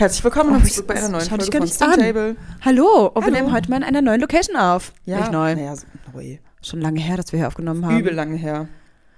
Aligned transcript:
Herzlich 0.00 0.24
willkommen 0.24 0.56
Oh, 0.58 0.66
zurück 0.66 0.86
bei 0.86 0.94
einer 0.94 1.10
neuen 1.10 1.28
Folge 1.28 1.58
von 1.58 1.66
Steam. 1.66 1.92
Table. 1.92 2.34
Hallo, 2.64 3.08
und 3.08 3.16
wir 3.16 3.22
Hallo. 3.22 3.30
nehmen 3.36 3.52
heute 3.52 3.68
mal 3.68 3.76
in 3.76 3.82
einer 3.82 4.00
neuen 4.00 4.18
Location 4.22 4.56
auf. 4.56 4.94
Nicht 5.04 5.30
neu. 5.30 5.54
Naja, 5.54 5.76
so, 5.76 5.84
neu. 6.14 6.38
Schon 6.62 6.80
lange 6.80 6.98
her, 7.00 7.18
dass 7.18 7.32
wir 7.32 7.38
hier 7.40 7.46
aufgenommen 7.48 7.84
haben. 7.84 7.98
Übel 7.98 8.14
lange 8.14 8.36
her. 8.38 8.66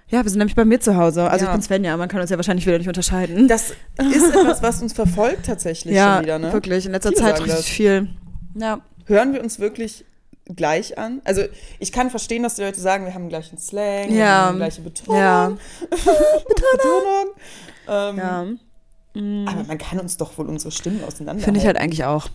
Ja, 0.09 0.25
wir 0.25 0.29
sind 0.29 0.39
nämlich 0.41 0.57
bei 0.57 0.65
mir 0.65 0.81
zu 0.81 0.97
Hause. 0.97 1.31
Also 1.31 1.45
Ja. 1.45 1.53
ich 1.53 1.55
bin 1.57 1.63
Svenja, 1.63 1.97
man 1.97 2.09
kann 2.09 2.21
uns 2.21 2.31
ja 2.31 2.37
wahrscheinlich 2.37 2.67
wieder 2.67 2.79
nicht 2.79 2.89
unterscheiden. 2.89 3.47
Das 3.47 3.71
ist 3.71 4.35
etwas, 4.35 4.61
was 4.65 4.83
uns 4.83 4.93
verfolgt 4.93 5.47
tatsächlich 5.47 5.95
ja, 5.95 6.15
schon 6.17 6.25
wieder, 6.25 6.41
ne? 6.41 6.53
wirklich. 6.53 6.85
In 6.85 6.91
letzter 6.91 7.11
Viele 7.11 7.21
Zeit 7.23 7.39
richtig 7.39 7.55
das. 7.59 7.65
viel. 7.69 8.09
Ja. 8.57 8.81
Hören 9.07 9.35
wir 9.35 9.41
uns 9.45 9.61
wirklich 9.61 10.05
gleich 10.47 10.99
an? 10.99 11.21
Also 11.23 11.43
ich 11.79 11.93
kann 11.93 12.11
verstehen, 12.11 12.43
dass 12.43 12.57
die 12.57 12.63
Leute 12.63 12.81
sagen, 12.81 13.05
wir 13.05 13.15
haben 13.15 13.29
gleichen 13.29 13.57
Slang, 13.57 14.09
wir 14.09 14.17
Ja. 14.17 14.47
haben 14.47 14.55
die 14.55 14.59
gleiche 14.59 14.81
Betonung. 14.83 15.21
Ja. 15.21 15.49
Betonung. 15.91 17.35
Ähm, 17.87 18.17
ja. 18.19 18.47
Mhm. 19.15 19.47
Aber 19.49 19.65
man 19.65 19.79
kann 19.79 19.99
uns 19.99 20.17
doch 20.17 20.37
wohl 20.39 20.49
unsere 20.49 20.71
Stimmen 20.71 21.03
auseinander 21.05 21.43
Finde 21.43 21.61
ich 21.61 21.67
halt 21.67 21.77
eigentlich 21.77 22.05
auch. 22.05 22.29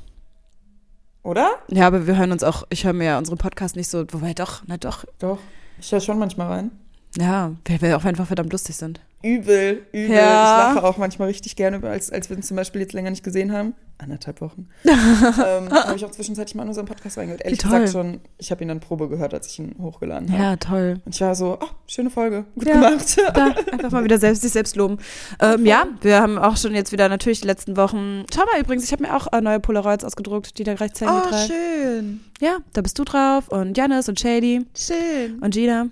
Oder? 1.24 1.56
Ja, 1.70 1.88
aber 1.88 2.08
wir 2.08 2.18
hören 2.18 2.32
uns 2.32 2.44
auch, 2.44 2.64
ich 2.70 2.86
höre 2.86 2.94
mir 2.94 3.06
ja 3.06 3.18
unsere 3.18 3.36
Podcasts 3.36 3.76
nicht 3.76 3.90
so, 3.90 4.06
wobei 4.12 4.34
doch, 4.34 4.64
na 4.66 4.78
doch. 4.78 5.04
Doch. 5.20 5.40
Ich 5.80 5.92
höre 5.92 6.00
schon 6.00 6.20
manchmal 6.20 6.48
rein. 6.48 6.72
Ja, 7.18 7.54
weil 7.68 7.82
wir 7.82 7.98
auch 7.98 8.06
einfach 8.06 8.28
verdammt 8.28 8.52
lustig 8.52 8.76
sind. 8.76 9.00
Übel, 9.24 9.82
übel. 9.92 10.16
Ja. 10.16 10.70
Ich 10.70 10.76
lache 10.76 10.84
auch 10.88 10.98
manchmal 10.98 11.30
richtig 11.30 11.56
gerne, 11.56 11.82
als, 11.88 12.12
als 12.12 12.30
wir 12.30 12.38
uns 12.38 12.48
zum 12.48 12.56
Beispiel 12.56 12.82
jetzt 12.82 12.94
länger 12.94 13.10
nicht 13.10 13.24
gesehen 13.24 13.52
haben. 13.52 13.74
Anderthalb 13.98 14.42
Wochen. 14.42 14.68
ähm, 14.86 15.72
habe 15.72 15.96
ich 15.96 16.06
auch 16.06 16.12
zwischenzeitlich 16.12 16.54
mal 16.54 16.62
in 16.62 16.70
unseren 16.70 16.86
Podcast 16.86 17.18
reingehört. 17.18 17.44
Ehrlich 17.44 17.58
toll. 17.58 17.72
gesagt 17.72 17.92
schon, 17.94 18.20
ich 18.38 18.52
habe 18.52 18.62
ihn 18.64 18.68
dann 18.68 18.80
Probe 18.80 19.10
gehört, 19.10 19.34
als 19.34 19.48
ich 19.48 19.58
ihn 19.58 19.76
hochgeladen 19.82 20.32
habe. 20.32 20.44
Ja, 20.44 20.56
toll. 20.58 21.02
Und 21.04 21.16
ich 21.16 21.22
war 21.22 21.34
so, 21.34 21.58
oh, 21.60 21.68
schöne 21.88 22.12
Folge, 22.12 22.46
gut 22.54 22.68
Ja. 22.68 22.74
gemacht. 22.74 23.18
Da, 23.34 23.46
einfach 23.72 23.90
mal 23.90 24.04
wieder 24.04 24.20
selbst 24.20 24.44
sich 24.44 24.52
selbst 24.52 24.76
loben. 24.76 25.00
Ähm, 25.42 25.66
ja, 25.66 25.88
wir 26.02 26.22
haben 26.22 26.38
auch 26.38 26.56
schon 26.56 26.76
jetzt 26.76 26.92
wieder 26.92 27.10
natürlich 27.10 27.42
die 27.42 27.48
letzten 27.48 27.76
Wochen. 27.76 28.24
Schau 28.32 28.44
mal 28.54 28.62
übrigens, 28.62 28.84
ich 28.84 28.92
habe 28.92 29.02
mir 29.02 29.16
auch 29.16 29.34
äh, 29.34 29.42
neue 29.42 29.60
Polaroids 29.60 30.04
ausgedruckt, 30.06 30.60
die 30.60 30.64
da 30.64 30.76
gleich 30.76 30.94
zeigen 30.94 31.12
drei. 31.12 31.44
Oh, 31.44 31.48
schön. 31.48 32.20
Ja, 32.40 32.60
da 32.74 32.82
bist 32.82 33.00
du 33.00 33.04
drauf 33.04 33.48
und 33.50 33.76
Janis 33.76 34.08
und 34.08 34.20
Shady 34.20 34.64
Schön. 34.76 35.40
und 35.42 35.56
Gina. 35.56 35.88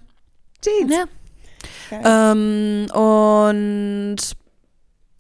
Jeans. 0.62 0.94
Ja. 1.92 2.32
Ähm, 2.32 2.88
und 2.92 4.18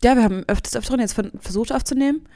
ja, 0.03 0.15
wir 0.15 0.23
haben 0.23 0.43
öfters 0.47 0.75
öfteren 0.75 0.99
jetzt 0.99 1.13
ver- 1.13 1.31
versucht 1.39 1.71
aufzunehmen. 1.71 2.27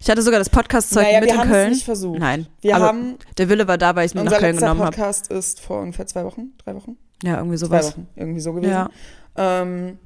Ich 0.00 0.10
hatte 0.10 0.20
sogar 0.22 0.38
das 0.38 0.50
Podcast-Zeug 0.50 1.04
naja, 1.04 1.20
mit 1.20 1.30
in 1.30 1.40
Köln. 1.40 1.68
es 1.70 1.76
nicht 1.78 1.84
versucht. 1.84 2.18
Nein, 2.18 2.46
Wir 2.60 2.76
haben, 2.76 3.16
der 3.38 3.48
Wille 3.48 3.66
war 3.68 3.78
da, 3.78 3.94
weil 3.96 4.04
ich 4.04 4.12
es 4.14 4.20
unser 4.20 4.32
nach 4.32 4.38
Köln 4.40 4.56
genommen 4.56 4.80
habe. 4.80 4.90
Podcast 4.90 5.28
ist 5.30 5.60
vor 5.60 5.80
ungefähr 5.80 6.06
zwei 6.06 6.24
Wochen, 6.24 6.52
drei 6.62 6.74
Wochen? 6.74 6.96
Ja, 7.22 7.36
irgendwie 7.38 7.56
Zwei 7.56 7.66
sowas. 7.66 7.92
Wochen, 7.92 8.08
irgendwie 8.16 8.40
so 8.40 8.52
gewesen. 8.52 8.70
Ja. 8.72 8.90
Ähm, 9.36 9.98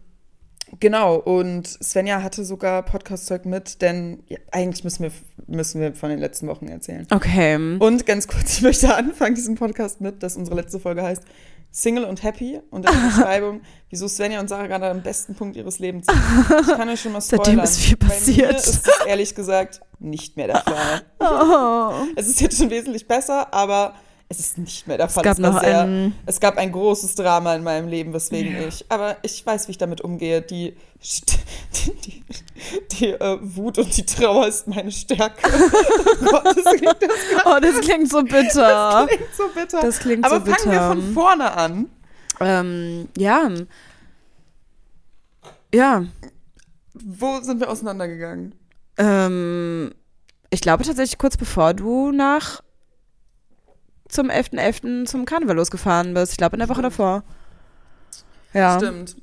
genau, 0.79 1.17
und 1.17 1.67
Svenja 1.67 2.23
hatte 2.23 2.45
sogar 2.45 2.83
Podcast-Zeug 2.85 3.45
mit, 3.45 3.83
denn 3.83 4.23
ja, 4.29 4.39
eigentlich 4.53 4.85
müssen 4.85 5.03
wir, 5.05 5.11
müssen 5.49 5.81
wir 5.81 5.95
von 5.95 6.11
den 6.11 6.19
letzten 6.19 6.47
Wochen 6.47 6.69
erzählen. 6.69 7.07
Okay. 7.11 7.57
Und 7.79 8.07
ganz 8.07 8.29
kurz, 8.29 8.53
ich 8.59 8.63
möchte 8.63 8.95
anfangen, 8.95 9.35
diesen 9.35 9.55
Podcast 9.57 10.01
mit, 10.01 10.23
dass 10.23 10.37
unsere 10.37 10.57
letzte 10.57 10.79
Folge 10.79 11.03
heißt 11.03 11.23
Single 11.71 12.05
und 12.05 12.23
Happy 12.23 12.61
und 12.71 12.87
in 12.87 12.93
der 12.93 13.01
Beschreibung, 13.09 13.61
wieso 13.91 14.09
Svenja 14.09 14.41
und 14.41 14.49
Sarah 14.49 14.67
gerade 14.67 14.89
am 14.89 15.03
besten 15.03 15.35
Punkt 15.35 15.57
ihres 15.57 15.79
Lebens 15.79 16.07
sind. 16.07 16.19
Ich 16.63 16.77
kann 16.77 16.89
euch 16.89 17.01
schon 17.01 17.13
mal 17.13 17.21
spoilern. 17.21 17.45
Seitdem 17.45 17.65
ist 17.65 17.79
viel 17.81 17.97
Bei 17.97 18.07
mir 18.07 18.13
passiert. 18.13 18.55
ist 18.57 18.87
es 18.87 19.07
ehrlich 19.07 19.35
gesagt 19.35 19.81
nicht 19.99 20.37
mehr 20.37 20.47
der 20.47 20.61
Fall. 20.63 21.03
Oh. 21.21 22.07
Es 22.17 22.29
ist 22.29 22.41
jetzt 22.41 22.59
schon 22.59 22.71
wesentlich 22.71 23.07
besser, 23.09 23.53
aber 23.53 23.95
es 24.31 24.41
ist 24.41 24.59
nicht 24.59 24.87
mehr 24.87 24.99
der 24.99 25.09
Fall. 25.09 25.25
Es 25.25 25.37
gab 25.37 25.43
war 25.43 25.53
noch 25.53 25.61
sehr, 25.61 25.83
ein 25.83 26.15
es 26.27 26.39
gab 26.39 26.59
ein 26.59 26.71
großes 26.71 27.15
Drama 27.15 27.55
in 27.55 27.63
meinem 27.63 27.89
Leben, 27.89 28.13
weswegen 28.13 28.69
ich, 28.69 28.85
aber 28.91 29.17
ich 29.23 29.45
weiß, 29.45 29.69
wie 29.69 29.73
ich 29.73 29.79
damit 29.79 30.03
umgehe. 30.03 30.43
Die, 30.43 30.77
die, 31.03 31.93
die, 32.05 32.25
die 32.93 33.07
äh, 33.09 33.39
Wut 33.41 33.79
und 33.79 33.97
die 33.97 34.05
Trauer 34.05 34.47
ist 34.47 34.69
meine 34.69 34.93
Stärke. 34.93 35.41
oh 35.51 36.25
Gott, 36.27 36.45
das 36.45 36.75
klingt, 36.77 37.03
das 37.03 37.11
Oh, 37.47 37.59
das 37.61 37.81
klingt 37.81 38.11
so 38.11 38.23
bitter. 38.23 39.07
klingt 39.09 39.35
so 39.35 39.49
bitter. 39.55 39.81
Das 39.81 39.99
klingt 39.99 40.25
aber 40.25 40.39
so 40.41 40.45
bitter. 40.45 40.59
fangen 40.59 40.73
wir 40.73 40.89
von 40.89 41.15
vorne 41.15 41.53
an. 41.53 41.87
Ähm, 42.41 43.09
ja. 43.17 43.51
Ja. 45.75 46.05
Wo 46.93 47.41
sind 47.41 47.61
wir 47.61 47.71
auseinandergegangen? 47.71 48.55
Ähm, 48.99 49.95
ich 50.51 50.61
glaube 50.61 50.85
tatsächlich 50.85 51.19
kurz 51.19 51.39
bevor 51.39 51.73
du 51.73 52.11
nach 52.13 52.63
zum 54.09 54.31
11.11. 54.31 55.07
zum 55.07 55.25
Karneval 55.25 55.57
losgefahren 55.57 56.15
bist. 56.15 56.33
Ich 56.33 56.39
glaube 56.39 56.57
in 56.57 56.61
der 56.61 56.69
Woche 56.69 56.83
davor. 56.83 57.23
Ja. 58.53 58.79
Stimmt. 58.79 59.17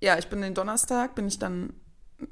Ja, 0.00 0.18
ich 0.18 0.28
bin 0.28 0.40
den 0.40 0.54
Donnerstag, 0.54 1.14
bin 1.14 1.26
ich 1.28 1.38
dann. 1.38 1.70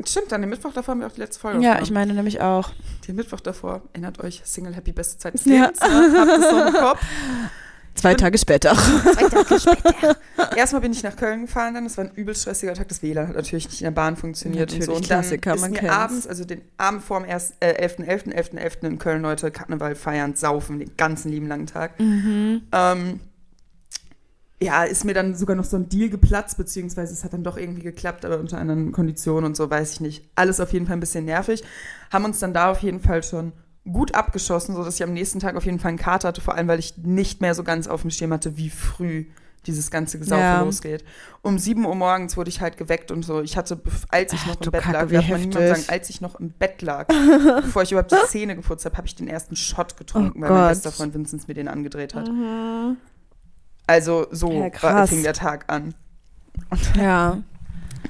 Stimmt, 0.07 0.33
dann 0.33 0.43
den 0.43 0.51
Mittwoch 0.51 0.73
davor 0.73 0.93
haben 0.93 1.01
wir 1.01 1.07
auch 1.07 1.13
die 1.13 1.21
letzte 1.21 1.41
Folge 1.41 1.59
Ja, 1.61 1.71
aufgenommen. 1.73 1.85
ich 1.85 1.91
meine 1.93 2.15
nämlich 2.15 2.41
auch. 2.41 2.71
Den 3.07 3.17
Mittwoch 3.17 3.41
davor, 3.41 3.83
erinnert 3.93 4.19
euch, 4.23 4.43
Single 4.45 4.75
Happy 4.75 4.93
Beste 4.93 5.19
Zeit 5.19 5.35
des 5.35 5.45
Ja. 5.47 5.67
Lebens. 5.67 5.81
Ne? 5.81 6.15
Habt 6.19 6.31
es 6.45 6.53
noch 6.53 6.67
im 6.67 6.75
Kopf. 6.75 7.01
Zwei 8.00 8.10
bin- 8.10 8.19
Tage 8.19 8.38
später. 8.38 8.75
Zwei 8.76 9.28
Tage 9.28 9.60
später. 9.60 10.16
Erstmal 10.56 10.81
bin 10.82 10.92
ich 10.92 11.03
nach 11.03 11.16
Köln 11.16 11.42
gefahren, 11.42 11.75
dann. 11.75 11.84
Das 11.84 11.97
war 11.98 12.04
ein 12.04 12.10
übel 12.14 12.34
stressiger 12.34 12.75
Tag. 12.75 12.88
Das 12.88 13.03
WLAN 13.03 13.28
hat 13.28 13.36
natürlich 13.36 13.66
nicht 13.69 13.81
in 13.81 13.84
der 13.86 13.91
Bahn 13.92 14.16
funktioniert 14.16 14.72
und 14.72 14.82
so. 14.82 14.92
Natürlich, 14.92 14.97
Und 15.03 15.10
dann 15.10 15.20
Klassiker, 15.20 15.54
ist 15.54 15.60
man 15.60 15.70
mir 15.72 15.78
kennt's. 15.78 15.94
abends, 15.94 16.26
also 16.26 16.44
den 16.44 16.62
Abend 16.76 17.03
vor 17.03 17.20
dem 17.20 17.28
1., 17.31 17.54
äh, 17.60 17.86
11.11., 17.86 18.32
11.11. 18.34 18.86
in 18.86 18.98
Köln, 18.98 19.22
Leute, 19.22 19.50
Karneval 19.50 19.94
feiern, 19.94 20.34
saufen, 20.34 20.78
den 20.78 20.97
ganzen 20.97 21.31
lieben 21.31 21.48
langen 21.48 21.66
Tag. 21.66 21.98
Mhm. 22.00 22.62
Ähm, 22.72 23.20
ja, 24.60 24.82
ist 24.82 25.04
mir 25.04 25.15
dann 25.15 25.36
sogar 25.36 25.54
noch 25.54 25.65
so 25.65 25.76
ein 25.76 25.88
Deal 25.88 26.09
geplatzt, 26.09 26.56
beziehungsweise 26.56 27.12
es 27.12 27.22
hat 27.22 27.32
dann 27.32 27.44
doch 27.44 27.56
irgendwie 27.56 27.82
geklappt, 27.82 28.25
aber 28.25 28.38
unter 28.41 28.59
anderen 28.59 28.91
Konditionen 28.91 29.44
und 29.44 29.56
so, 29.56 29.70
weiß 29.70 29.92
ich 29.92 30.00
nicht. 30.00 30.25
Alles 30.34 30.59
auf 30.59 30.72
jeden 30.72 30.86
Fall 30.86 30.97
ein 30.97 31.00
bisschen 31.00 31.25
nervig. 31.26 31.62
Haben 32.12 32.25
uns 32.25 32.41
dann 32.41 32.53
da 32.54 32.70
auf 32.70 32.80
jeden 32.80 32.98
Fall 33.00 33.22
schon 33.22 33.53
gut 33.93 34.15
abgeschossen, 34.15 34.75
sodass 34.75 34.97
ich 34.97 35.03
am 35.03 35.12
nächsten 35.12 35.41
Tag 35.41 35.56
auf 35.56 35.65
jeden 35.65 35.78
Fall 35.78 35.91
einen 35.91 35.99
Kater 35.99 36.28
hatte, 36.28 36.41
vor 36.41 36.54
allem, 36.54 36.69
weil 36.69 36.78
ich 36.78 36.97
nicht 36.99 37.41
mehr 37.41 37.54
so 37.54 37.65
ganz 37.65 37.88
auf 37.88 38.03
dem 38.03 38.10
Schirm 38.10 38.32
hatte, 38.32 38.56
wie 38.56 38.71
früh 38.71 39.26
dieses 39.66 39.91
ganze 39.91 40.19
Gesaufe 40.19 40.41
Ja. 40.41 40.62
losgeht. 40.62 41.04
Um 41.43 41.59
7 41.59 41.84
Uhr 41.84 41.94
morgens 41.94 42.37
wurde 42.37 42.48
ich 42.48 42.60
halt 42.60 42.77
geweckt 42.77 43.10
und 43.10 43.25
so. 43.25 43.43
Ich 43.43 43.56
hatte, 43.56 43.81
als 44.09 44.32
ich 44.32 44.41
Ach, 44.44 44.47
noch 44.48 44.60
im 44.62 44.71
Bett 44.71 44.82
Kacke, 44.82 44.93
lag, 44.93 45.10
darf 45.10 45.28
man 45.28 45.41
niemand 45.41 45.69
sagen, 45.69 45.84
als 45.88 46.10
ich 46.10 46.21
noch 46.21 46.37
im 46.37 46.50
Bett 46.50 46.81
lag, 46.81 47.06
bevor 47.62 47.82
ich 47.82 47.93
überhaupt 47.93 48.12
die 48.12 48.16
Zähne 48.28 48.54
geputzt 48.56 48.84
habe, 48.84 48.97
habe 48.97 49.06
ich 49.06 49.15
den 49.16 49.28
ersten 49.28 49.56
Shot 49.56 49.97
getrunken, 49.97 50.38
Oh 50.38 50.43
weil 50.43 50.50
mein 50.50 50.60
Gott. 50.60 50.69
bester 50.71 50.93
Freund 50.93 51.12
Vinzenz 51.12 51.48
mir 51.48 51.54
den 51.54 51.69
angedreht 51.69 52.15
hat. 52.15 52.31
Also 53.87 54.27
so 54.31 54.53
Ja, 54.53 54.82
war, 54.82 55.06
fing 55.06 55.22
der 55.22 55.32
Tag 55.32 55.65
an. 55.69 55.94
Ja. 56.97 57.43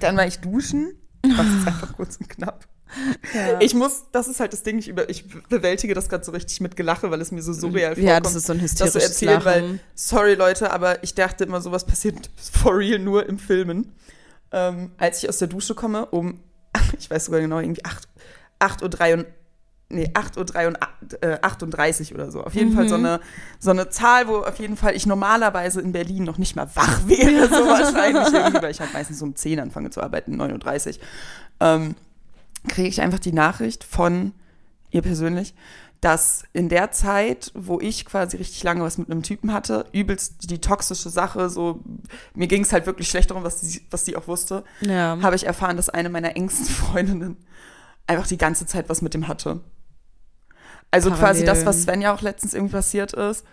Dann 0.00 0.16
war 0.16 0.26
ich 0.26 0.38
duschen. 0.40 0.92
Mach's 1.26 1.48
jetzt 1.56 1.66
einfach 1.66 1.92
kurz 1.94 2.16
und 2.16 2.28
knapp. 2.28 2.66
ja. 3.34 3.60
Ich 3.60 3.74
muss, 3.74 4.04
das 4.12 4.28
ist 4.28 4.40
halt 4.40 4.52
das 4.52 4.62
Ding, 4.62 4.78
ich, 4.78 4.88
über, 4.88 5.08
ich 5.08 5.24
bewältige 5.48 5.94
das 5.94 6.08
gerade 6.08 6.24
so 6.24 6.32
richtig 6.32 6.60
mit 6.60 6.76
Gelache, 6.76 7.10
weil 7.10 7.20
es 7.20 7.30
mir 7.32 7.42
so 7.42 7.52
surreal 7.52 7.94
vorkommt. 7.94 8.08
ja, 8.08 8.20
das 8.20 8.34
ist 8.34 8.46
so 8.46 8.52
ein 8.52 8.60
das 8.60 8.74
zu 8.74 8.84
hysterisches 8.84 9.10
erzählen, 9.10 9.44
weil, 9.44 9.60
Lachen. 9.62 9.80
sorry 9.94 10.34
Leute, 10.34 10.70
aber 10.70 11.02
ich 11.04 11.14
dachte 11.14 11.44
immer, 11.44 11.60
sowas 11.60 11.84
passiert 11.86 12.30
for 12.36 12.76
real 12.78 12.98
nur 12.98 13.26
im 13.28 13.38
Filmen. 13.38 13.92
Ähm, 14.50 14.92
als 14.98 15.22
ich 15.22 15.28
aus 15.28 15.38
der 15.38 15.48
Dusche 15.48 15.74
komme, 15.74 16.06
um, 16.06 16.40
ich 16.98 17.10
weiß 17.10 17.26
sogar 17.26 17.40
genau, 17.40 17.60
irgendwie 17.60 17.84
8, 17.84 18.08
8 18.60 18.82
Uhr 18.82 18.88
3 18.88 19.14
und, 19.14 19.26
nee, 19.90 20.10
8 20.14 20.36
Uhr 20.38 20.44
3 20.46 20.68
und, 20.68 20.78
äh, 21.20 21.38
38 21.42 22.14
oder 22.14 22.30
so. 22.30 22.42
Auf 22.42 22.54
jeden 22.54 22.72
Fall 22.72 22.88
so 22.88 22.96
Mhm. 22.96 23.04
eine, 23.04 23.20
so 23.58 23.70
eine 23.70 23.88
Zahl, 23.90 24.26
wo 24.26 24.38
auf 24.38 24.58
jeden 24.58 24.76
Fall 24.78 24.96
ich 24.96 25.04
normalerweise 25.06 25.80
in 25.82 25.92
Berlin 25.92 26.24
noch 26.24 26.38
nicht 26.38 26.56
mal 26.56 26.68
wach 26.74 27.06
wäre, 27.06 27.46
so 27.48 27.54
wahrscheinlich 27.66 28.32
irgendwie, 28.32 28.62
weil 28.62 28.70
ich 28.70 28.80
halt 28.80 28.92
meistens 28.94 29.18
so 29.18 29.26
um 29.26 29.36
10 29.36 29.60
anfange 29.60 29.90
zu 29.90 30.00
arbeiten, 30.02 30.40
9.30 30.40 30.86
Uhr. 30.96 31.02
Ähm, 31.60 31.94
kriege 32.68 32.88
ich 32.88 33.00
einfach 33.00 33.18
die 33.18 33.32
Nachricht 33.32 33.84
von 33.84 34.32
ihr 34.90 35.02
persönlich, 35.02 35.54
dass 36.00 36.44
in 36.52 36.68
der 36.68 36.92
Zeit, 36.92 37.50
wo 37.54 37.80
ich 37.80 38.04
quasi 38.06 38.36
richtig 38.36 38.62
lange 38.62 38.82
was 38.84 38.98
mit 38.98 39.10
einem 39.10 39.22
Typen 39.24 39.52
hatte, 39.52 39.86
übelst 39.92 40.48
die 40.50 40.60
toxische 40.60 41.10
Sache, 41.10 41.50
so 41.50 41.80
mir 42.34 42.46
ging 42.46 42.62
es 42.62 42.72
halt 42.72 42.86
wirklich 42.86 43.08
schlecht 43.08 43.30
darum, 43.30 43.42
was 43.42 43.60
sie, 43.60 43.80
was 43.90 44.04
sie 44.04 44.16
auch 44.16 44.28
wusste, 44.28 44.62
Ja. 44.80 45.18
habe 45.22 45.34
ich 45.36 45.44
erfahren, 45.46 45.76
dass 45.76 45.88
eine 45.88 46.08
meiner 46.08 46.36
engsten 46.36 46.66
Freundinnen 46.74 47.36
einfach 48.06 48.26
die 48.28 48.38
ganze 48.38 48.64
Zeit 48.66 48.88
was 48.88 49.02
mit 49.02 49.12
dem 49.14 49.26
hatte. 49.28 49.60
Also 50.90 51.10
quasi 51.10 51.44
Parallel. 51.44 51.46
das, 51.46 51.66
was 51.66 51.82
Sven 51.82 52.00
ja 52.00 52.14
auch 52.14 52.22
letztens 52.22 52.54
irgendwie 52.54 52.72
passiert 52.76 53.12
ist, 53.12 53.44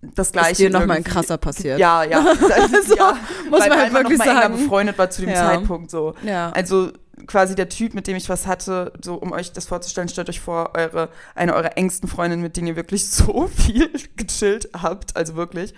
das 0.00 0.32
gleiche. 0.32 0.50
Ist 0.52 0.58
dir 0.60 0.70
noch 0.70 0.86
mal 0.86 0.96
ein 0.96 1.04
krasser 1.04 1.38
passiert. 1.38 1.78
Ja, 1.78 2.04
ja. 2.04 2.20
Also, 2.50 2.94
ja 2.96 3.16
muss 3.50 3.60
weil, 3.60 3.68
man 3.68 3.78
halt 3.78 3.92
wirklich 3.92 4.18
noch 4.18 4.26
mal 4.26 4.34
sagen. 4.42 4.56
befreundet 4.56 4.96
war 4.98 5.10
zu 5.10 5.22
dem 5.22 5.30
Ja. 5.30 5.36
Zeitpunkt 5.36 5.90
so. 5.90 6.14
Ja. 6.24 6.50
Also 6.50 6.92
quasi 7.28 7.54
der 7.54 7.68
Typ, 7.68 7.94
mit 7.94 8.08
dem 8.08 8.16
ich 8.16 8.28
was 8.28 8.46
hatte, 8.48 8.92
so 9.04 9.14
um 9.14 9.30
euch 9.32 9.52
das 9.52 9.66
vorzustellen, 9.66 10.08
stellt 10.08 10.28
euch 10.28 10.40
vor, 10.40 10.72
eure, 10.74 11.10
eine 11.36 11.54
eurer 11.54 11.76
engsten 11.76 12.08
Freundinnen, 12.08 12.42
mit 12.42 12.56
denen 12.56 12.66
ihr 12.66 12.76
wirklich 12.76 13.08
so 13.10 13.46
viel 13.46 13.88
gechillt 14.16 14.68
habt, 14.74 15.16
also 15.16 15.36
wirklich, 15.36 15.74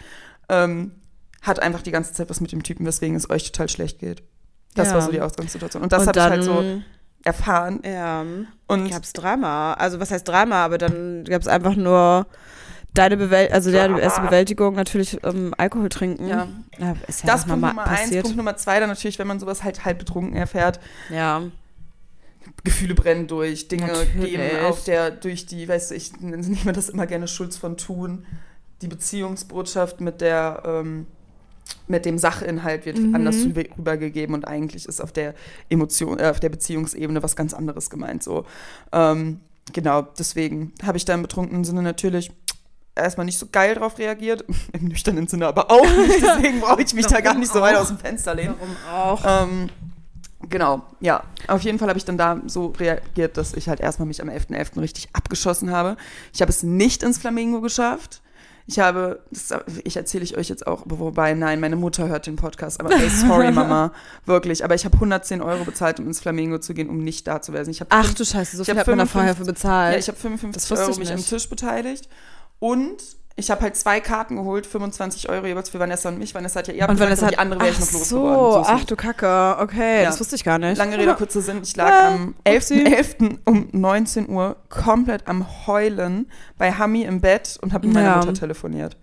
ähm, 0.48 0.92
hat 1.42 1.60
einfach 1.60 1.82
die 1.82 1.90
ganze 1.90 2.12
Zeit 2.14 2.30
was 2.30 2.40
mit 2.40 2.52
dem 2.52 2.62
Typen, 2.62 2.86
weswegen 2.86 3.16
es 3.16 3.28
euch 3.28 3.50
total 3.50 3.68
schlecht 3.68 3.98
geht. 3.98 4.22
Das 4.74 4.88
Ja. 4.88 4.94
war 4.94 5.02
so 5.02 5.10
die 5.10 5.20
Ausgangssituation. 5.20 5.82
Und 5.82 5.92
das 5.92 6.06
habe 6.06 6.18
ich 6.18 6.24
halt 6.24 6.44
so 6.44 6.64
erfahren. 7.24 7.80
Ja. 7.84 8.24
Und 8.66 8.90
gab 8.90 9.02
es 9.02 9.12
Drama. 9.12 9.72
Also 9.74 10.00
was 10.00 10.10
heißt 10.10 10.26
Drama? 10.28 10.64
Aber 10.64 10.78
dann 10.78 11.24
gab 11.24 11.42
es 11.42 11.48
einfach 11.48 11.74
nur 11.74 12.26
deine 12.94 13.16
Bewältigung, 13.16 13.54
also 13.54 13.70
die 13.70 13.76
erste 13.76 14.20
Bewältigung 14.20 14.74
natürlich 14.74 15.18
ähm, 15.24 15.54
Alkohol 15.56 15.88
trinken. 15.88 16.26
ja, 16.26 16.48
Ja, 16.78 16.94
ist 17.06 17.22
ja 17.24 17.26
das 17.32 17.44
Punkt 17.46 17.60
Nummer 17.62 17.86
eins. 17.86 18.00
passiert. 18.02 18.22
Punkt 18.24 18.36
Nummer 18.36 18.56
zwei 18.56 18.80
dann 18.80 18.88
natürlich, 18.88 19.18
wenn 19.18 19.26
man 19.28 19.38
sowas 19.40 19.62
halt 19.64 19.84
halb 19.84 19.98
betrunken 19.98 20.36
erfährt, 20.36 20.80
ja. 21.10 21.42
Gefühle 22.64 22.94
brennen 22.94 23.26
durch, 23.26 23.68
Dinge 23.68 23.86
Natürlich. 23.86 24.32
gehen 24.32 24.64
auf 24.64 24.84
der, 24.84 25.10
durch 25.10 25.46
die, 25.46 25.68
weißt 25.68 25.90
du, 25.90 25.94
ich 25.94 26.20
nehme 26.20 26.72
das 26.72 26.88
immer 26.88 27.06
gerne 27.06 27.28
Schulz 27.28 27.56
von 27.56 27.76
Thun, 27.76 28.26
die 28.82 28.88
Beziehungsbotschaft 28.88 30.00
mit 30.00 30.20
der, 30.20 30.62
ähm, 30.64 31.06
mit 31.86 32.04
dem 32.04 32.18
Sachinhalt 32.18 32.86
wird 32.86 32.98
Mhm. 32.98 33.14
anders 33.14 33.36
rüber- 33.44 33.64
rübergegeben 33.78 34.34
und 34.34 34.46
eigentlich 34.48 34.86
ist 34.86 35.00
auf 35.00 35.12
der 35.12 35.34
Emotion, 35.68 36.18
äh, 36.18 36.28
auf 36.28 36.40
der 36.40 36.48
Beziehungsebene 36.48 37.22
was 37.22 37.36
ganz 37.36 37.54
anderes 37.54 37.88
gemeint. 37.90 38.22
So, 38.22 38.44
ähm, 38.92 39.40
genau, 39.72 40.02
deswegen 40.02 40.72
habe 40.82 40.96
ich 40.98 41.04
da 41.04 41.14
im 41.14 41.22
betrunkenen 41.22 41.64
Sinne 41.64 41.82
natürlich 41.82 42.32
erstmal 43.02 43.26
nicht 43.26 43.38
so 43.38 43.46
geil 43.50 43.74
drauf 43.74 43.98
reagiert, 43.98 44.44
im 44.72 44.84
nüchternen 44.88 45.26
Sinne 45.28 45.46
aber 45.46 45.70
auch 45.70 45.84
nicht, 45.84 46.22
deswegen 46.22 46.60
brauche 46.60 46.82
ich 46.82 46.94
mich 46.94 47.06
da 47.06 47.20
gar 47.20 47.34
nicht 47.34 47.52
so 47.52 47.60
weit 47.60 47.76
aus 47.76 47.88
dem 47.88 47.98
Fenster 47.98 48.34
lehnen. 48.34 48.54
Warum 48.58 48.76
auch? 49.12 49.22
Ähm, 49.44 49.68
genau, 50.48 50.82
ja. 51.00 51.22
Auf 51.48 51.62
jeden 51.62 51.78
Fall 51.78 51.88
habe 51.88 51.98
ich 51.98 52.04
dann 52.04 52.18
da 52.18 52.40
so 52.46 52.66
reagiert, 52.78 53.36
dass 53.36 53.54
ich 53.54 53.68
halt 53.68 53.80
erstmal 53.80 54.06
mich 54.06 54.22
am 54.22 54.28
11.11. 54.28 54.80
richtig 54.80 55.08
abgeschossen 55.12 55.70
habe. 55.70 55.96
Ich 56.32 56.40
habe 56.42 56.50
es 56.50 56.62
nicht 56.62 57.02
ins 57.02 57.18
Flamingo 57.18 57.60
geschafft. 57.60 58.20
Ich 58.66 58.78
habe, 58.78 59.20
das, 59.32 59.52
ich 59.82 59.96
erzähle 59.96 60.22
ich 60.22 60.36
euch 60.36 60.48
jetzt 60.48 60.64
auch, 60.64 60.82
wobei, 60.84 61.34
nein, 61.34 61.58
meine 61.58 61.74
Mutter 61.74 62.06
hört 62.06 62.26
den 62.28 62.36
Podcast, 62.36 62.78
aber 62.78 62.92
ey, 62.92 63.10
sorry, 63.10 63.50
Mama, 63.52 63.92
wirklich. 64.26 64.64
Aber 64.64 64.76
ich 64.76 64.84
habe 64.84 64.94
110 64.94 65.42
Euro 65.42 65.64
bezahlt, 65.64 65.98
um 65.98 66.06
ins 66.06 66.20
Flamingo 66.20 66.58
zu 66.58 66.72
gehen, 66.72 66.88
um 66.88 66.98
nicht 66.98 67.26
da 67.26 67.42
zu 67.42 67.52
werden. 67.52 67.68
Ich 67.70 67.80
habe 67.80 67.90
Ach 67.92 68.04
fünf- 68.04 68.14
du 68.18 68.24
Scheiße, 68.24 68.56
so 68.56 68.62
ich 68.62 68.68
viel 68.68 68.78
hat 68.78 68.86
man 68.86 68.98
da 68.98 69.06
vorher 69.06 69.34
55 69.34 69.36
für 69.38 69.52
bezahlt. 69.52 69.94
ja, 69.94 69.98
ich 69.98 70.06
habe 70.08 70.18
55 70.18 70.62
Das 70.62 70.70
wusste 70.70 70.82
Euro 70.84 70.92
ich 70.92 70.98
mich 71.00 71.10
am 71.10 71.16
nicht. 71.16 71.28
Tisch 71.28 71.48
beteiligt 71.48 72.08
und 72.60 72.96
ich 73.36 73.50
habe 73.50 73.62
halt 73.62 73.74
zwei 73.74 74.00
Karten 74.00 74.36
geholt, 74.36 74.66
25 74.66 75.30
Euro 75.30 75.46
jeweils 75.46 75.70
für 75.70 75.78
Vanessa 75.78 76.10
und 76.10 76.18
mich. 76.18 76.34
Vanessa 76.34 76.58
hat 76.58 76.68
ja 76.68 76.74
ihr 76.74 76.86
und 76.88 77.00
Vanessa 77.00 77.22
aber 77.22 77.30
die 77.30 77.36
hat- 77.38 77.42
andere 77.42 77.60
wäre 77.60 77.70
ich 77.70 77.76
ach 77.76 77.80
noch 77.80 77.86
so, 77.86 78.16
losgeworden. 78.28 78.62
ist 78.62 78.68
ach 78.68 78.74
nicht. 78.74 78.90
du 78.90 78.96
Kacke, 78.96 79.56
okay, 79.60 80.02
Ja. 80.02 80.10
das 80.10 80.20
wusste 80.20 80.36
ich 80.36 80.44
gar 80.44 80.58
nicht. 80.58 80.76
Lange 80.76 80.98
Rede, 80.98 81.14
kurzer 81.18 81.40
Sinn. 81.40 81.60
Ich 81.62 81.74
lag 81.74 81.90
Ah, 81.90 82.08
am 82.14 82.34
upsie. 82.46 82.84
11.11. 82.84 83.38
um 83.46 83.68
19 83.72 84.28
Uhr 84.28 84.56
komplett 84.68 85.26
am 85.26 85.46
Heulen 85.66 86.30
bei 86.58 86.70
Hami 86.72 87.02
im 87.04 87.20
Bett 87.22 87.58
und 87.62 87.72
habe 87.72 87.86
mit 87.86 87.94
meiner 87.94 88.08
Ja. 88.10 88.16
Mutter 88.18 88.34
telefoniert. 88.34 88.96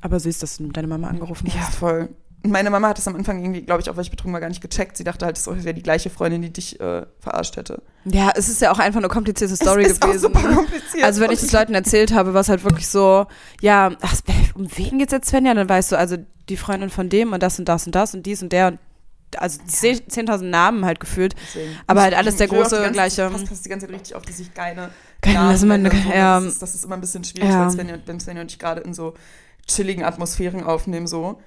Aber 0.00 0.20
süß, 0.20 0.38
dass 0.38 0.58
du 0.58 0.68
deine 0.68 0.86
Mama 0.86 1.08
angerufen 1.08 1.46
Ja, 1.48 1.66
hast. 1.66 1.74
voll. 1.76 2.10
Und 2.44 2.50
meine 2.50 2.70
Mama 2.70 2.88
hat 2.88 2.98
das 2.98 3.06
am 3.06 3.14
Anfang 3.14 3.40
irgendwie, 3.40 3.62
glaube 3.62 3.82
ich, 3.82 3.88
auch 3.88 3.96
weil 3.96 4.02
ich 4.02 4.10
betrunken 4.10 4.32
war, 4.32 4.40
gar 4.40 4.48
nicht 4.48 4.60
gecheckt. 4.60 4.96
Sie 4.96 5.04
dachte 5.04 5.24
halt, 5.24 5.36
das 5.36 5.46
wäre 5.46 5.74
die 5.74 5.82
gleiche 5.82 6.10
Freundin, 6.10 6.42
die 6.42 6.52
dich 6.52 6.80
äh, 6.80 7.06
verarscht 7.20 7.56
hätte. 7.56 7.82
Ja, 8.04 8.32
es 8.34 8.48
ist 8.48 8.60
ja 8.60 8.72
auch 8.72 8.80
einfach 8.80 8.98
eine 8.98 9.08
komplizierte 9.08 9.54
Story 9.54 9.84
es 9.84 9.92
ist 9.92 10.00
gewesen. 10.00 10.26
Auch 10.26 10.34
super 10.34 10.48
ne? 10.48 10.54
kompliziert. 10.56 11.04
Also 11.04 11.20
wenn 11.20 11.30
ich 11.30 11.40
das 11.40 11.52
Leuten 11.52 11.74
erzählt 11.74 12.12
habe, 12.12 12.34
war 12.34 12.40
es 12.40 12.48
halt 12.48 12.64
wirklich 12.64 12.88
so, 12.88 13.26
ja, 13.60 13.92
ach, 14.00 14.16
um 14.54 14.66
wen 14.76 14.98
geht's 14.98 15.12
jetzt, 15.12 15.28
Svenja? 15.28 15.54
Dann 15.54 15.68
weißt 15.68 15.92
du, 15.92 15.96
also 15.98 16.16
die 16.48 16.56
Freundin 16.56 16.90
von 16.90 17.08
dem 17.08 17.32
und 17.32 17.42
das 17.42 17.58
und 17.60 17.68
das 17.68 17.86
und 17.86 17.94
das 17.94 18.12
und 18.14 18.26
dies 18.26 18.42
und 18.42 18.52
der 18.52 18.68
und 18.68 18.78
also 19.36 19.60
10 19.64 20.00
10.000 20.08 20.42
Namen 20.42 20.84
halt 20.84 21.00
gefühlt. 21.00 21.34
Deswegen. 21.46 21.78
Aber 21.86 22.02
halt 22.02 22.14
alles 22.14 22.34
ich 22.34 22.38
der 22.38 22.48
große, 22.48 22.76
ganze, 22.76 22.92
gleiche- 22.92 23.30
Ich 23.34 23.48
passe 23.48 23.62
die 23.62 23.68
ganze 23.68 23.86
Zeit 23.86 23.94
richtig 23.94 24.14
auf, 24.16 24.24
dass 24.24 24.38
ich 24.40 24.52
keine 24.52 24.90
Keine- 25.22 25.36
Namen 25.38 25.48
also 25.50 25.66
und 25.66 26.02
so. 26.04 26.12
ja. 26.12 26.40
das, 26.40 26.52
ist, 26.52 26.62
das 26.62 26.74
ist 26.74 26.84
immer 26.84 26.96
ein 26.96 27.00
bisschen 27.00 27.24
schwierig, 27.24 27.48
Ja. 27.48 27.72
wenn 28.06 28.20
Svenja 28.20 28.42
und 28.42 28.50
ich 28.50 28.58
gerade 28.58 28.80
in 28.82 28.92
so 28.94 29.14
chilligen 29.66 30.02
Atmosphären 30.04 30.64
aufnehmen, 30.64 31.06
so 31.06 31.40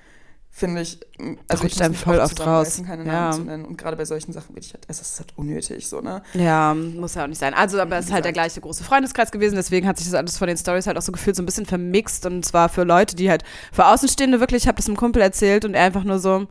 finde 0.57 0.79
ich, 0.83 1.01
also 1.49 1.63
rutscht 1.63 1.75
ich 1.75 1.83
einem 1.83 1.93
voll 1.93 2.17
oft 2.17 2.39
raus. 2.39 2.81
keine 2.87 3.03
Ja. 3.05 3.11
Namen 3.11 3.33
zu 3.33 3.41
nennen. 3.43 3.65
Und 3.65 3.77
gerade 3.77 3.97
bei 3.97 4.05
solchen 4.05 4.31
Sachen 4.31 4.51
würde 4.55 4.61
ich 4.65 4.73
halt, 4.73 4.85
es 4.87 5.01
ist 5.01 5.19
halt 5.19 5.33
unnötig, 5.37 5.85
so, 5.89 5.99
ne? 5.99 6.21
Ja, 6.33 6.73
muss 6.73 7.15
ja 7.15 7.23
auch 7.23 7.27
nicht 7.27 7.39
sein. 7.39 7.53
Also, 7.53 7.77
aber 7.81 7.97
es 7.97 8.05
ist 8.05 8.13
halt 8.13 8.23
der 8.23 8.31
gleiche 8.31 8.61
große 8.61 8.85
Freundeskreis 8.85 9.31
gewesen, 9.31 9.55
deswegen 9.55 9.85
hat 9.85 9.97
sich 9.97 10.07
das 10.07 10.13
alles 10.15 10.37
von 10.37 10.47
den 10.47 10.55
Stories 10.55 10.87
halt 10.87 10.97
auch 10.97 11.01
so 11.01 11.11
gefühlt 11.11 11.35
so 11.35 11.41
ein 11.43 11.45
bisschen 11.45 11.65
vermixt 11.65 12.25
und 12.25 12.45
zwar 12.45 12.69
für 12.69 12.83
Leute, 12.85 13.17
die 13.17 13.29
halt 13.29 13.43
für 13.73 13.85
Außenstehende 13.85 14.39
wirklich, 14.39 14.63
ich 14.63 14.67
habe 14.69 14.77
das 14.77 14.87
einem 14.87 14.95
Kumpel 14.95 15.21
erzählt 15.21 15.65
und 15.65 15.73
er 15.73 15.83
einfach 15.83 16.05
nur 16.05 16.19
so, 16.19 16.47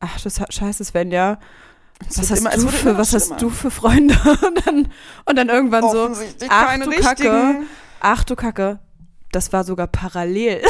ach 0.00 0.20
du 0.20 0.28
Scheiße, 0.30 0.84
Svenja, 0.84 1.38
was 2.14 2.30
hast 2.30 2.38
immer- 2.40 2.50
du 2.50 2.68
für, 2.68 2.98
was 2.98 3.14
hast 3.14 3.40
du 3.40 3.48
für 3.48 3.70
Freunde? 3.70 4.14
Und 4.46 4.66
dann, 4.66 4.88
und 5.24 5.36
dann 5.38 5.48
irgendwann 5.48 5.82
so, 5.90 6.10
ach 6.50 6.74
du 6.78 6.90
Kacke, 6.90 7.22
richtigen. 7.22 7.66
ach 8.00 8.22
du 8.24 8.36
Kacke, 8.36 8.78
das 9.36 9.52
war 9.52 9.64
sogar 9.64 9.86
parallel. 9.86 10.62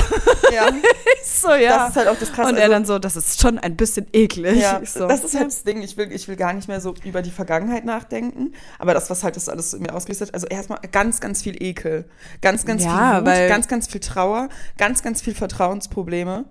Ja, 0.53 0.69
so, 1.25 1.55
ja. 1.55 1.79
das 1.79 1.91
ist 1.91 1.97
halt 1.97 2.09
auch 2.09 2.19
das 2.19 2.33
Krasse. 2.33 2.51
und 2.51 2.57
er 2.57 2.65
also- 2.65 2.73
dann 2.73 2.85
so, 2.85 2.99
das 2.99 3.15
ist 3.15 3.41
schon 3.41 3.59
ein 3.61 3.77
bisschen 3.77 4.09
eklig. 4.13 4.61
Ja, 4.61 4.81
so, 4.85 5.07
das 5.07 5.23
ist 5.23 5.37
halt 5.37 5.47
das 5.47 5.63
Ding. 5.63 5.83
Ich 5.83 5.97
will, 5.97 6.11
ich 6.11 6.27
will 6.27 6.35
gar 6.35 6.53
nicht 6.53 6.67
mehr 6.67 6.81
so 6.81 6.95
über 7.05 7.23
die 7.23 7.31
Vergangenheit 7.31 7.85
nachdenken. 7.85 8.55
Aber 8.81 8.93
das, 8.93 9.09
was 9.09 9.23
halt 9.23 9.37
das 9.37 9.49
alles 9.49 9.73
in 9.73 9.83
mir 9.83 9.95
ausgelöst 9.95 10.21
hat, 10.21 10.35
also 10.35 10.49
erstmal 10.49 10.81
ganz, 10.91 11.21
ganz 11.21 11.43
viel 11.43 11.63
Ekel. 11.63 12.07
Ganz, 12.41 12.65
ganz 12.65 12.83
Ja, 12.83 12.91
viel 13.13 13.21
Wut, 13.21 13.27
weil- 13.27 13.49
ganz, 13.49 13.69
ganz 13.69 13.87
viel 13.87 14.01
Trauer, 14.01 14.49
ganz, 14.79 15.03
ganz 15.05 15.23
viel 15.23 15.35
Vertrauensprobleme 15.35 16.45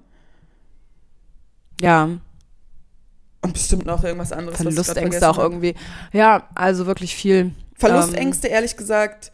ja. 1.81 2.09
und 3.41 3.53
bestimmt 3.53 3.85
noch 3.85 4.05
irgendwas 4.05 4.31
anderes. 4.31 4.55
Verlustängste 4.55 5.29
auch 5.29 5.37
irgendwie. 5.37 5.75
Ja, 6.13 6.47
also 6.55 6.85
wirklich 6.85 7.13
viel. 7.13 7.51
Verlustängste, 7.77 8.47
ehrlich 8.47 8.77
gesagt, 8.77 9.33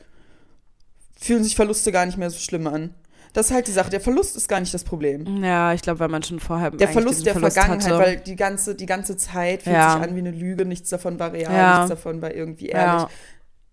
fühlen 1.22 1.44
sich 1.44 1.56
Verluste 1.56 1.92
gar 1.92 2.06
nicht 2.06 2.18
mehr 2.18 2.30
so 2.30 2.40
schlimm 2.40 2.68
an. 2.68 2.94
Das 3.34 3.46
ist 3.50 3.54
halt 3.54 3.68
die 3.68 3.72
Sache. 3.72 3.90
Der 3.90 4.02
Verlust 4.02 4.36
ist 4.36 4.50
gar 4.50 4.60
nicht 4.60 4.74
das 4.74 4.84
Problem. 4.84 5.42
Ja, 5.42 5.72
ich 5.74 5.82
glaube, 5.82 6.02
weil 6.02 6.10
man 6.10 6.22
schon 6.22 6.42
vorher 6.42 6.72
Der 6.72 6.90
Verlust 6.90 7.26
der 7.26 7.32
Verlust 7.34 7.54
Vergangenheit, 7.58 7.90
hatte. 7.94 8.04
weil 8.04 8.18
die 8.18 8.36
ganze, 8.36 8.76
die 8.76 8.86
ganze 8.86 9.16
Zeit 9.16 9.64
fühlt 9.64 9.74
Ja. 9.76 9.94
sich 9.94 10.02
an 10.02 10.16
wie 10.16 10.20
eine 10.20 10.32
Lüge, 10.32 10.66
nichts 10.66 10.90
davon 10.90 11.18
war 11.18 11.32
real, 11.32 11.54
Ja. 11.54 11.76
nichts 11.78 11.90
davon 11.92 12.22
war 12.22 12.34
irgendwie 12.34 12.68
ehrlich. 12.68 13.04
ja. 13.04 13.10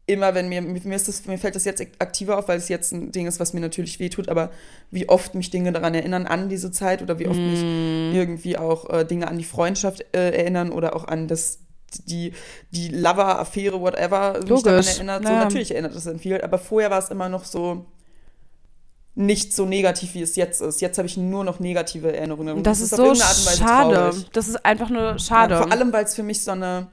immer 0.06 0.34
wenn 0.34 0.48
mir, 0.48 0.62
mir, 0.62 0.96
ist 0.96 1.06
das, 1.08 1.26
mir 1.26 1.36
fällt 1.36 1.54
das 1.54 1.66
jetzt 1.66 1.82
aktiver 1.98 2.38
auf, 2.38 2.48
weil 2.48 2.56
es 2.56 2.68
jetzt 2.70 2.92
ein 2.92 3.12
Ding 3.12 3.26
ist, 3.26 3.40
was 3.40 3.52
mir 3.52 3.60
natürlich 3.60 3.98
wehtut, 4.00 4.30
aber 4.30 4.50
wie 4.90 5.06
oft 5.08 5.34
mich 5.34 5.50
Dinge 5.50 5.70
daran 5.70 5.92
erinnern, 5.94 6.26
an 6.26 6.48
diese 6.48 6.70
Zeit 6.70 7.02
oder 7.02 7.18
wie 7.18 7.26
oft 7.26 7.38
mich 7.38 7.60
Mm. 7.62 8.14
irgendwie 8.14 8.56
auch 8.56 8.88
äh, 8.88 9.04
Dinge 9.04 9.28
an 9.28 9.36
die 9.36 9.44
Freundschaft 9.44 10.02
äh, 10.16 10.30
erinnern 10.30 10.70
oder 10.70 10.96
auch 10.96 11.04
an 11.06 11.28
das, 11.28 11.58
die, 12.06 12.32
die 12.70 12.88
Lover-Affäre, 12.88 13.80
whatever, 13.80 14.40
mich 14.46 14.62
daran 14.62 14.84
erinnert. 14.86 15.22
So, 15.24 15.32
ja. 15.32 15.38
natürlich 15.44 15.70
erinnert 15.70 15.94
das 15.94 16.06
an 16.06 16.18
viel, 16.18 16.40
aber 16.40 16.58
vorher 16.58 16.90
war 16.90 16.98
es 16.98 17.08
immer 17.10 17.28
noch 17.28 17.44
so 17.44 17.86
nicht 19.14 19.52
so 19.52 19.64
negativ, 19.66 20.14
wie 20.14 20.22
es 20.22 20.36
jetzt 20.36 20.60
ist. 20.60 20.80
Jetzt 20.80 20.96
habe 20.96 21.06
ich 21.06 21.16
nur 21.16 21.42
noch 21.42 21.58
negative 21.58 22.14
Erinnerungen. 22.16 22.58
Und 22.58 22.64
Das, 22.66 22.80
ist 22.80 22.94
so 22.94 23.14
schade. 23.16 23.58
traurig. 23.94 24.26
Das 24.32 24.46
ist 24.46 24.64
einfach 24.64 24.90
nur 24.90 25.18
schade. 25.18 25.54
Ja, 25.54 25.62
vor 25.62 25.72
allem, 25.72 25.92
weil 25.92 26.04
es 26.04 26.14
für 26.14 26.22
mich 26.22 26.40
so 26.44 26.52
eine 26.52 26.86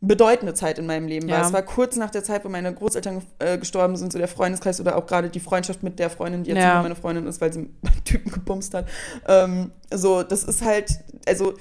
bedeutende 0.00 0.54
Zeit 0.54 0.78
in 0.78 0.86
meinem 0.86 1.08
Leben 1.08 1.28
war. 1.28 1.38
Ja. 1.40 1.46
Es 1.46 1.52
war 1.52 1.62
kurz 1.62 1.96
nach 1.96 2.10
der 2.10 2.24
Zeit, 2.24 2.44
wo 2.44 2.48
meine 2.48 2.72
Großeltern 2.72 3.22
äh, 3.38 3.58
gestorben 3.58 3.96
sind, 3.96 4.12
so 4.12 4.18
der 4.18 4.28
Freundeskreis 4.28 4.80
oder 4.80 4.96
auch 4.96 5.06
gerade 5.06 5.28
die 5.28 5.40
Freundschaft 5.40 5.82
mit 5.82 5.98
der 5.98 6.08
Freundin, 6.08 6.42
die 6.44 6.50
jetzt 6.50 6.62
Ja. 6.62 6.80
meine 6.82 6.94
Freundin 6.96 7.26
ist, 7.26 7.40
weil 7.40 7.52
sie 7.52 7.58
einen 7.84 8.04
Typen 8.04 8.32
gebumst 8.32 8.72
hat. 8.72 8.86
Ähm, 9.26 9.72
so, 9.92 10.22
das 10.22 10.44
ist 10.44 10.62
halt, 10.62 10.90
also 11.26 11.52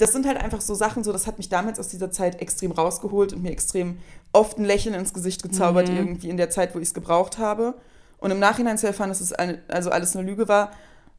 das 0.00 0.12
sind 0.12 0.26
halt 0.26 0.38
einfach 0.38 0.60
so 0.60 0.74
Sachen, 0.74 1.04
so 1.04 1.12
das 1.12 1.26
hat 1.26 1.38
mich 1.38 1.48
damals 1.48 1.78
aus 1.78 1.88
dieser 1.88 2.10
Zeit 2.10 2.40
extrem 2.40 2.72
rausgeholt 2.72 3.32
und 3.32 3.42
mir 3.42 3.50
extrem 3.52 3.98
oft 4.32 4.58
ein 4.58 4.64
Lächeln 4.64 4.94
ins 4.94 5.12
Gesicht 5.14 5.42
gezaubert, 5.42 5.88
Mhm. 5.88 5.96
irgendwie 5.96 6.28
in 6.30 6.36
der 6.36 6.50
Zeit, 6.50 6.74
wo 6.74 6.78
ich 6.78 6.88
es 6.88 6.94
gebraucht 6.94 7.38
habe. 7.38 7.74
Und 8.18 8.30
im 8.30 8.38
Nachhinein 8.38 8.76
zu 8.78 8.86
erfahren, 8.86 9.08
dass 9.10 9.20
es 9.20 9.32
eine, 9.32 9.60
also 9.68 9.90
alles 9.90 10.14
eine 10.16 10.26
Lüge 10.26 10.46
war, 10.48 10.70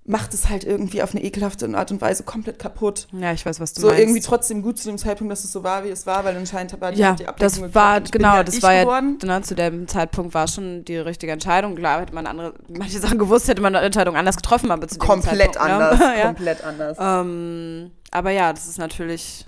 macht 0.03 0.33
es 0.33 0.49
halt 0.49 0.63
irgendwie 0.63 1.03
auf 1.03 1.13
eine 1.13 1.23
ekelhafte 1.23 1.69
Art 1.77 1.91
und 1.91 2.01
Weise 2.01 2.23
komplett 2.23 2.57
kaputt 2.57 3.07
ja, 3.11 3.33
ich 3.33 3.45
weiß, 3.45 3.59
was 3.59 3.73
du 3.73 3.81
so 3.81 3.87
meinst. 3.87 4.01
irgendwie 4.01 4.21
trotzdem 4.21 4.63
gut 4.63 4.79
zu 4.79 4.87
dem 4.89 4.97
Zeitpunkt, 4.97 5.31
dass 5.31 5.43
es 5.43 5.51
so 5.51 5.63
war, 5.63 5.83
wie 5.83 5.89
es 5.89 6.07
war, 6.07 6.25
weil 6.25 6.35
anscheinend 6.35 6.79
war 6.81 6.91
die, 6.91 6.97
ja, 6.99 7.13
die 7.13 7.27
Ablenkung 7.27 7.37
das 7.39 7.53
geklappt 7.55 7.75
war, 7.75 8.01
genau, 8.01 8.33
ja 8.37 8.43
das 8.43 8.63
war 8.63 8.73
ja, 8.73 8.81
geworden. 8.83 9.17
genau, 9.19 9.39
zu 9.41 9.53
dem 9.53 9.87
Zeitpunkt 9.87 10.33
war 10.33 10.47
schon 10.47 10.83
die 10.85 10.97
richtige 10.97 11.31
Entscheidung. 11.31 11.75
Klar, 11.75 12.01
hätte 12.01 12.15
man 12.15 12.25
andere, 12.25 12.55
manche 12.67 12.97
Sachen 12.97 13.19
gewusst, 13.19 13.47
hätte 13.47 13.61
man 13.61 13.75
eine 13.75 13.85
Entscheidung 13.85 14.15
anders 14.15 14.37
getroffen, 14.37 14.71
aber 14.71 14.87
zu 14.87 14.95
dem 14.95 15.01
komplett 15.07 15.53
Zeitpunkt, 15.53 15.59
anders, 15.59 15.99
Ne? 15.99 16.13
ja. 16.19 16.25
komplett 16.25 16.63
anders. 16.63 16.97
ähm, 16.99 17.91
aber 18.11 18.31
ja, 18.31 18.53
das 18.53 18.67
ist 18.67 18.77
natürlich, 18.77 19.45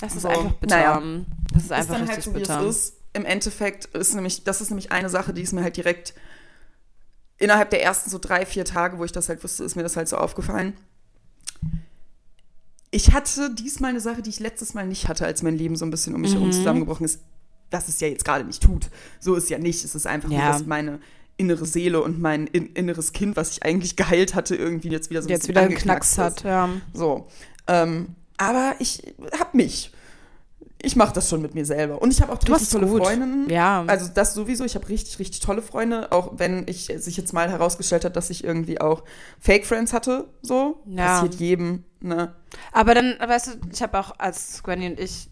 das 0.00 0.14
ist 0.14 0.22
So, 0.22 0.28
einfach 0.28 0.52
bitter. 0.54 0.76
naja. 0.76 1.02
Das 1.52 1.62
ist 1.62 1.64
ist 1.66 1.72
einfach 1.72 1.94
dann 1.94 2.08
richtig 2.08 2.14
halt 2.16 2.24
so, 2.24 2.30
wie 2.34 2.38
bitter. 2.40 2.60
es 2.62 2.76
ist. 2.76 2.94
Im 3.14 3.24
Endeffekt 3.26 3.84
ist 3.94 4.14
nämlich, 4.14 4.42
das 4.44 4.60
ist 4.60 4.70
nämlich 4.70 4.90
eine 4.90 5.08
Sache, 5.10 5.32
die 5.34 5.42
ist 5.42 5.52
mir 5.52 5.62
halt 5.62 5.76
direkt 5.76 6.14
innerhalb 7.38 7.68
der 7.70 7.82
ersten 7.82 8.08
so 8.08 8.18
drei, 8.18 8.46
vier 8.46 8.64
Tage, 8.64 8.98
wo 8.98 9.04
ich 9.04 9.12
das 9.12 9.28
halt 9.28 9.42
wusste, 9.44 9.64
ist 9.64 9.76
mir 9.76 9.82
das 9.82 9.96
halt 9.96 10.08
so 10.08 10.16
aufgefallen. 10.16 10.74
Ich 12.90 13.12
hatte 13.12 13.54
diesmal 13.54 13.90
eine 13.90 14.00
Sache, 14.00 14.22
die 14.22 14.30
ich 14.30 14.40
letztes 14.40 14.74
Mal 14.74 14.86
nicht 14.86 15.08
hatte, 15.08 15.24
als 15.26 15.42
mein 15.42 15.56
Leben 15.56 15.76
so 15.76 15.84
ein 15.84 15.90
bisschen 15.90 16.14
um 16.14 16.20
mich 16.20 16.34
herum 16.34 16.48
Mhm. 16.48 16.52
zusammengebrochen 16.52 17.04
ist. 17.06 17.20
Was 17.70 17.88
es 17.88 18.00
ja 18.00 18.08
jetzt 18.08 18.24
gerade 18.26 18.44
nicht 18.44 18.62
tut. 18.62 18.90
So 19.18 19.34
ist 19.34 19.48
ja 19.48 19.58
nicht. 19.58 19.82
Es 19.84 19.94
ist 19.94 20.06
einfach 20.06 20.28
nur, 20.28 20.38
Ja. 20.38 20.52
dass 20.52 20.66
meine 20.66 21.00
innere 21.38 21.64
Seele 21.64 22.02
und 22.02 22.20
mein 22.20 22.46
in 22.46 22.66
inneres 22.74 23.12
Kind, 23.14 23.34
was 23.36 23.52
ich 23.52 23.62
eigentlich 23.62 23.96
geheilt 23.96 24.34
hatte, 24.34 24.54
irgendwie 24.54 24.90
jetzt 24.90 25.08
wieder 25.08 25.22
so 25.22 25.28
ein 25.28 25.30
Jetzt 25.30 25.40
bisschen 25.42 25.50
wieder 25.52 25.60
einen 25.62 25.70
angeknackst 25.70 26.14
Knacks 26.14 26.36
ist. 26.36 26.44
hat, 26.44 26.50
ja. 26.50 26.68
So. 26.92 27.28
Ähm, 27.66 28.14
aber 28.36 28.74
ich 28.78 29.14
hab 29.38 29.54
mich. 29.54 29.92
Ich 30.84 30.96
mache 30.96 31.12
das 31.14 31.28
schon 31.30 31.40
mit 31.40 31.54
mir 31.54 31.64
selber. 31.64 32.02
Und 32.02 32.12
ich 32.12 32.20
habe 32.20 32.32
auch 32.32 32.40
richtig 32.42 32.68
tolle 32.70 32.88
gut. 32.88 33.04
Freundinnen. 33.04 33.48
Ja. 33.48 33.84
Also 33.86 34.10
das 34.12 34.34
sowieso. 34.34 34.64
Ich 34.64 34.74
habe 34.74 34.88
richtig, 34.88 35.20
richtig 35.20 35.38
tolle 35.38 35.62
Freunde. 35.62 36.10
Auch 36.10 36.32
wenn 36.38 36.66
ich 36.66 36.86
sich 36.86 37.16
jetzt 37.16 37.32
mal 37.32 37.48
herausgestellt 37.48 38.04
hat, 38.04 38.16
dass 38.16 38.30
ich 38.30 38.42
irgendwie 38.42 38.80
auch 38.80 39.04
Fake 39.38 39.64
Friends 39.64 39.92
hatte. 39.92 40.28
So. 40.42 40.82
Ja. 40.86 41.20
Passiert 41.20 41.36
jedem. 41.36 41.84
Ne? 42.00 42.34
Aber 42.72 42.94
dann, 42.94 43.16
weißt 43.24 43.46
du, 43.46 43.50
ich 43.72 43.80
habe 43.80 43.96
auch, 43.96 44.18
als 44.18 44.60
Gwenny 44.64 44.88
und 44.88 44.98
ich, 44.98 45.28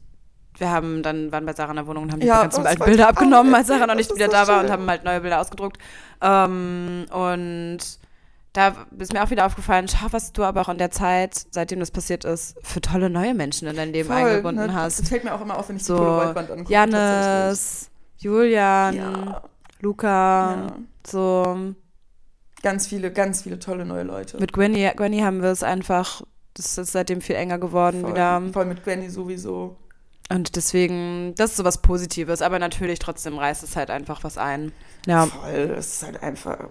wir 0.56 0.70
haben 0.70 1.02
dann, 1.02 1.32
waren 1.32 1.44
bei 1.44 1.52
Sarah 1.52 1.70
in 1.70 1.76
der 1.76 1.86
Wohnung 1.88 2.04
und 2.04 2.12
haben 2.12 2.20
die 2.20 2.28
Ja, 2.28 2.42
ganzen 2.42 2.64
alten 2.64 2.84
Bilder 2.84 3.08
abgenommen, 3.08 3.52
als. 3.52 3.66
Sarah 3.66 3.88
noch 3.88 3.96
nicht 3.96 4.14
wieder 4.14 4.26
so 4.26 4.32
da 4.32 4.46
war 4.46 4.58
schön. 4.58 4.66
und 4.66 4.72
haben 4.72 4.86
halt 4.88 5.02
neue 5.02 5.20
Bilder 5.20 5.40
ausgedruckt. 5.40 5.78
Ähm, 6.22 7.06
und 7.10 7.78
da 8.52 8.74
ist 8.98 9.12
mir 9.12 9.22
auch 9.22 9.30
wieder 9.30 9.46
aufgefallen, 9.46 9.86
schau, 9.88 10.06
was 10.10 10.32
du 10.32 10.42
aber 10.42 10.60
auch 10.62 10.68
in 10.68 10.78
der 10.78 10.90
Zeit, 10.90 11.46
seitdem 11.50 11.78
das 11.80 11.90
passiert 11.90 12.24
ist, 12.24 12.56
für 12.62 12.80
tolle 12.80 13.08
neue 13.08 13.32
Menschen 13.34 13.68
in 13.68 13.76
dein 13.76 13.92
Leben 13.92 14.08
Voll, 14.08 14.16
eingebunden 14.18 14.66
ne? 14.66 14.74
hast. 14.74 15.00
Das 15.00 15.08
fällt 15.08 15.24
mir 15.24 15.34
auch 15.34 15.40
immer 15.40 15.56
auf, 15.58 15.68
wenn 15.68 15.76
ich 15.76 15.82
die 15.82 15.86
So, 15.86 15.96
Polaroid-Wand 15.96 16.50
angucke. 16.50 16.72
tatsächlich. 16.74 16.92
Janis, 16.92 17.90
Julian, 18.18 18.94
Ja, 18.96 19.42
Luca, 19.80 20.54
ja. 20.54 20.76
so. 21.06 21.74
Ganz 22.62 22.86
viele, 22.88 23.10
ganz 23.12 23.42
viele 23.42 23.58
tolle 23.58 23.86
neue 23.86 24.02
Leute. 24.02 24.38
Mit 24.38 24.52
Gwenny, 24.52 24.90
Gwenny 24.94 25.20
haben 25.20 25.40
wir 25.42 25.50
es 25.50 25.62
einfach, 25.62 26.20
das 26.54 26.76
ist 26.76 26.92
seitdem 26.92 27.20
viel 27.22 27.36
enger 27.36 27.58
geworden 27.58 28.02
voll, 28.02 28.10
wieder. 28.10 28.42
voll 28.52 28.66
mit 28.66 28.84
Gwenny 28.84 29.08
sowieso. 29.08 29.76
Und 30.28 30.56
deswegen, 30.56 31.34
das 31.36 31.50
ist 31.52 31.56
so 31.56 31.64
was 31.64 31.78
Positives, 31.82 32.42
aber 32.42 32.58
natürlich 32.58 32.98
trotzdem 32.98 33.38
reißt 33.38 33.62
es 33.62 33.76
halt 33.76 33.90
einfach 33.90 34.22
was 34.24 34.36
ein. 34.38 34.72
Ja. 35.06 35.26
Voll, 35.26 35.68
das 35.68 35.94
ist 35.94 36.02
halt 36.02 36.22
einfach 36.22 36.68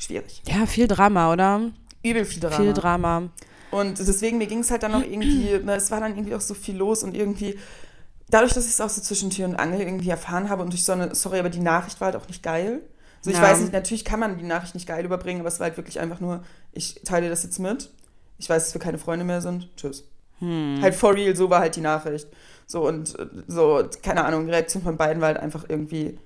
schwierig. 0.00 0.42
Ja, 0.48 0.66
viel 0.66 0.88
Drama, 0.88 1.32
oder? 1.32 1.60
Übel 2.02 2.24
viel 2.24 2.40
Drama. 2.40 2.56
Viel 2.56 2.72
Drama. 2.72 3.22
Und 3.70 3.98
deswegen, 3.98 4.38
mir 4.38 4.46
ging 4.48 4.60
es 4.60 4.70
halt 4.70 4.82
dann 4.82 4.94
auch 4.94 5.02
irgendwie, 5.02 5.60
na, 5.64 5.76
es 5.76 5.90
war 5.90 6.00
dann 6.00 6.12
irgendwie 6.16 6.34
auch 6.34 6.40
so 6.40 6.54
viel 6.54 6.76
los 6.76 7.02
und 7.04 7.14
irgendwie, 7.16 7.58
dadurch, 8.28 8.52
dass 8.52 8.64
ich 8.64 8.72
es 8.72 8.80
auch 8.80 8.88
so 8.88 9.00
zwischen 9.00 9.30
Tür 9.30 9.46
und 9.46 9.56
Angel 9.56 9.80
irgendwie 9.80 10.08
erfahren 10.10 10.48
habe 10.48 10.62
und 10.62 10.72
durch 10.72 10.84
so 10.84 10.92
eine, 10.92 11.14
sorry, 11.14 11.38
aber 11.38 11.50
die 11.50 11.60
Nachricht 11.60 12.00
war 12.00 12.06
halt 12.12 12.16
auch 12.16 12.26
nicht 12.28 12.42
geil. 12.42 12.80
So, 13.20 13.30
ich 13.30 13.36
Ja. 13.36 13.42
weiß 13.42 13.60
nicht, 13.60 13.72
natürlich 13.72 14.04
kann 14.04 14.18
man 14.18 14.38
die 14.38 14.44
Nachricht 14.44 14.74
nicht 14.74 14.88
geil 14.88 15.04
überbringen, 15.04 15.40
aber 15.40 15.48
es 15.48 15.60
war 15.60 15.66
halt 15.68 15.76
wirklich 15.76 16.00
einfach 16.00 16.20
nur, 16.20 16.42
ich 16.72 17.00
teile 17.04 17.28
das 17.28 17.42
jetzt 17.42 17.58
mit. 17.58 17.90
Ich 18.38 18.48
weiß, 18.48 18.64
dass 18.64 18.74
wir 18.74 18.80
keine 18.80 18.96
Freunde 18.98 19.24
mehr 19.26 19.42
sind. 19.42 19.68
Tschüss. 19.76 20.04
Hm. 20.38 20.78
Halt 20.80 20.94
for 20.94 21.14
real, 21.14 21.36
so 21.36 21.50
war 21.50 21.60
halt 21.60 21.76
die 21.76 21.82
Nachricht. 21.82 22.26
So 22.66 22.86
und 22.88 23.18
äh, 23.18 23.26
so, 23.46 23.84
keine 24.02 24.24
Ahnung, 24.24 24.46
die 24.46 24.52
Reaktion 24.52 24.82
von 24.82 24.96
beiden 24.96 25.20
war 25.20 25.28
halt 25.28 25.38
einfach 25.38 25.64
irgendwie. 25.68 26.18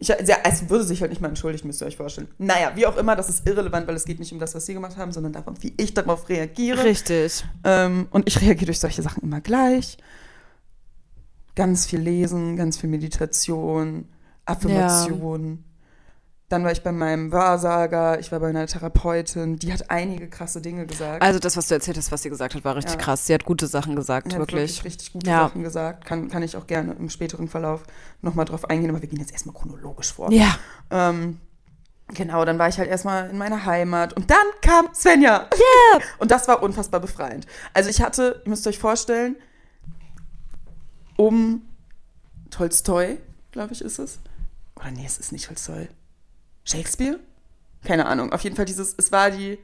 Ich, 0.00 0.10
es 0.10 0.70
würde 0.70 0.84
sich 0.84 1.02
halt 1.02 1.10
nicht 1.10 1.20
mal 1.20 1.28
entschuldigt, 1.28 1.64
müsst 1.66 1.82
ihr 1.82 1.86
euch 1.86 1.98
vorstellen. 1.98 2.28
Naja, 2.38 2.72
wie 2.74 2.86
auch 2.86 2.96
immer, 2.96 3.16
das 3.16 3.28
ist 3.28 3.46
irrelevant, 3.46 3.86
weil 3.86 3.94
es 3.94 4.06
geht 4.06 4.18
nicht 4.18 4.32
um 4.32 4.38
das, 4.38 4.54
was 4.54 4.64
sie 4.64 4.72
gemacht 4.72 4.96
haben, 4.96 5.12
sondern 5.12 5.34
darum, 5.34 5.54
wie 5.62 5.74
ich 5.76 5.92
darauf 5.92 6.28
reagiere. 6.30 6.82
Richtig. 6.84 7.44
Ähm, 7.64 8.08
und 8.10 8.26
ich 8.26 8.40
reagiere 8.40 8.66
durch 8.66 8.80
solche 8.80 9.02
Sachen 9.02 9.22
immer 9.22 9.42
gleich. 9.42 9.98
Ganz 11.54 11.84
viel 11.84 12.00
Lesen, 12.00 12.56
ganz 12.56 12.78
viel 12.78 12.88
Meditation, 12.88 14.08
Affirmation. 14.46 15.64
Dann 16.50 16.64
war 16.64 16.72
ich 16.72 16.82
bei 16.82 16.90
meinem 16.90 17.30
Wahrsager, 17.30 18.18
ich 18.18 18.32
war 18.32 18.40
bei 18.40 18.48
einer 18.48 18.66
Therapeutin, 18.66 19.56
die 19.60 19.72
hat 19.72 19.88
einige 19.88 20.28
krasse 20.28 20.60
Dinge 20.60 20.84
gesagt. 20.84 21.22
Also 21.22 21.38
das, 21.38 21.56
was 21.56 21.68
du 21.68 21.74
erzählt 21.74 21.96
hast, 21.96 22.10
was 22.10 22.22
sie 22.22 22.28
gesagt 22.28 22.56
hat, 22.56 22.64
war 22.64 22.74
richtig 22.74 22.94
Ja. 22.96 23.00
krass. 23.00 23.24
Sie 23.24 23.32
hat 23.32 23.44
gute 23.44 23.68
Sachen 23.68 23.94
gesagt, 23.94 24.32
hat 24.32 24.38
wirklich. 24.40 24.82
richtig 24.84 25.12
gute 25.12 25.30
Ja. 25.30 25.44
Sachen 25.46 25.62
gesagt. 25.62 26.04
Kann, 26.04 26.28
kann 26.28 26.42
ich 26.42 26.56
auch 26.56 26.66
gerne 26.66 26.92
im 26.98 27.08
späteren 27.08 27.46
Verlauf 27.46 27.84
nochmal 28.20 28.46
drauf 28.46 28.64
eingehen, 28.68 28.90
aber 28.90 29.00
wir 29.00 29.08
gehen 29.08 29.20
jetzt 29.20 29.30
erstmal 29.30 29.54
chronologisch 29.54 30.12
vor. 30.12 30.32
Ja. 30.32 30.58
Ähm, 30.90 31.38
genau, 32.08 32.44
dann 32.44 32.58
war 32.58 32.66
ich 32.66 32.78
halt 32.78 32.88
erstmal 32.90 33.30
in 33.30 33.38
meiner 33.38 33.64
Heimat 33.64 34.12
und 34.14 34.28
dann 34.28 34.46
kam 34.60 34.92
Svenja. 34.92 35.48
Yeah! 35.54 36.02
Und 36.18 36.32
das 36.32 36.48
war 36.48 36.64
unfassbar 36.64 36.98
befreiend. 36.98 37.46
Also 37.74 37.90
ich 37.90 38.02
hatte, 38.02 38.42
ihr 38.44 38.50
müsst 38.50 38.66
euch 38.66 38.80
vorstellen, 38.80 39.36
um 41.16 41.62
Tolstoi, 42.50 43.18
glaube 43.52 43.72
ich, 43.72 43.82
ist 43.82 44.00
es. 44.00 44.18
Oder 44.74 44.90
nee, 44.90 45.04
es 45.06 45.18
ist 45.18 45.30
nicht 45.30 45.46
Tolstoi. 45.46 45.88
Shakespeare? 46.64 47.18
Keine 47.84 48.06
Ahnung. 48.06 48.32
Auf 48.32 48.42
jeden 48.42 48.56
Fall 48.56 48.64
dieses, 48.66 48.94
es 48.96 49.10
war 49.12 49.30
die 49.30 49.58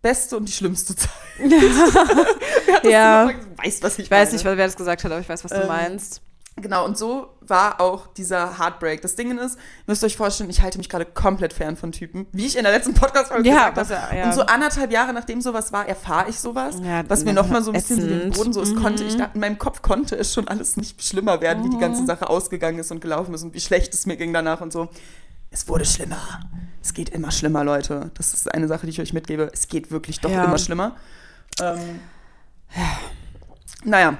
beste 0.00 0.36
und 0.36 0.46
die 0.48 0.52
schlimmste 0.52 0.94
Zeit. 0.96 1.10
Ja. 2.84 3.26
Du 3.26 3.34
weißt, 3.64 3.82
was 3.82 3.98
ich 3.98 4.04
Ich 4.06 4.10
weiß 4.10 4.28
meine. 4.28 4.32
nicht, 4.36 4.44
wer 4.44 4.66
das 4.66 4.76
gesagt 4.76 5.04
hat, 5.04 5.10
aber 5.10 5.20
ich 5.20 5.28
weiß, 5.28 5.44
was 5.44 5.50
du 5.52 5.60
Ähm, 5.62 5.68
meinst. 5.68 6.20
Genau, 6.60 6.84
und 6.84 6.98
so 6.98 7.28
war 7.40 7.80
auch 7.80 8.08
dieser 8.08 8.58
Heartbreak. 8.58 9.00
Das 9.00 9.14
Ding 9.14 9.36
ist, 9.38 9.56
müsst 9.86 10.02
ihr 10.02 10.06
euch 10.06 10.16
vorstellen, 10.16 10.50
ich 10.50 10.60
halte 10.60 10.76
mich 10.78 10.88
gerade 10.88 11.04
komplett 11.06 11.52
fern 11.52 11.76
von 11.76 11.92
Typen, 11.92 12.26
wie 12.32 12.46
ich 12.46 12.56
in 12.56 12.64
der 12.64 12.72
letzten 12.72 12.94
Podcast-Folge 12.94 13.48
Ja, 13.48 13.70
gesagt 13.70 13.90
habe. 13.90 14.14
ja- 14.16 14.18
ja. 14.22 14.26
Und 14.26 14.34
so 14.34 14.42
anderthalb 14.42 14.90
Jahre 14.90 15.12
nachdem 15.12 15.40
sowas 15.40 15.72
war, 15.72 15.86
erfahre 15.88 16.28
ich 16.30 16.38
sowas, 16.40 16.76
Ja, 16.82 17.08
was 17.08 17.24
mir 17.24 17.32
nochmal 17.32 17.62
so 17.62 17.70
ein 17.70 17.74
bisschen 17.74 18.00
so 18.00 18.06
den 18.08 18.18
ätzend. 18.18 18.36
Boden 18.36 18.52
so, 18.52 18.60
es 18.62 18.74
konnte, 18.74 19.04
ich 19.04 19.14
Mhm. 19.14 19.18
dachte, 19.18 19.34
in 19.34 19.40
meinem 19.40 19.58
Kopf 19.58 19.82
konnte 19.82 20.16
es 20.16 20.34
schon 20.34 20.48
alles 20.48 20.76
nicht 20.76 21.00
schlimmer 21.02 21.40
werden, 21.40 21.64
wie 21.64 21.70
die 21.70 21.78
ganze 21.78 22.04
Sache 22.06 22.28
ausgegangen 22.28 22.80
ist 22.80 22.90
und 22.90 23.00
gelaufen 23.00 23.34
ist 23.34 23.44
und 23.44 23.54
wie 23.54 23.60
schlecht 23.60 23.94
es 23.94 24.06
mir 24.06 24.16
ging 24.16 24.32
danach 24.32 24.60
und 24.60 24.72
so. 24.72 24.88
Es 25.50 25.68
wurde 25.68 25.84
schlimmer. 25.84 26.40
Es 26.82 26.94
geht 26.94 27.08
immer 27.10 27.30
schlimmer, 27.30 27.64
Leute. 27.64 28.10
Das 28.14 28.34
ist 28.34 28.52
eine 28.54 28.68
Sache, 28.68 28.86
die 28.86 28.90
ich 28.90 29.00
euch 29.00 29.12
mitgebe. 29.12 29.50
Es 29.52 29.68
geht 29.68 29.90
wirklich 29.90 30.20
doch 30.20 30.30
Ja. 30.30 30.44
immer 30.44 30.58
schlimmer. 30.58 30.96
Ähm, 31.60 32.00
naja, 33.84 34.18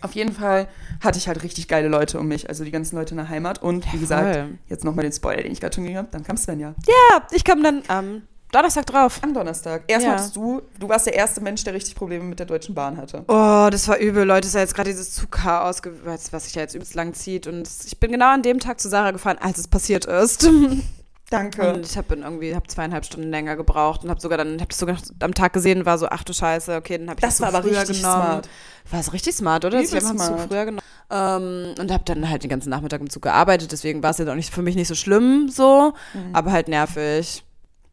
auf 0.00 0.14
jeden 0.14 0.32
Fall 0.32 0.68
hatte 1.02 1.18
ich 1.18 1.28
halt 1.28 1.42
richtig 1.42 1.68
geile 1.68 1.88
Leute 1.88 2.18
um 2.18 2.28
mich, 2.28 2.48
also 2.48 2.64
die 2.64 2.70
ganzen 2.70 2.96
Leute 2.96 3.12
in 3.12 3.16
der 3.18 3.28
Heimat. 3.28 3.62
Und 3.62 3.90
wie 3.92 3.98
gesagt, 3.98 4.34
voll. 4.36 4.58
jetzt 4.68 4.84
nochmal 4.84 5.02
den 5.04 5.12
Spoiler, 5.12 5.42
den 5.42 5.52
ich 5.52 5.60
gerade 5.60 5.74
schon 5.74 5.84
gegeben 5.84 5.98
habe, 5.98 6.08
dann 6.10 6.22
kam 6.24 6.36
Svenja. 6.36 6.74
Ja, 6.86 7.26
ich 7.32 7.44
kam 7.44 7.62
dann 7.62 7.82
am 7.88 8.22
Donnerstag 8.56 8.86
drauf. 8.86 9.20
Am 9.22 9.34
Donnerstag. 9.34 9.82
Erstmal 9.86 10.14
Ja. 10.14 10.18
hattest 10.20 10.36
du, 10.36 10.62
du 10.78 10.88
warst 10.88 11.06
der 11.06 11.14
erste 11.14 11.40
Mensch, 11.40 11.62
der 11.64 11.74
richtig 11.74 11.94
Probleme 11.94 12.24
mit 12.24 12.38
der 12.38 12.46
Deutschen 12.46 12.74
Bahn 12.74 12.96
hatte. 12.96 13.24
Oh, 13.28 13.68
das 13.70 13.86
war 13.88 13.98
übel, 13.98 14.24
Leute. 14.24 14.40
Das 14.42 14.48
ist 14.48 14.54
ja 14.54 14.60
jetzt 14.60 14.74
gerade 14.74 14.90
dieses 14.90 15.12
Zugchaos, 15.12 15.82
was 16.30 16.44
sich 16.44 16.54
ja 16.54 16.62
jetzt 16.62 16.74
übelst 16.74 16.94
lang 16.94 17.12
zieht. 17.14 17.46
Und 17.46 17.68
ich 17.86 17.98
bin 18.00 18.12
genau 18.12 18.32
an 18.32 18.42
dem 18.42 18.60
Tag 18.60 18.80
zu 18.80 18.88
Sarah 18.88 19.10
gefahren, 19.10 19.38
als 19.40 19.58
es 19.58 19.68
passiert 19.68 20.04
ist. 20.06 20.48
Danke. 21.30 21.72
Und 21.74 21.84
ich 21.84 21.96
habe 21.96 22.14
irgendwie 22.14 22.54
hab 22.54 22.70
zweieinhalb 22.70 23.04
Stunden 23.04 23.30
länger 23.30 23.56
gebraucht 23.56 24.04
und 24.04 24.10
habe 24.10 24.20
sogar 24.20 24.38
dann, 24.38 24.54
habe 24.60 24.68
das 24.68 24.78
sogar 24.78 24.96
am 25.18 25.34
Tag 25.34 25.52
gesehen, 25.52 25.84
war 25.84 25.98
so, 25.98 26.06
ach 26.08 26.22
du 26.22 26.32
Scheiße, 26.32 26.76
okay, 26.76 26.98
dann 26.98 27.10
habe 27.10 27.18
ich 27.18 27.22
Das 27.22 27.38
den 27.38 27.42
war 27.42 27.48
Zug 27.50 27.58
aber 27.58 27.68
früher 27.68 27.80
richtig 27.80 27.96
genommen. 28.00 28.22
smart. 28.22 28.48
War 28.92 29.00
es 29.00 29.12
richtig 29.12 29.34
smart, 29.34 29.64
oder? 29.64 29.78
Übel 29.82 29.86
ich 29.98 30.04
habe 30.04 30.16
smart. 30.16 30.40
früher 30.48 30.64
genommen. 30.66 30.82
Ähm, 31.10 31.74
und 31.80 31.90
habe 31.92 32.04
dann 32.04 32.28
halt 32.30 32.44
den 32.44 32.50
ganzen 32.50 32.70
Nachmittag 32.70 33.00
im 33.00 33.10
Zug 33.10 33.22
gearbeitet, 33.22 33.72
deswegen 33.72 34.04
war 34.04 34.10
es 34.10 34.18
jetzt 34.18 34.28
auch 34.28 34.34
nicht 34.36 34.54
für 34.54 34.62
mich 34.62 34.76
nicht 34.76 34.86
so 34.86 34.94
schlimm 34.94 35.48
so, 35.48 35.94
Mhm. 36.14 36.32
aber 36.34 36.52
halt 36.52 36.68
nervig. 36.68 37.42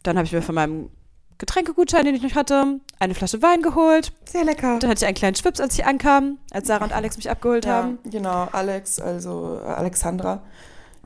Dann 0.04 0.18
habe 0.18 0.26
ich 0.26 0.32
mir 0.34 0.42
von 0.42 0.56
meinem 0.56 0.90
Getränkegutschein, 1.38 2.06
den 2.06 2.16
ich 2.16 2.22
noch 2.22 2.36
hatte, 2.36 2.80
eine 3.00 3.16
Flasche 3.16 3.42
Wein 3.42 3.62
geholt. 3.62 4.12
Sehr 4.30 4.44
lecker. 4.46 4.80
Dann 4.80 4.90
hatte 4.90 5.00
ich 5.04 5.06
einen 5.06 5.16
kleinen 5.16 5.36
Schwips, 5.36 5.60
als 5.60 5.78
ich 5.78 5.86
ankam, 5.86 6.38
als 6.52 6.68
Sarah 6.68 6.86
und 6.86 6.94
Alex 6.94 7.18
mich 7.18 7.30
abgeholt 7.30 7.66
Ja, 7.66 7.74
haben. 7.84 8.00
genau, 8.10 8.48
Alex, 8.52 9.00
also 9.00 9.60
äh, 9.64 9.68
Alexandra. 9.68 10.42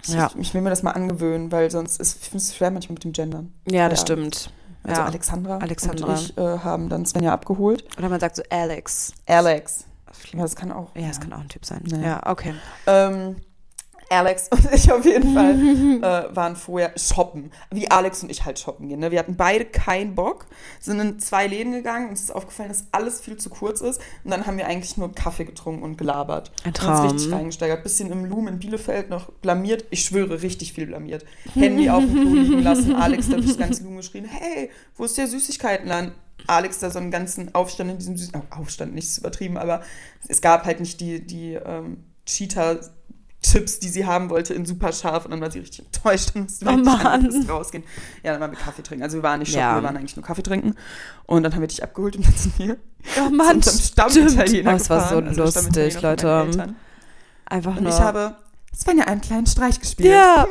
Ich, 0.04 0.10
Ja. 0.14 0.30
ich, 0.38 0.54
will 0.54 0.62
mir 0.62 0.70
das 0.70 0.84
mal 0.84 0.92
angewöhnen, 0.92 1.52
weil 1.52 1.72
sonst 1.72 2.00
ist 2.00 2.34
es 2.36 2.56
schwer 2.56 2.70
manchmal 2.72 2.94
mit 2.96 3.04
dem 3.04 3.14
Gendern. 3.14 3.54
Ja, 3.68 3.90
das 3.90 4.00
Ja. 4.02 4.06
stimmt. 4.06 4.52
Also 4.84 5.02
ja. 5.02 5.08
Alexandra, 5.08 5.58
Alexandra. 5.58 6.08
und 6.08 6.16
ich 6.20 6.38
äh, 6.38 6.42
haben 6.60 6.88
dann 6.90 7.06
Svenja 7.06 7.34
abgeholt. 7.34 7.84
Oder 7.98 8.08
man 8.10 8.20
sagt 8.20 8.36
so 8.36 8.44
Alex. 8.50 9.14
Alex. 9.26 9.86
Ja, 10.34 10.42
das 10.42 10.56
kann 10.56 10.72
auch. 10.72 10.96
Ja, 10.96 11.08
das 11.08 11.20
kann 11.20 11.34
auch 11.34 11.40
ein 11.42 11.50
Typ 11.50 11.66
sein. 11.66 11.84
Ja. 11.88 11.98
Ja, 11.98 12.22
okay. 12.28 12.54
Ähm, 12.86 13.38
Alex 14.10 14.50
und 14.50 14.72
ich 14.74 14.92
auf 14.92 15.06
jeden 15.06 15.34
Fall 15.34 15.56
äh, 16.32 16.36
waren 16.36 16.56
vorher 16.56 16.94
shoppen. 16.98 17.52
Wie 17.72 17.90
Alex 17.90 18.24
und 18.24 18.30
ich 18.30 18.46
halt 18.46 18.60
shoppen 18.60 18.88
gehen. 18.88 19.00
Ne? 19.00 19.12
Wir 19.12 19.20
hatten 19.20 19.36
beide 19.36 19.66
keinen 19.66 20.16
Bock, 20.16 20.46
sind 20.80 21.00
in 21.00 21.20
zwei 21.20 21.48
Läden 21.48 21.72
gegangen. 21.72 22.10
Uns 22.10 22.22
ist 22.22 22.32
aufgefallen, 22.32 22.70
dass 22.70 22.86
alles 22.92 23.22
viel 23.22 23.38
zu 23.38 23.50
kurz 23.50 23.82
ist. 23.82 24.02
Und 24.24 24.32
dann 24.32 24.46
haben 24.46 24.58
wir 24.58 24.68
eigentlich 24.68 24.98
nur 24.98 25.14
Kaffee 25.14 25.46
getrunken 25.46 25.84
und 25.84 25.98
gelabert. 25.98 26.52
Ein 26.64 26.70
Und 26.70 26.80
uns 26.80 26.86
Traum. 26.86 27.08
richtig 27.08 27.32
reingesteigert. 27.34 27.84
Bisschen 27.84 28.12
im 28.12 28.26
Loom 28.26 28.48
in 28.48 28.60
Bielefeld 28.60 29.10
noch 29.10 29.32
blamiert. 29.32 29.86
Ich 29.90 30.04
schwöre, 30.04 30.42
richtig 30.42 30.74
viel 30.74 30.88
blamiert. 30.88 31.26
Handy 31.54 31.90
auf 31.90 32.04
dem 32.04 32.14
Klo 32.14 32.34
liegen 32.34 32.64
lassen. 32.64 32.96
Alex 33.08 33.30
da 33.30 33.38
durchs 33.38 33.58
ganze 33.58 33.84
Loom 33.84 33.98
geschrien: 33.98 34.26
Hey, 34.26 34.70
wo 34.96 35.06
ist 35.06 35.18
der 35.18 35.28
Süßigkeitenladen? 35.28 36.14
Alex 36.46 36.80
da 36.80 36.90
so 36.92 37.00
einen 37.00 37.12
ganzen 37.12 37.54
Aufstand 37.56 37.90
in 37.90 37.98
diesem 37.98 38.16
Süß 38.16 38.32
oh, 38.36 38.42
Aufstand, 38.62 38.94
nicht 38.94 39.08
ist 39.08 39.18
übertrieben, 39.18 39.58
aber 39.58 39.82
es 40.28 40.42
gab 40.42 40.66
halt 40.66 40.80
nicht 40.80 41.02
die, 41.02 41.26
die 41.26 41.54
ähm, 41.54 42.04
Cheetah-Chips, 43.52 43.80
die 43.80 43.90
sie 43.90 44.06
haben 44.06 44.30
wollte, 44.30 44.54
in 44.54 44.66
super 44.66 44.92
scharf 44.92 45.26
und 45.26 45.32
dann 45.32 45.42
war 45.42 45.52
sie 45.52 45.60
richtig 45.60 45.86
enttäuscht 45.86 46.32
und 46.36 46.44
musste 46.44 46.66
Oh 46.68 46.78
Mann. 46.78 47.46
rausgehen. 47.50 47.84
Ja, 48.24 48.32
dann 48.34 48.42
waren 48.42 48.52
wir 48.52 48.58
Kaffee 48.60 48.84
trinken. 48.84 49.04
Also 49.04 49.18
wir 49.18 49.24
waren 49.24 49.40
nicht 49.40 49.50
shoppen, 49.50 49.62
Ja. 49.62 49.76
wir 49.76 49.84
waren 49.84 49.98
eigentlich 49.98 50.16
nur 50.16 50.26
Kaffee 50.26 50.44
trinken. 50.44 50.76
Und 51.26 51.44
dann 51.44 51.54
haben 51.54 51.62
wir 51.62 51.68
dich 51.68 51.84
abgeholt 51.84 52.16
und 52.16 52.26
dann 52.26 52.34
sind 52.36 52.58
wir 52.60 52.78
Oh 53.26 53.30
Mann, 53.30 53.62
stimmt. 53.62 53.82
Stammitaliener 53.82 54.74
Oh, 54.74 54.76
es 54.76 54.90
war 54.90 55.08
so 55.10 55.18
also 55.18 55.42
lustig, 55.44 56.02
Leute. 56.02 56.74
Einfach 57.46 57.78
Und 57.78 57.84
nur. 57.84 57.92
ich 57.94 58.00
habe 58.00 58.36
Svenja 58.76 59.06
einen 59.06 59.22
kleinen 59.22 59.48
Streich 59.48 59.80
gespielt. 59.80 60.10
ja. 60.10 60.46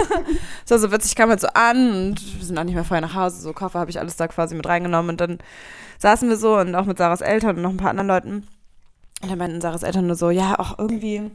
so, 0.64 0.76
so 0.78 0.92
witzig 0.92 1.16
kam 1.16 1.30
halt 1.30 1.40
so 1.40 1.48
an 1.54 1.90
und 1.90 2.38
wir 2.38 2.44
sind 2.44 2.58
auch 2.58 2.64
nicht 2.64 2.74
mehr 2.74 2.84
vorher 2.84 3.00
nach 3.00 3.14
Hause. 3.14 3.40
So 3.40 3.52
Koffer 3.52 3.78
habe 3.80 3.90
ich 3.90 3.98
alles 3.98 4.16
da 4.16 4.28
quasi 4.28 4.54
mit 4.54 4.66
reingenommen 4.66 5.10
und 5.10 5.20
dann 5.20 5.38
saßen 5.98 6.28
wir 6.28 6.36
so 6.36 6.58
und 6.58 6.74
auch 6.74 6.84
mit 6.84 6.98
Sarahs 6.98 7.22
Eltern 7.22 7.56
und 7.56 7.62
noch 7.62 7.70
ein 7.70 7.76
paar 7.78 7.90
anderen 7.90 8.08
Leuten. 8.08 8.46
Und 9.22 9.30
dann 9.30 9.38
meinten 9.38 9.60
Sarahs 9.62 9.82
Eltern 9.82 10.06
nur 10.06 10.16
so, 10.16 10.30
ja, 10.30 10.58
auch 10.58 10.78
irgendwie, 10.78 11.30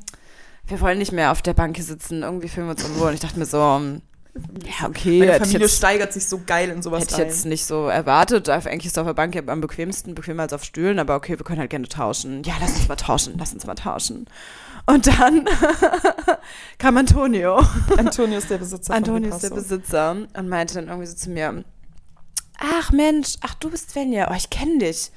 wir 0.72 0.82
wollen 0.82 0.98
nicht 0.98 1.12
mehr 1.12 1.32
auf 1.32 1.42
der 1.42 1.54
Bank 1.54 1.78
sitzen, 1.78 2.24
irgendwie 2.24 2.48
fühlen 2.50 2.68
wir 2.68 2.72
uns 2.72 2.84
unwohl. 2.84 3.10
Und 3.10 3.14
ich 3.14 3.20
dachte 3.20 3.38
mir 3.38 3.46
so, 3.46 3.58
ja, 3.58 4.88
okay, 4.88 5.20
Meine 5.20 5.34
Familie 5.40 5.60
jetzt, 5.62 5.78
steigert 5.78 6.14
sich 6.14 6.26
so 6.26 6.42
geil 6.46 6.70
in 6.70 6.82
sowas 6.82 7.02
hätte 7.04 7.16
ich 7.16 7.20
rein. 7.20 7.28
jetzt 7.28 7.46
nicht 7.46 7.66
so 7.66 7.88
erwartet. 7.88 8.48
Eigentlich 8.50 8.86
ist 8.86 8.98
auf 8.98 9.06
der 9.06 9.14
Bank 9.14 9.36
ja 9.36 9.42
am 9.48 9.60
bequemsten, 9.60 10.16
bequemer 10.16 10.44
als 10.44 10.54
auf 10.54 10.64
Stühlen, 10.64 11.00
aber 11.00 11.16
okay, 11.16 11.38
wir 11.38 11.44
können 11.44 11.60
halt 11.60 11.70
gerne 11.70 11.88
tauschen. 11.90 12.44
Ja, 12.44 12.54
lass 12.62 12.72
uns 12.72 12.88
mal 12.88 12.96
tauschen, 12.96 13.36
lass 13.38 13.54
uns 13.54 13.66
mal 13.66 13.76
tauschen. 13.76 14.28
Und 14.86 15.08
dann 15.08 15.48
kam 16.80 16.98
Antonio. 16.98 17.62
Antonio 17.98 18.38
ist 18.38 18.50
der 18.50 18.58
Besitzer 18.58 18.94
Antonio 18.94 19.30
ist 19.36 19.44
der. 19.44 19.50
Besitzer 19.50 20.16
und 20.34 20.50
meinte 20.50 20.76
dann 20.76 20.88
irgendwie 20.88 21.08
so 21.08 21.16
zu 21.16 21.30
mir, 21.30 21.64
ach 22.58 22.92
Mensch, 22.92 23.36
ach 23.42 23.54
du 23.56 23.70
bist 23.70 23.92
Svenja, 23.92 24.30
oh 24.32 24.36
ich 24.36 24.50
kenne 24.50 24.80
dich. 24.80 25.12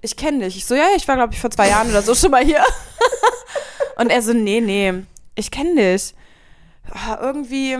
Ich 0.00 0.16
kenne 0.16 0.44
dich. 0.44 0.56
Ich 0.56 0.66
so, 0.66 0.74
ja, 0.74 0.88
ich 0.96 1.06
war 1.08 1.14
glaube 1.16 1.32
ich 1.32 1.40
vor 1.40 1.50
zwei 1.50 1.68
Jahren 1.68 1.88
oder 1.88 2.02
so 2.02 2.14
schon 2.14 2.32
mal 2.32 2.44
hier. 2.44 2.62
und 3.98 4.10
er 4.10 4.22
so, 4.22 4.32
nee, 4.32 4.60
nee, 4.60 5.04
ich 5.34 5.50
kenne 5.50 5.74
dich. 5.74 6.14
Ah, 6.90 7.18
irgendwie 7.20 7.76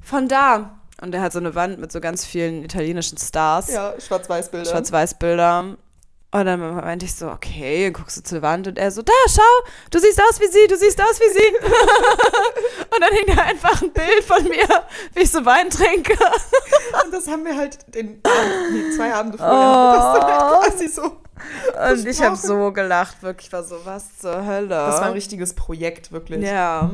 von 0.00 0.26
da. 0.26 0.80
Und 1.00 1.12
der 1.12 1.22
hat 1.22 1.32
so 1.32 1.38
eine 1.38 1.54
Wand 1.54 1.78
mit 1.78 1.92
so 1.92 2.00
ganz 2.00 2.26
vielen 2.26 2.64
italienischen 2.64 3.16
Stars. 3.16 3.72
Ja, 3.72 3.94
Schwarz-Weiß-Bilder. 3.98 4.68
Schwarz-Weiß-Bilder. 4.70 5.76
Und 6.32 6.46
dann 6.46 6.60
meinte 6.60 7.06
ich 7.06 7.14
so, 7.14 7.28
okay, 7.28 7.84
dann 7.84 7.92
guckst 7.92 8.16
du 8.16 8.22
zur 8.22 8.42
Wand 8.42 8.68
und 8.68 8.78
er 8.78 8.92
so, 8.92 9.02
da, 9.02 9.12
schau, 9.28 9.42
du 9.90 9.98
siehst 9.98 10.20
aus 10.20 10.40
wie 10.40 10.46
sie, 10.46 10.66
du 10.68 10.76
siehst 10.76 11.00
aus 11.00 11.18
wie 11.18 11.32
sie. 11.32 11.56
und 12.94 13.00
dann 13.00 13.12
hing 13.12 13.34
da 13.34 13.42
einfach 13.42 13.82
ein 13.82 13.92
Bild 13.92 14.24
von 14.24 14.44
mir, 14.44 14.84
wie 15.14 15.22
ich 15.22 15.30
so 15.30 15.44
Wein 15.44 15.70
trinke. 15.70 16.16
Und 17.04 17.12
das 17.12 17.26
haben 17.26 17.44
wir 17.44 17.56
halt 17.56 17.78
den 17.94 18.22
zwei 18.94 19.12
Abende 19.12 19.38
vorher. 19.38 19.96
Das 19.96 20.16
ist 20.16 20.22
halt 20.22 20.70
quasi 20.70 20.88
so. 20.88 21.20
Und 21.92 22.06
ich 22.06 22.22
habe 22.22 22.36
so 22.36 22.72
gelacht, 22.72 23.22
wirklich, 23.22 23.52
war 23.52 23.62
so, 23.62 23.76
was 23.84 24.18
zur 24.18 24.46
Hölle. 24.46 24.68
Das 24.68 25.00
war 25.00 25.06
ein 25.06 25.12
richtiges 25.12 25.54
Projekt, 25.54 26.12
wirklich. 26.12 26.42
Ja. 26.44 26.90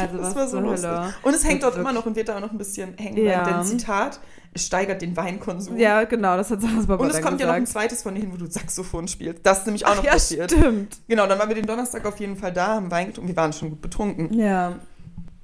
Also 0.00 0.18
Das 0.20 0.34
war 0.36 0.44
so 0.48 0.58
zur 0.58 0.60
lustig. 0.70 0.88
Hölle. 0.90 1.14
Und 1.22 1.34
es 1.34 1.44
hängt 1.44 1.62
Das 1.62 1.70
dort 1.70 1.80
immer 1.80 1.92
noch 1.92 2.06
und 2.06 2.16
wird 2.16 2.28
da 2.28 2.36
auch 2.36 2.40
noch 2.40 2.50
ein 2.52 2.58
bisschen 2.58 2.94
hängen, 2.98 3.24
Ja. 3.24 3.44
dein 3.44 3.64
Zitat, 3.64 4.20
es 4.52 4.66
steigert 4.66 5.02
den 5.02 5.16
Weinkonsum. 5.16 5.76
Ja, 5.76 6.04
genau, 6.04 6.36
das 6.36 6.50
hat 6.50 6.60
Sarah's 6.62 6.86
Papa 6.86 7.02
Und 7.04 7.10
es 7.10 7.20
kommt 7.20 7.40
ja 7.40 7.46
noch 7.46 7.54
ein 7.54 7.64
gesagt. 7.64 7.84
zweites 7.84 8.02
von 8.02 8.14
dir 8.14 8.20
hin, 8.22 8.32
wo 8.32 8.36
du 8.36 8.46
Saxophon 8.50 9.06
spielst. 9.08 9.44
Das 9.44 9.58
ist 9.58 9.66
nämlich 9.66 9.84
auch 9.86 9.96
noch 9.96 10.04
ja, 10.04 10.12
passiert. 10.12 10.50
stimmt. 10.50 10.96
Genau, 11.08 11.26
dann 11.26 11.38
waren 11.38 11.48
wir 11.48 11.56
den 11.56 11.66
Donnerstag 11.66 12.04
auf 12.06 12.18
jeden 12.20 12.36
Fall 12.36 12.52
da, 12.52 12.68
haben 12.68 12.90
Wein 12.90 13.08
getrunken. 13.08 13.28
Wir 13.28 13.36
waren 13.36 13.52
schon 13.52 13.70
gut 13.70 13.80
betrunken. 13.82 14.32
Ja. 14.32 14.74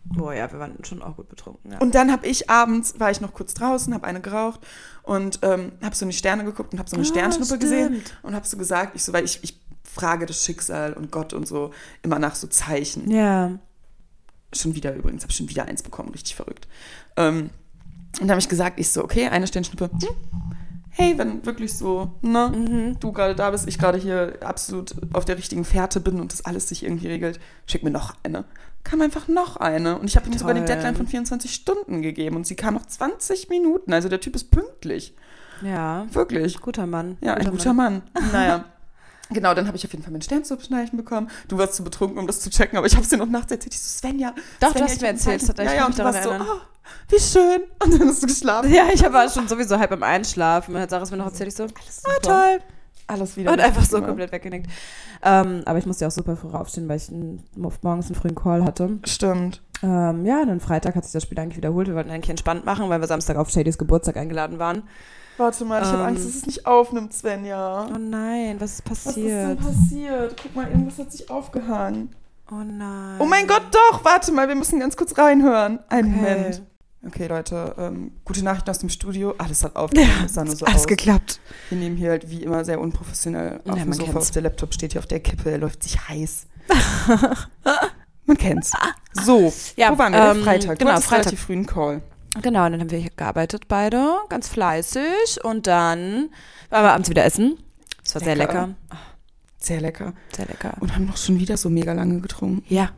Boah, 0.04 0.34
ja, 0.34 0.50
wir 0.50 0.58
waren 0.58 0.76
schon 0.84 1.00
auch 1.02 1.16
gut 1.16 1.28
betrunken. 1.28 1.72
Ja. 1.72 1.78
Und 1.78 1.94
dann 1.94 2.10
habe 2.10 2.26
ich 2.26 2.50
abends, 2.50 2.98
war 2.98 3.10
ich 3.10 3.20
noch 3.20 3.32
kurz 3.34 3.54
draußen, 3.54 3.94
habe 3.94 4.04
eine 4.06 4.20
geraucht 4.20 4.60
und 5.02 5.38
ähm, 5.42 5.72
habe 5.82 5.94
so 5.94 6.04
in 6.04 6.10
die 6.10 6.16
Sterne 6.16 6.44
geguckt 6.44 6.72
und 6.72 6.78
habe 6.78 6.90
so 6.90 6.96
eine 6.96 7.04
Ah, 7.04 7.08
Sternschnuppe 7.08 7.58
gesehen 7.58 8.02
und 8.22 8.34
habe 8.34 8.46
so 8.46 8.56
gesagt, 8.56 8.96
ich 8.96 9.04
so, 9.04 9.12
weil 9.12 9.24
ich, 9.24 9.42
ich 9.42 9.60
frage 9.84 10.26
das 10.26 10.44
Schicksal 10.44 10.92
und 10.94 11.10
Gott 11.12 11.32
und 11.32 11.46
so 11.46 11.70
immer 12.02 12.18
nach 12.18 12.34
so 12.34 12.46
Zeichen. 12.46 13.10
ja. 13.10 13.58
Schon 14.54 14.74
wieder 14.74 14.94
übrigens, 14.94 15.22
habe 15.22 15.32
schon 15.32 15.48
wieder 15.48 15.64
eins 15.64 15.82
bekommen, 15.82 16.10
richtig 16.10 16.34
verrückt. 16.36 16.68
Ähm, 17.16 17.48
und 18.20 18.28
da 18.28 18.32
habe 18.32 18.40
ich 18.40 18.50
gesagt, 18.50 18.78
ich 18.78 18.90
so, 18.90 19.02
okay, 19.02 19.28
eine 19.28 19.46
Sternschnuppe, 19.46 19.88
hm, 19.90 19.98
hey, 20.92 21.16
wenn 21.18 21.44
wirklich 21.44 21.76
so, 21.76 22.12
ne, 22.22 22.48
Mhm. 22.54 23.00
du 23.00 23.12
gerade 23.12 23.34
da 23.34 23.50
bist, 23.50 23.66
ich 23.66 23.78
gerade 23.78 23.98
hier 23.98 24.34
absolut 24.44 24.94
auf 25.12 25.24
der 25.24 25.36
richtigen 25.38 25.64
Fährte 25.64 26.00
bin 26.00 26.20
und 26.20 26.32
das 26.32 26.44
alles 26.44 26.68
sich 26.68 26.84
irgendwie 26.84 27.08
regelt, 27.08 27.40
schick 27.66 27.82
mir 27.82 27.90
noch 27.90 28.14
eine. 28.22 28.44
Kam 28.84 29.00
einfach 29.00 29.28
noch 29.28 29.56
eine. 29.58 29.98
Und 29.98 30.06
ich 30.08 30.16
habe 30.16 30.26
ihm 30.28 30.36
sogar 30.36 30.54
die. 30.54 30.64
Deadline 30.64 30.96
von 30.96 31.06
24 31.06 31.54
Stunden 31.54 32.02
gegeben 32.02 32.36
und 32.36 32.46
sie 32.46 32.56
kam 32.56 32.74
noch 32.74 32.84
20 32.86 33.48
Minuten. 33.48 33.92
Also 33.92 34.08
der 34.08 34.20
Typ 34.20 34.34
ist 34.34 34.50
pünktlich. 34.50 35.14
Ja. 35.62 36.06
Wirklich. 36.12 36.60
Guter 36.60 36.86
Mann. 36.86 37.16
Ja, 37.20 37.34
ein 37.34 37.50
guter 37.50 37.72
Mann. 37.72 38.02
Naja. 38.32 38.64
Genau, 39.32 39.54
dann 39.54 39.66
habe 39.66 39.76
ich 39.76 39.84
auf 39.84 39.92
jeden 39.92 40.02
Fall 40.02 40.12
mein 40.12 40.22
Sternzupfschneichen 40.22 40.96
bekommen. 40.96 41.28
Du 41.48 41.58
warst 41.58 41.74
zu 41.74 41.84
betrunken, 41.84 42.18
um 42.18 42.26
das 42.26 42.40
zu 42.40 42.50
checken, 42.50 42.76
aber 42.78 42.86
ich 42.86 42.94
habe 42.94 43.02
es 43.02 43.08
dir 43.08 43.16
noch 43.16 43.26
nachts 43.26 43.50
erzählt. 43.52 43.74
Ich 43.74 43.80
so, 43.80 43.98
Svenja. 43.98 44.34
Doch, 44.60 44.72
du 44.72 44.78
Svenja, 44.78 44.84
hast 44.84 44.94
ich 44.96 45.00
mir 45.02 45.08
erzählt, 45.08 45.48
hat- 45.48 45.58
ja, 45.58 45.74
ja, 45.74 45.86
und 45.86 45.98
du 45.98 46.04
warst 46.04 46.24
daran 46.24 46.40
so, 46.40 46.44
erinnern. 46.44 46.58
oh, 46.60 47.12
wie 47.14 47.20
schön. 47.20 47.60
Und 47.84 48.00
dann 48.00 48.08
hast 48.08 48.22
du 48.22 48.26
geschlafen. 48.26 48.72
Ja, 48.72 48.84
ich 48.92 49.02
war 49.02 49.28
schon 49.30 49.46
sowieso 49.48 49.78
halb 49.78 49.92
im 49.92 50.02
Einschlafen. 50.02 50.74
Und 50.74 50.80
hat 50.80 50.90
Sarah 50.90 51.02
es 51.04 51.10
mir 51.10 51.16
noch 51.16 51.26
erzählt. 51.26 51.48
Ich 51.48 51.54
so, 51.54 51.64
ah, 51.64 52.20
toll. 52.22 52.60
Alles 53.06 53.36
wieder. 53.36 53.52
Und 53.52 53.60
einfach 53.60 53.84
so 53.84 53.96
gemacht. 53.96 54.08
komplett 54.08 54.32
weggenickt. 54.32 54.66
Ähm, 55.22 55.62
aber 55.66 55.78
ich 55.78 55.86
musste 55.86 56.04
ja 56.04 56.08
auch 56.08 56.12
super 56.12 56.36
früh 56.36 56.48
aufstehen, 56.48 56.88
weil 56.88 56.96
ich 56.96 57.08
einen, 57.08 57.42
morgens 57.56 58.06
einen 58.06 58.14
frühen 58.14 58.34
Call 58.34 58.64
hatte. 58.64 58.98
Stimmt. 59.04 59.60
Ähm, 59.82 60.24
ja, 60.24 60.44
dann 60.44 60.60
Freitag 60.60 60.94
hat 60.94 61.04
sich 61.04 61.12
das 61.12 61.22
Spiel 61.24 61.38
eigentlich 61.38 61.56
wiederholt. 61.56 61.88
Wir 61.88 61.94
wollten 61.94 62.10
eigentlich 62.10 62.30
entspannt 62.30 62.64
machen, 62.64 62.88
weil 62.88 63.00
wir 63.00 63.06
Samstag 63.08 63.36
auf 63.36 63.50
Shadys 63.50 63.78
Geburtstag 63.78 64.16
eingeladen 64.16 64.58
waren. 64.58 64.82
Warte 65.38 65.64
mal, 65.64 65.80
ich 65.82 65.88
habe 65.88 65.98
Ähm. 66.02 66.08
Angst, 66.08 66.24
dass 66.26 66.34
es 66.34 66.46
nicht 66.46 66.66
aufnimmt, 66.66 67.12
Svenja. 67.14 67.86
Oh 67.86 67.98
nein, 67.98 68.56
was 68.60 68.74
ist 68.74 68.82
Was 68.90 68.98
ist 68.98 69.04
passiert? 69.04 69.48
denn 69.50 69.56
passiert? 69.58 70.36
Guck 70.42 70.54
mal, 70.56 70.68
irgendwas 70.68 70.98
hat 70.98 71.10
sich 71.12 71.30
aufgehangen. 71.30 72.10
oh 72.50 72.56
nein. 72.56 73.16
Oh 73.18 73.24
mein 73.24 73.46
Gott, 73.46 73.62
doch! 73.72 74.04
Warte 74.04 74.30
mal, 74.32 74.46
wir 74.48 74.54
müssen 74.54 74.78
ganz 74.78 74.96
kurz 74.96 75.16
reinhören. 75.16 75.78
Einen 75.88 76.12
Okay. 76.14 76.16
Moment. 76.34 76.62
Okay, 77.04 77.26
Leute, 77.26 77.74
ähm, 77.78 78.12
gute 78.24 78.44
Nachrichten 78.44 78.70
aus 78.70 78.78
dem 78.78 78.88
Studio. 78.88 79.34
Alles 79.38 79.64
hat 79.64 79.74
aufgehört. 79.74 80.08
Es 80.26 80.34
sah 80.34 80.44
nur 80.44 80.54
so 80.54 80.64
Alles 80.66 80.82
aus. 80.82 80.86
geklappt. 80.86 81.40
Wir 81.70 81.78
nehmen 81.78 81.96
hier 81.96 82.10
halt 82.10 82.30
wie 82.30 82.44
immer 82.44 82.64
sehr 82.64 82.80
unprofessionell 82.80 83.60
auf 83.66 83.76
Ja, 83.76 83.82
dem 83.84 83.92
Sofa. 83.92 84.12
kennt's. 84.12 84.28
Auf 84.28 84.30
der 84.32 84.42
Laptop 84.42 84.72
steht 84.72 84.92
hier 84.92 85.00
auf 85.00 85.06
der 85.08 85.18
Kippe, 85.18 85.50
er 85.50 85.58
läuft 85.58 85.82
sich 85.82 85.98
heiß. 86.08 86.46
man 88.26 88.36
kennt's. 88.38 88.70
So, 89.24 89.52
Ja, 89.76 89.90
wo 89.92 89.98
waren 89.98 90.12
wir? 90.12 90.20
ähm, 90.30 90.42
Freitag. 90.44 90.78
Genau, 90.78 90.92
Freitag. 91.00 91.12
relativ 91.12 91.40
frühen 91.40 91.66
Call. 91.66 92.02
Genau, 92.40 92.64
und 92.64 92.72
dann 92.72 92.80
haben 92.80 92.90
wir 92.90 92.98
hier 92.98 93.10
gearbeitet 93.14 93.68
beide, 93.68 94.16
ganz 94.28 94.48
fleißig. 94.48 95.44
Und 95.44 95.66
dann 95.66 96.30
waren 96.70 96.84
wir 96.84 96.92
abends 96.92 97.10
wieder 97.10 97.24
essen. 97.24 97.58
Es 98.04 98.14
war 98.14 98.22
sehr 98.22 98.36
Lecker. 98.36 98.68
lecker. 98.68 98.74
Sehr 99.58 99.80
lecker. 99.80 100.12
Sehr 100.34 100.46
lecker. 100.46 100.74
Und 100.80 100.94
haben 100.94 101.06
noch 101.06 101.16
schon 101.16 101.38
wieder 101.38 101.56
so 101.56 101.68
mega 101.70 101.92
lange 101.92 102.20
getrunken. 102.20 102.64
Ja. 102.68 102.90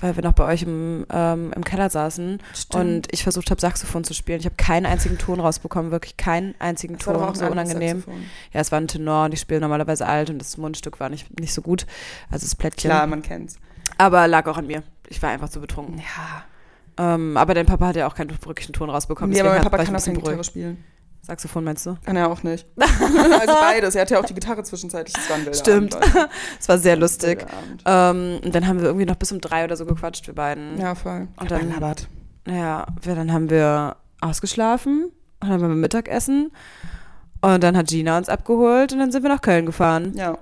Weil 0.00 0.14
wir 0.14 0.22
noch 0.22 0.32
bei 0.34 0.44
euch 0.44 0.62
im, 0.62 1.06
ähm, 1.10 1.52
im 1.56 1.64
Keller 1.64 1.90
saßen 1.90 2.38
und 2.72 3.08
ich 3.12 3.24
versucht 3.24 3.50
habe, 3.50 3.60
Saxophon 3.60 4.04
zu 4.04 4.14
spielen. 4.14 4.38
Ich 4.38 4.44
habe 4.44 4.54
keinen 4.54 4.86
einzigen 4.86 5.18
Ton 5.18 5.40
rausbekommen, 5.40 5.90
wirklich 5.90 6.16
keinen 6.16 6.54
einzigen 6.60 6.98
Das 6.98 7.06
war 7.08 7.14
Ton. 7.14 7.22
auch 7.24 7.34
So 7.34 7.46
unangenehm. 7.46 7.96
Saxophon. 7.98 8.22
Ja, 8.52 8.60
es 8.60 8.70
war 8.70 8.80
ein 8.80 8.86
Tenor 8.86 9.24
und 9.24 9.34
ich 9.34 9.40
spiele 9.40 9.60
normalerweise 9.60 10.06
alt 10.06 10.30
und 10.30 10.38
das 10.38 10.56
Mundstück 10.56 11.00
war 11.00 11.08
nicht, 11.08 11.40
nicht 11.40 11.52
so 11.52 11.62
gut. 11.62 11.84
Also 12.30 12.44
das 12.46 12.54
Plättchen. 12.54 12.90
Klar, 12.90 13.08
man 13.08 13.22
kennt's. 13.22 13.58
Aber 13.96 14.28
lag 14.28 14.46
auch 14.46 14.56
an 14.56 14.68
mir. 14.68 14.84
Ich 15.08 15.20
war 15.20 15.30
einfach 15.30 15.48
zu 15.48 15.60
betrunken. 15.60 15.98
Ja. 15.98 16.44
Ähm, 16.98 17.36
aber 17.36 17.54
dein 17.54 17.66
Papa 17.66 17.86
hat 17.86 17.96
ja 17.96 18.06
auch 18.08 18.14
keinen 18.14 18.30
wirklichen 18.30 18.72
Ton 18.72 18.90
rausbekommen. 18.90 19.30
Nee, 19.32 19.40
aber 19.40 19.50
mein 19.50 19.62
Papa 19.62 19.84
kann 19.84 19.94
auch 19.96 20.04
keine 20.04 20.18
Gitarre 20.18 20.44
spielen. 20.44 20.84
Saxophon 21.22 21.62
meinst 21.62 21.84
du? 21.84 21.96
Kann 22.04 22.16
er 22.16 22.30
auch 22.30 22.42
nicht. 22.42 22.66
also 22.78 23.54
beides. 23.60 23.94
Er 23.94 24.02
hat 24.02 24.10
ja 24.10 24.18
auch 24.18 24.24
die 24.24 24.34
Gitarre 24.34 24.62
zwischenzeitlich. 24.62 25.14
Das 25.14 25.28
war 25.28 25.36
ein 25.36 25.54
Stimmt. 25.54 25.96
Es 26.58 26.68
war 26.68 26.78
sehr 26.78 26.96
lustig. 26.96 27.44
Ähm, 27.84 28.40
und 28.42 28.54
dann 28.54 28.66
haben 28.66 28.80
wir 28.80 28.86
irgendwie 28.86 29.04
noch 29.04 29.16
bis 29.16 29.30
um 29.30 29.40
drei 29.40 29.64
oder 29.64 29.76
so 29.76 29.84
gequatscht, 29.84 30.26
wir 30.26 30.34
beiden. 30.34 30.78
Ja, 30.78 30.94
voll. 30.94 31.28
Und 31.36 31.50
dann- 31.50 31.70
labert. 31.70 32.08
Ja, 32.46 32.86
wir, 33.02 33.14
dann 33.14 33.30
haben 33.32 33.50
wir 33.50 33.96
ausgeschlafen 34.22 35.04
und 35.40 35.48
dann 35.48 35.52
haben 35.52 35.68
wir 35.68 35.76
Mittagessen 35.76 36.50
und 37.42 37.62
dann 37.62 37.76
hat 37.76 37.88
Gina 37.88 38.16
uns 38.16 38.30
abgeholt 38.30 38.94
und 38.94 38.98
dann 39.00 39.12
sind 39.12 39.22
wir 39.22 39.28
nach 39.28 39.42
Köln 39.42 39.66
gefahren. 39.66 40.14
Ja. 40.16 40.38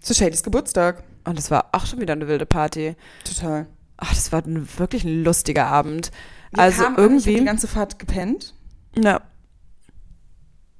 Zu 0.00 0.14
Shadys 0.14 0.42
Geburtstag. 0.42 1.04
Und 1.24 1.38
es 1.38 1.50
war 1.50 1.66
auch 1.72 1.84
schon 1.86 2.00
wieder 2.00 2.12
eine 2.14 2.28
wilde 2.28 2.46
Party. 2.46 2.96
Total. 3.24 3.66
Ach, 4.04 4.12
das 4.14 4.30
war 4.32 4.44
ein, 4.44 4.68
wirklich 4.78 5.04
ein 5.04 5.24
lustiger 5.24 5.66
Abend. 5.66 6.10
Wir 6.52 6.60
also 6.62 6.82
kamen 6.84 6.96
an, 6.96 7.16
ich 7.16 7.24
die 7.24 7.30
irgendwie. 7.32 7.46
ganze 7.46 7.66
Fahrt 7.66 7.98
gepennt. 7.98 8.54
Ja, 8.96 9.20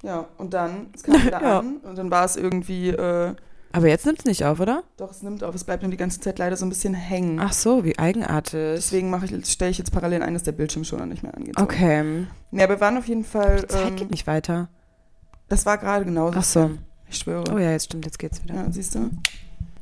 Ja, 0.03 0.27
und 0.37 0.53
dann, 0.53 0.87
es 0.93 1.03
kam 1.03 1.15
wieder 1.25 1.41
Ja. 1.41 1.59
an 1.59 1.77
und 1.77 1.97
dann 1.97 2.11
war 2.11 2.25
es 2.25 2.35
irgendwie, 2.35 2.89
äh, 2.89 3.33
aber 3.71 3.87
jetzt 3.89 4.05
nimmt 4.05 4.19
es 4.19 4.25
nicht 4.25 4.45
auf, 4.45 4.61
oder? 4.61 4.83
doch, 4.95 5.11
es 5.11 5.21
nimmt 5.21 5.43
auf, 5.43 5.53
es 5.53 5.65
bleibt 5.65 5.81
nur 5.83 5.91
die 5.91 5.97
ganze 5.97 6.21
Zeit 6.21 6.39
leider 6.39 6.55
so 6.55 6.65
ein 6.65 6.69
bisschen 6.69 6.93
hängen. 6.93 7.39
Ach 7.41 7.51
so, 7.51 7.83
wie 7.83 7.99
eigenartig. 7.99 8.75
Deswegen 8.75 9.13
stelle 9.43 9.71
ich 9.71 9.77
jetzt 9.77 9.91
parallel 9.91 10.23
ein, 10.23 10.33
dass 10.33 10.43
der 10.43 10.53
Bildschirm 10.53 10.85
schon 10.85 11.09
nicht 11.09 11.23
mehr 11.23 11.35
angeht. 11.35 11.59
Okay. 11.59 12.25
Ja, 12.51 12.63
aber 12.63 12.75
wir 12.75 12.79
waren 12.79 12.97
auf 12.97 13.07
jeden 13.07 13.25
Fall, 13.25 13.61
Die 13.61 13.67
Zeit 13.67 13.87
ähm, 13.89 13.95
geht 13.97 14.11
nicht 14.11 14.27
weiter. 14.27 14.69
das 15.49 15.65
war 15.65 15.77
gerade 15.77 16.05
genauso. 16.05 16.37
Ach 16.39 16.43
so. 16.43 16.71
Ich 17.09 17.17
schwöre. 17.17 17.43
Oh 17.53 17.57
ja, 17.57 17.71
jetzt 17.71 17.85
stimmt, 17.85 18.05
jetzt 18.05 18.17
geht's 18.17 18.41
wieder. 18.43 18.55
Ja, 18.55 18.71
siehst 18.71 18.95
du? 18.95 19.09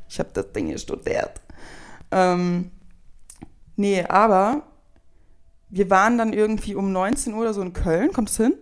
Ich 0.08 0.18
habe 0.18 0.30
das 0.32 0.50
Ding 0.52 0.66
hier 0.66 0.78
studiert. 0.78 1.40
Ähm, 2.10 2.70
nee, 3.76 4.04
aber 4.04 4.62
wir 5.70 5.90
waren 5.90 6.18
dann 6.18 6.32
irgendwie 6.32 6.74
um 6.74 6.92
19 6.92 7.34
Uhr 7.34 7.40
oder 7.40 7.54
so 7.54 7.62
in 7.62 7.72
Köln. 7.72 8.12
Kommt 8.12 8.30
es 8.30 8.36
hin? 8.36 8.54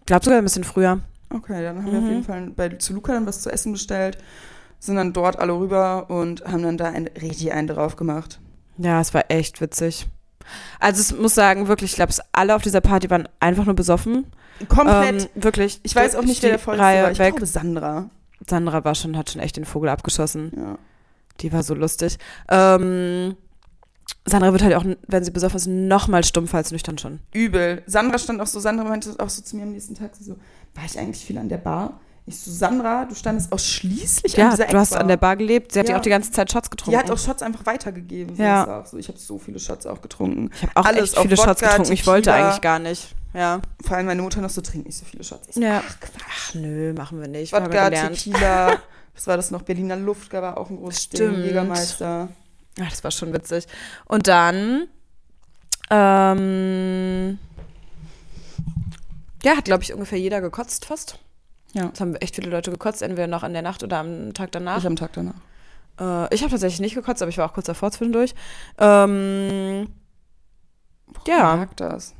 Ich 0.00 0.06
glaube 0.06 0.24
sogar 0.24 0.38
ein 0.38 0.44
bisschen 0.44 0.64
früher. 0.64 1.00
Okay, 1.32 1.62
dann 1.62 1.76
haben 1.84 1.92
wir 1.92 2.00
Mhm. 2.00 2.04
auf 2.06 2.10
jeden 2.10 2.24
Fall 2.24 2.50
bei, 2.50 2.68
zu 2.70 2.92
Luca 2.94 3.12
dann 3.12 3.26
was 3.26 3.42
zu 3.42 3.50
essen 3.52 3.72
bestellt, 3.72 4.18
sind 4.80 4.96
dann 4.96 5.12
dort 5.12 5.38
alle 5.38 5.52
rüber 5.56 6.10
und 6.10 6.44
haben 6.44 6.62
dann 6.62 6.76
da 6.76 6.86
ein, 6.86 7.06
richtig 7.20 7.52
einen 7.52 7.68
drauf 7.68 7.94
gemacht. 7.96 8.40
Ja, 8.78 9.00
es 9.00 9.14
war 9.14 9.24
echt 9.28 9.60
witzig. 9.60 10.08
Also 10.80 11.14
ich 11.14 11.20
muss 11.20 11.34
sagen, 11.36 11.68
wirklich, 11.68 11.92
ich 11.92 11.96
glaube, 11.96 12.12
alle 12.32 12.56
auf 12.56 12.62
dieser 12.62 12.80
Party 12.80 13.08
waren 13.10 13.28
einfach 13.38 13.66
nur 13.66 13.74
besoffen. 13.76 14.26
Komplett. 14.68 15.30
Ähm, 15.36 15.42
wirklich. 15.42 15.78
ich 15.84 15.94
weiß 15.94 16.16
auch 16.16 16.24
nicht, 16.24 16.42
wer 16.42 16.50
der 16.50 16.58
vollste 16.58 16.82
Reihe 16.82 17.02
war. 17.04 17.10
Ich 17.12 17.18
weg. 17.20 17.34
glaube 17.36 17.46
Sandra. 17.46 18.10
Sandra 18.48 18.82
war 18.84 18.94
schon, 18.96 19.16
hat 19.16 19.30
schon 19.30 19.40
echt 19.40 19.56
den 19.56 19.64
Vogel 19.66 19.90
abgeschossen. 19.90 20.50
Ja. 20.56 20.78
Die 21.40 21.52
war 21.52 21.62
so 21.62 21.74
lustig. 21.74 22.18
Ähm, 22.48 23.36
Sandra 24.26 24.52
wird 24.52 24.62
halt 24.62 24.74
auch, 24.74 24.84
wenn 25.06 25.24
sie 25.24 25.30
besoffen 25.30 25.56
ist, 25.56 25.66
noch 25.66 26.08
mal 26.08 26.22
stumpfer 26.24 26.58
als 26.58 26.70
nüchtern 26.72 26.98
schon. 26.98 27.20
Übel. 27.32 27.82
Sandra 27.86 28.18
stand 28.18 28.40
auch 28.40 28.46
so, 28.46 28.60
Sandra 28.60 28.84
meinte 28.84 29.14
auch 29.18 29.28
so 29.30 29.42
zu 29.42 29.56
mir 29.56 29.62
am 29.62 29.72
nächsten 29.72 29.94
Tag, 29.94 30.10
sie 30.16 30.24
so, 30.24 30.36
war 30.74 30.84
ich 30.84 30.98
eigentlich 30.98 31.24
viel 31.24 31.38
an 31.38 31.48
der 31.48 31.58
Bar? 31.58 32.00
Ich 32.26 32.38
so, 32.38 32.50
Sandra, 32.50 33.06
du 33.06 33.14
standest 33.14 33.50
ausschließlich 33.50 34.34
an 34.38 34.40
Ja, 34.40 34.50
dieser 34.50 34.66
du 34.66 34.78
hast 34.78 34.94
an 34.94 35.08
der 35.08 35.16
Bar 35.16 35.36
gelebt. 35.36 35.72
Sie 35.72 35.80
hat 35.80 35.88
Ja. 35.88 35.96
auch 35.96 36.00
die 36.02 36.10
ganze 36.10 36.30
Zeit 36.30 36.52
Shots 36.52 36.70
getrunken. 36.70 36.92
Die 36.92 36.96
hat 36.98 37.10
auch 37.10 37.18
Shots 37.18 37.42
einfach 37.42 37.64
weitergegeben. 37.66 38.36
Sie 38.36 38.42
Ja. 38.42 38.84
so, 38.88 38.98
ich 38.98 39.08
habe 39.08 39.18
so 39.18 39.38
viele 39.38 39.58
Shots 39.58 39.86
auch 39.86 40.00
getrunken. 40.00 40.50
ich 40.54 40.62
habe 40.62 40.72
auch 40.76 40.84
alles 40.84 41.12
echt 41.14 41.22
viele 41.22 41.36
Shots 41.36 41.62
Wodka, 41.62 41.68
getrunken. 41.70 41.92
Ich 41.92 42.06
wollte 42.06 42.32
eigentlich 42.32 42.60
gar 42.60 42.78
nicht. 42.78 43.16
Ja. 43.32 43.60
Vor 43.84 43.96
allem 43.96 44.06
meine 44.06 44.22
Mutter 44.22 44.40
noch 44.42 44.50
so, 44.50 44.60
trink 44.60 44.86
nicht 44.86 44.98
so 44.98 45.04
viele 45.04 45.24
Shots. 45.24 45.48
Ich 45.48 45.54
so, 45.54 45.60
Ja. 45.62 45.82
ach 45.84 45.98
Quatsch. 46.00 46.22
Ach 46.28 46.54
nö, 46.54 46.92
machen 46.92 47.20
wir 47.20 47.26
nicht. 47.26 47.52
Wir 47.52 47.58
ja 47.58 47.64
Wodka, 47.64 47.88
gelernt. 47.88 48.14
Tequila, 48.16 48.76
was 49.14 49.26
war 49.26 49.36
das 49.36 49.50
noch? 49.50 49.62
Berliner 49.62 49.96
Luft 49.96 50.32
war 50.32 50.56
auch 50.58 50.68
ein 50.70 50.76
großes 50.76 51.08
Ding. 51.08 51.30
Stimmt. 51.30 51.44
Jägermeister. 51.46 52.28
Ach, 52.78 52.88
das 52.90 53.02
war 53.02 53.10
schon 53.10 53.32
witzig. 53.32 53.66
Und 54.06 54.26
dann, 54.28 54.86
ähm, 55.90 57.38
ja, 59.42 59.56
hat, 59.56 59.64
glaube 59.64 59.82
ich, 59.82 59.92
ungefähr 59.92 60.18
jeder 60.18 60.40
gekotzt 60.40 60.84
fast. 60.84 61.18
Ja. 61.72 61.90
Es 61.92 62.00
haben 62.00 62.14
echt 62.16 62.34
viele 62.36 62.50
Leute 62.50 62.70
gekotzt, 62.70 63.02
entweder 63.02 63.26
noch 63.26 63.42
in 63.44 63.52
der 63.52 63.62
Nacht 63.62 63.82
oder 63.82 63.98
am 63.98 64.34
Tag 64.34 64.52
danach. 64.52 64.78
Ich 64.78 64.86
am 64.86 64.96
Tag 64.96 65.12
danach. 65.12 65.34
Äh, 66.00 66.34
ich 66.34 66.42
habe 66.42 66.50
tatsächlich 66.50 66.80
nicht 66.80 66.94
gekotzt, 66.94 67.22
aber 67.22 67.28
ich 67.28 67.38
war 67.38 67.48
auch 67.48 67.54
kurz 67.54 67.66
davor 67.66 67.90
zwischendurch. 67.90 68.34
Ähm, 68.78 69.88
Ja. 71.26 71.56
mag 71.56 71.76
das. 71.76 72.14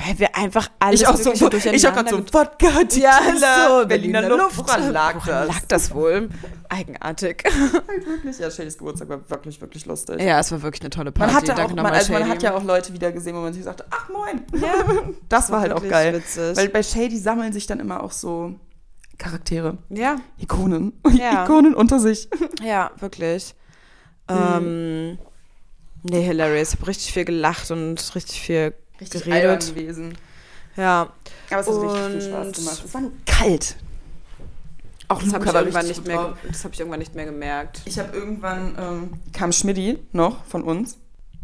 Weil 0.00 0.18
wir 0.18 0.36
einfach 0.36 0.70
alles 0.78 1.00
Ich 1.00 1.06
auch 1.08 1.16
so, 1.16 1.32
ich 1.32 1.42
auch 1.44 1.50
gerade 1.92 2.10
so, 2.10 2.18
Wodka, 2.18 2.84
Tequila, 2.84 3.84
Berliner 3.88 4.28
Luft. 4.28 4.56
Woran 4.56 4.92
lag 4.92 5.16
Woran 5.16 5.26
das? 5.26 5.48
lag 5.48 5.60
das 5.66 5.94
wohl? 5.94 6.28
Eigenartig. 6.68 7.42
Halt 7.44 8.06
wirklich, 8.06 8.38
ja, 8.38 8.48
Shadys 8.50 8.78
Geburtstag 8.78 9.08
war 9.08 9.28
wirklich, 9.28 9.60
wirklich 9.60 9.86
lustig. 9.86 10.20
Ja, 10.20 10.38
es 10.38 10.52
war 10.52 10.62
wirklich 10.62 10.82
eine 10.82 10.90
tolle 10.90 11.10
Party. 11.10 11.32
Man, 11.32 11.42
hatte 11.42 11.52
auch, 11.52 11.56
Danke 11.56 11.74
man, 11.74 11.84
nochmal, 11.84 11.98
also 11.98 12.12
man 12.12 12.28
hat 12.28 12.42
ja 12.42 12.54
auch 12.54 12.62
Leute 12.62 12.92
wieder 12.92 13.10
gesehen, 13.10 13.34
wo 13.34 13.40
man 13.40 13.52
sich 13.52 13.64
sagte, 13.64 13.86
ach 13.90 14.08
moin. 14.08 14.42
Ja, 14.60 14.84
Das 15.28 15.50
war 15.50 15.60
halt 15.60 15.72
auch 15.72 15.86
geil. 15.86 16.14
witzig. 16.14 16.56
Weil 16.56 16.68
bei 16.68 16.82
Shady 16.82 17.18
sammeln 17.18 17.52
sich 17.52 17.66
dann 17.66 17.80
immer 17.80 18.02
auch 18.02 18.12
so 18.12 18.54
Charaktere, 19.18 19.78
ja, 19.90 20.20
Ikonen, 20.38 20.92
Ja. 21.12 21.42
Ikonen 21.44 21.74
unter 21.74 21.98
sich. 21.98 22.28
ja, 22.62 22.92
wirklich. 23.00 23.54
Mhm. 24.30 24.36
Ähm, 24.36 25.18
nee, 26.04 26.22
hilarious. 26.22 26.74
Ich 26.74 26.78
habe 26.78 26.86
richtig 26.86 27.12
viel 27.12 27.24
gelacht 27.24 27.70
und 27.72 28.14
richtig 28.14 28.40
viel 28.40 28.74
albern 29.00 29.58
geredet. 29.58 29.74
gewesen. 29.74 30.18
Ja, 30.76 31.12
Aber 31.50 31.60
es 31.60 31.66
hat 31.66 31.74
richtig 31.74 32.00
viel 32.12 32.22
Spaß 32.22 32.46
Und- 32.46 32.56
gemacht. 32.56 32.82
Es 32.84 32.94
war 32.94 33.00
nur 33.00 33.12
kalt. 33.26 33.76
Auch 35.10 35.22
das 35.22 35.32
habe 35.32 35.44
ich, 35.46 35.52
irgendwann 35.54 35.86
richtig 35.86 35.98
nicht 36.04 36.06
mehr, 36.06 36.34
das 36.46 36.64
hab 36.64 36.72
ich 36.74 36.80
irgendwann 36.80 36.98
nicht 37.00 37.14
mehr 37.14 37.24
gemerkt. 37.24 37.80
Ich 37.86 37.98
habe 37.98 38.14
irgendwann, 38.14 38.76
ähm, 38.78 39.10
kam 39.32 39.52
Schmidti 39.52 39.98
noch 40.12 40.44
von 40.44 40.62
uns. 40.62 40.98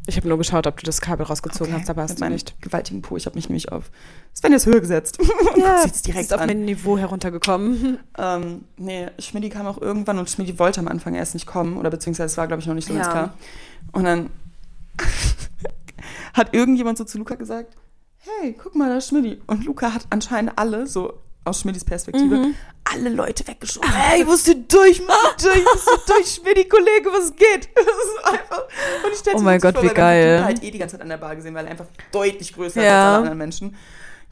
Ich 0.07 0.19
habe 0.19 0.29
nur 0.29 0.37
geschaut, 0.37 0.67
ob 0.67 0.77
du 0.77 0.83
das 0.85 1.01
Kabel 1.01 1.25
rausgezogen 1.25 1.73
hast, 1.73 1.89
aber 1.89 2.03
hast 2.03 2.21
du 2.21 2.29
nicht. 2.29 2.61
gewaltigen 2.61 3.01
Po. 3.01 3.17
Ich 3.17 3.25
habe 3.25 3.37
mich 3.37 3.49
nämlich 3.49 3.73
auf 3.73 3.85
Sven 4.35 4.53
ist 4.53 4.67
höher 4.67 4.81
gesetzt. 4.81 5.19
Ja, 5.57 5.83
Sieht's 5.83 6.03
direkt 6.03 6.27
ist 6.27 6.35
auf 6.35 6.41
an. 6.43 6.49
mein 6.49 6.65
Niveau 6.67 6.99
heruntergekommen. 6.99 7.99
Ähm, 8.19 8.65
nee, 8.77 9.09
Schmidti 9.19 9.49
kam 9.49 9.67
auch 9.67 9.81
irgendwann 9.81 10.19
und 10.19 10.29
Schmidti 10.29 10.59
wollte 10.59 10.81
am 10.81 10.89
Anfang 10.89 11.15
erst 11.15 11.33
nicht 11.35 11.47
kommen. 11.47 11.79
Oder 11.79 11.89
beziehungsweise 11.91 12.27
es 12.27 12.37
war, 12.37 12.47
glaube 12.47 12.61
ich, 12.61 12.67
noch 12.67 12.75
nicht 12.75 12.87
so 12.87 12.93
ganz 12.95 13.07
Ja. 13.07 13.13
klar. 13.13 13.35
Und 13.93 14.05
dann 14.05 14.31
hat 16.33 16.55
irgendjemand 16.55 16.99
so 16.99 17.05
zu 17.05 17.19
Luca 17.19 17.35
gesagt, 17.35 17.75
hey, 18.19 18.55
guck 18.61 18.75
mal, 18.75 18.89
da 18.89 18.97
ist 18.99 19.09
Schmidti. 19.09 19.41
Und 19.47 19.65
Luca 19.65 19.93
hat 19.93 20.07
anscheinend 20.11 20.53
alle, 20.57 20.87
so 20.87 21.13
aus 21.45 21.61
Schmidtis 21.61 21.85
Perspektive, 21.85 22.37
Mhm. 22.37 22.55
alle 22.85 23.11
Leute 23.11 23.47
weggeschoben. 23.47 23.91
Hey, 23.93 24.23
ich 24.23 24.27
musste 24.27 24.57
durch, 24.57 25.01
Mann, 25.07 25.17
ich 25.37 25.45
musste 25.65 26.01
durch, 26.07 26.27
Schmidti, 26.41 26.65
Kollege, 26.69 27.11
was 27.13 27.35
geht? 27.37 27.69
Das 27.75 27.85
ist 27.85 28.33
einfach, 28.33 28.63
und 29.05 29.13
ich 29.13 29.19
stell's 29.19 29.41
Oh 29.41 29.45
mein 29.45 29.61
Gott, 29.61 29.75
vor, 29.75 29.83
wie 29.85 29.89
geil. 29.89 30.35
Luca 30.37 30.45
halt 30.47 30.63
eh 30.63 30.71
die 30.71 30.79
ganze 30.79 30.95
Zeit 30.95 31.03
an 31.03 31.09
der 31.11 31.19
Bar 31.19 31.37
gesehen, 31.37 31.55
weil 31.55 31.67
er 31.67 31.73
einfach 31.73 31.87
deutlich 32.13 32.55
größer 32.55 32.81
ist 32.81 32.87
Ja. 32.87 32.91
als 33.01 33.09
alle 33.09 33.17
anderen 33.19 33.39
Menschen. 33.39 33.77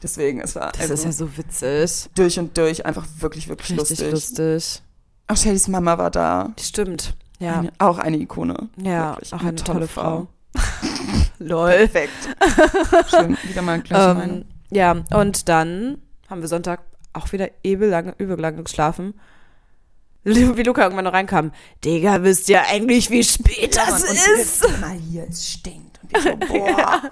Deswegen, 0.01 0.41
es 0.41 0.55
war 0.55 0.71
Das 0.71 0.81
also 0.81 0.93
ist 0.95 1.03
ja 1.05 1.11
so 1.11 1.37
witzig. 1.37 2.09
durch 2.15 2.39
und 2.39 2.57
durch 2.57 2.85
einfach 2.85 3.05
wirklich, 3.19 3.47
wirklich 3.47 3.69
Richtig 3.79 3.99
lustig. 3.99 4.11
lustig. 4.11 4.81
Auch 5.27 5.37
Shadys 5.37 5.67
Mama 5.67 5.97
war 5.97 6.09
da. 6.11 6.51
Stimmt. 6.59 7.15
Ja. 7.39 7.59
Eine, 7.59 7.71
auch 7.77 7.99
eine 7.99 8.17
Ikone. 8.17 8.69
ja, 8.77 9.11
Wirklich 9.13 9.33
auch 9.33 9.41
eine, 9.41 9.55
tolle, 9.55 9.87
Frau. 9.87 10.27
Lol. 11.43 11.71
Perfekt. 11.71 12.29
Schön, 13.09 13.37
wieder 13.43 13.61
mal 13.61 13.81
gleiche 13.81 14.13
Meinung. 14.13 14.37
Ähm, 14.37 14.45
ja, 14.71 14.95
und 15.17 15.49
dann 15.49 16.01
haben 16.29 16.41
wir 16.41 16.47
Sonntag 16.47 16.81
auch 17.13 17.31
wieder 17.31 17.49
übel 17.63 17.89
lange, 17.89 18.15
übel 18.17 18.39
lange 18.39 18.63
geschlafen. 18.63 19.13
Wie 20.23 20.63
Luca 20.63 20.83
irgendwann 20.83 21.03
noch 21.03 21.13
reinkam. 21.13 21.51
Digga, 21.83 22.23
wisst 22.23 22.47
ihr 22.47 22.61
eigentlich, 22.61 23.09
wie 23.09 23.23
spät 23.23 23.75
Ja, 23.75 23.85
das 23.87 24.03
ist? 24.03 24.63
Mal 24.79 24.91
hier, 24.91 25.27
es 25.29 25.49
stinkt. 25.49 25.99
Und 26.01 26.13
wir 26.13 26.21
so, 26.21 26.37
boah. 26.47 27.11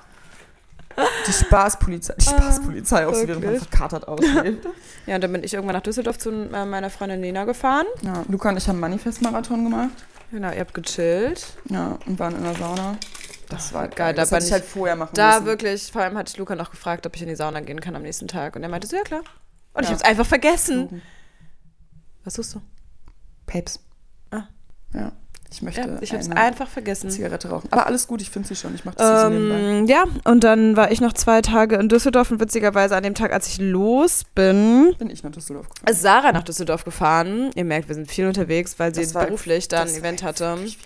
Die 1.27 1.33
Spaßpolizei, 1.33 2.13
die 2.17 2.25
Spaßpolizei 2.25 3.07
auch 3.07 3.13
so, 3.13 3.27
während 3.27 3.43
man 3.45 3.57
verkatert 3.57 4.07
aussieht. 4.07 4.59
Ja, 5.07 5.15
und 5.15 5.23
dann 5.23 5.31
bin 5.31 5.43
ich 5.43 5.51
irgendwann 5.51 5.75
nach 5.75 5.81
Düsseldorf 5.81 6.19
zu 6.19 6.29
äh, 6.29 6.63
meiner 6.63 6.91
Freundin 6.91 7.21
Nina 7.21 7.43
gefahren. 7.43 7.87
Ja, 8.03 8.23
Luca 8.29 8.49
und 8.49 8.57
ich 8.57 8.69
haben 8.69 8.79
Manifest-Marathon 8.79 9.63
gemacht. 9.63 9.89
Genau, 10.29 10.51
ihr 10.51 10.59
habt 10.59 10.75
gechillt. 10.75 11.43
Ja, 11.69 11.97
und 12.05 12.19
waren 12.19 12.35
in 12.35 12.43
der 12.43 12.53
Sauna. 12.53 12.97
Das 13.51 13.73
war 13.73 13.87
geil, 13.87 14.13
da 14.13 14.21
Das 14.21 14.29
bin 14.29 14.35
hätte 14.37 14.43
ich 14.45 14.47
ich- 14.47 14.53
halt 14.53 14.65
vorher 14.65 14.95
machen 14.95 15.11
Da 15.13 15.33
müssen. 15.33 15.45
wirklich, 15.45 15.91
vor 15.91 16.01
allem 16.01 16.17
hatte 16.17 16.31
ich 16.31 16.37
Luca 16.37 16.55
noch 16.55 16.71
gefragt, 16.71 17.05
ob 17.05 17.15
ich 17.15 17.21
in 17.21 17.27
die 17.27 17.35
Sauna 17.35 17.59
gehen 17.59 17.79
kann 17.81 17.95
am 17.95 18.01
nächsten 18.01 18.27
Tag. 18.27 18.55
Und 18.55 18.63
er 18.63 18.69
meinte 18.69 18.87
so, 18.87 18.95
ja 18.95 19.03
klar. 19.03 19.21
Und 19.73 19.83
ich 19.83 19.89
Ja. 19.89 19.95
hab's 19.95 20.03
einfach 20.03 20.25
vergessen. 20.25 21.01
Was 22.23 22.35
suchst 22.35 22.55
du? 22.55 22.61
Papes. 23.45 23.79
Ah. 24.31 24.43
Ja, 24.93 25.11
ich 25.51 25.61
möchte 25.61 25.81
Ja, 25.81 25.97
ich 26.01 26.13
hab's 26.13 26.29
eine 26.29 26.39
einfach 26.39 26.67
vergessen. 26.69 27.09
Zigarette 27.09 27.49
rauchen. 27.49 27.67
Aber 27.71 27.87
alles 27.87 28.07
gut, 28.07 28.21
ich 28.21 28.29
finde 28.29 28.47
sie 28.47 28.55
schon. 28.55 28.75
Ich 28.75 28.85
mache 28.85 28.95
das 28.97 29.23
so 29.23 29.29
nebenbei. 29.29 29.55
Ähm, 29.59 29.85
ja, 29.87 30.05
und 30.25 30.43
dann 30.43 30.75
war 30.77 30.91
ich 30.91 31.01
noch 31.01 31.13
zwei 31.13 31.41
Tage 31.41 31.75
in 31.75 31.89
Düsseldorf 31.89 32.31
und 32.31 32.39
witzigerweise 32.39 32.95
an 32.95 33.03
dem 33.03 33.15
Tag, 33.15 33.33
als 33.33 33.47
ich 33.47 33.57
los 33.59 34.23
bin, 34.35 34.95
Bin 34.99 35.09
ich 35.09 35.23
nach 35.23 35.31
Düsseldorf 35.31 35.67
gefahren. 35.69 35.91
ist 35.93 36.01
Sarah 36.01 36.31
nach 36.31 36.43
Düsseldorf 36.43 36.83
gefahren. 36.85 37.51
Ihr 37.55 37.65
merkt, 37.65 37.87
wir 37.89 37.95
sind 37.95 38.09
viel 38.09 38.27
unterwegs, 38.27 38.77
weil 38.77 38.93
sie 38.93 39.05
beruflich 39.11 39.67
da 39.67 39.81
ein 39.81 39.89
Event 39.89 40.23
hatte. 40.23 40.45
wirklich- 40.55 40.77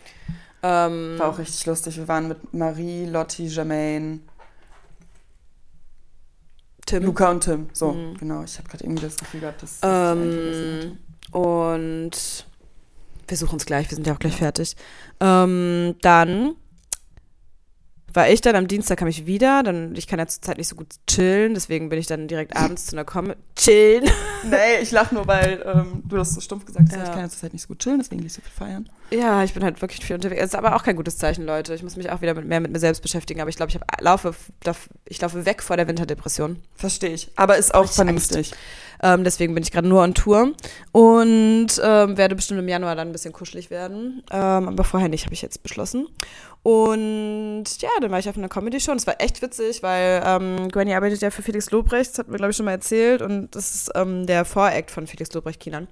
Ähm, 0.68 1.20
War 1.20 1.30
auch 1.30 1.38
richtig 1.38 1.64
lustig. 1.68 1.98
Wir 1.98 2.08
waren 2.08 2.28
mit 2.28 2.54
Marie, 2.54 3.06
Lotti, 3.06 3.46
Jermaine, 3.46 4.20
Tim. 6.88 7.04
Luca 7.04 7.30
und 7.32 7.42
Tim. 7.44 7.70
So, 7.74 7.92
Mhm. 7.94 8.18
genau. 8.18 8.44
Ich 8.44 8.58
habe 8.58 8.68
gerade 8.70 8.84
irgendwie 8.84 9.04
das 9.04 9.18
Gefühl 9.18 9.42
gehabt, 9.42 9.62
dass. 9.64 9.80
Ähm, 9.84 10.98
und 11.32 12.12
wir 13.28 13.38
suchen 13.38 13.58
es 13.58 13.66
gleich, 13.66 13.90
wir 13.90 13.96
sind 13.96 14.08
ja 14.08 14.14
auch 14.14 14.20
gleich 14.20 14.38
fertig. 14.38 14.76
Ähm, 15.20 15.96
dann 16.02 16.56
war 18.16 18.30
ich 18.30 18.42
dann 18.42 18.56
am 18.56 18.68
Dienstag 18.68 19.00
kam 19.00 19.08
ich 19.08 19.26
wieder, 19.26 19.64
dann 19.64 19.96
ich 19.96 20.08
kann 20.08 20.20
ja 20.20 20.28
zurzeit 20.28 20.58
nicht 20.58 20.68
so 20.68 20.76
gut 20.76 20.88
chillen, 21.08 21.54
deswegen 21.54 21.90
bin 21.90 22.00
ich 22.00 22.08
dann 22.08 22.28
direkt 22.28 22.56
abends 22.58 22.88
zu 22.88 22.96
einer 22.96 23.06
Comedy 23.06 23.40
chillen. 23.56 24.10
Nee, 24.48 24.80
ich 24.84 24.92
lach 24.92 25.12
nur, 25.12 25.26
weil 25.26 25.64
ähm, 25.66 26.04
du 26.06 26.18
das 26.18 26.36
so 26.36 26.40
stumpf 26.40 26.66
gesagt 26.66 26.90
hast. 26.90 26.98
Ja. 26.98 27.04
Ich 27.06 27.10
kann 27.10 27.22
jetzt 27.22 27.40
Zeit 27.40 27.52
nicht 27.52 27.64
so 27.64 27.70
gut 27.70 27.80
chillen, 27.80 27.98
deswegen 27.98 28.22
gehe 28.22 28.28
ich 28.28 28.34
so 28.34 28.42
viel 28.42 28.52
feiern. 28.52 28.88
Ja, 29.10 29.44
ich 29.44 29.56
bin 29.56 29.64
halt 29.64 29.82
wirklich 29.82 30.06
viel 30.06 30.16
unterwegs. 30.16 30.40
Das 30.40 30.52
ist 30.52 30.56
aber 30.56 30.76
auch 30.76 30.84
kein 30.84 30.96
gutes 30.96 31.18
Zeichen, 31.18 31.48
Leute. 31.48 31.74
Ich 31.74 31.82
muss 31.82 31.96
mich 31.96 32.12
auch 32.12 32.22
wieder 32.22 32.36
mit, 32.36 32.46
mehr 32.46 32.60
mit 32.60 32.72
mir 32.72 32.78
selbst 32.78 33.02
beschäftigen, 33.02 33.42
aber 33.42 33.50
ich 33.50 33.56
glaube, 33.56 33.72
ich 33.72 33.76
hab, 33.76 34.02
laufe 34.02 34.36
ich 35.06 35.20
laufe 35.20 35.46
weg 35.48 35.64
vor 35.64 35.78
der 35.78 35.88
Winterdepression. 35.88 36.60
Verstehe 36.76 37.10
ich. 37.10 37.32
Aber 37.36 37.58
ist 37.58 37.74
auch 37.74 37.92
vernünftig. 37.92 38.54
Ähm, 39.04 39.24
deswegen 39.24 39.54
bin 39.54 39.64
ich 39.64 39.72
gerade 39.72 39.88
nur 39.88 40.02
on 40.02 40.14
Tour 40.14 40.54
und 40.92 41.68
ähm, 41.84 42.18
werde 42.18 42.36
bestimmt 42.36 42.60
im 42.60 42.68
Januar 42.68 42.96
dann 42.96 43.10
ein 43.10 43.12
bisschen 43.12 43.34
kuschelig 43.34 43.70
werden. 43.70 44.24
Ähm, 44.32 44.68
aber 44.68 44.84
vorher 44.84 45.10
nicht, 45.10 45.26
habe 45.26 45.34
ich 45.34 45.42
jetzt 45.42 45.64
beschlossen. 45.64 46.08
Und 46.64 47.66
ja, 47.80 47.90
dann 48.02 48.10
war 48.10 48.20
ich 48.20 48.28
auf 48.28 48.38
einer 48.38 48.50
Comedy-Show 48.50 48.92
und 48.92 48.98
es 48.98 49.06
war 49.06 49.22
echt 49.22 49.42
witzig, 49.42 49.84
weil 49.84 50.24
ähm, 50.26 50.70
Granny 50.70 50.94
arbeitet 50.96 51.22
ja 51.22 51.30
für 51.30 51.44
Felix 51.44 51.70
Lobrecht, 51.72 52.12
das 52.12 52.20
hat 52.20 52.28
mir, 52.28 52.38
glaube 52.38 52.52
ich, 52.52 52.58
schon 52.58 52.66
mal 52.66 52.72
erzählt. 52.72 53.22
Und 53.22 53.56
das 53.56 53.76
ist 53.76 53.92
ähm, 53.96 54.26
der 54.26 54.46
Voract 54.46 54.90
von 54.90 55.06
Felix 55.06 55.32
Lobrecht 55.34 55.60
Kinan. 55.60 55.88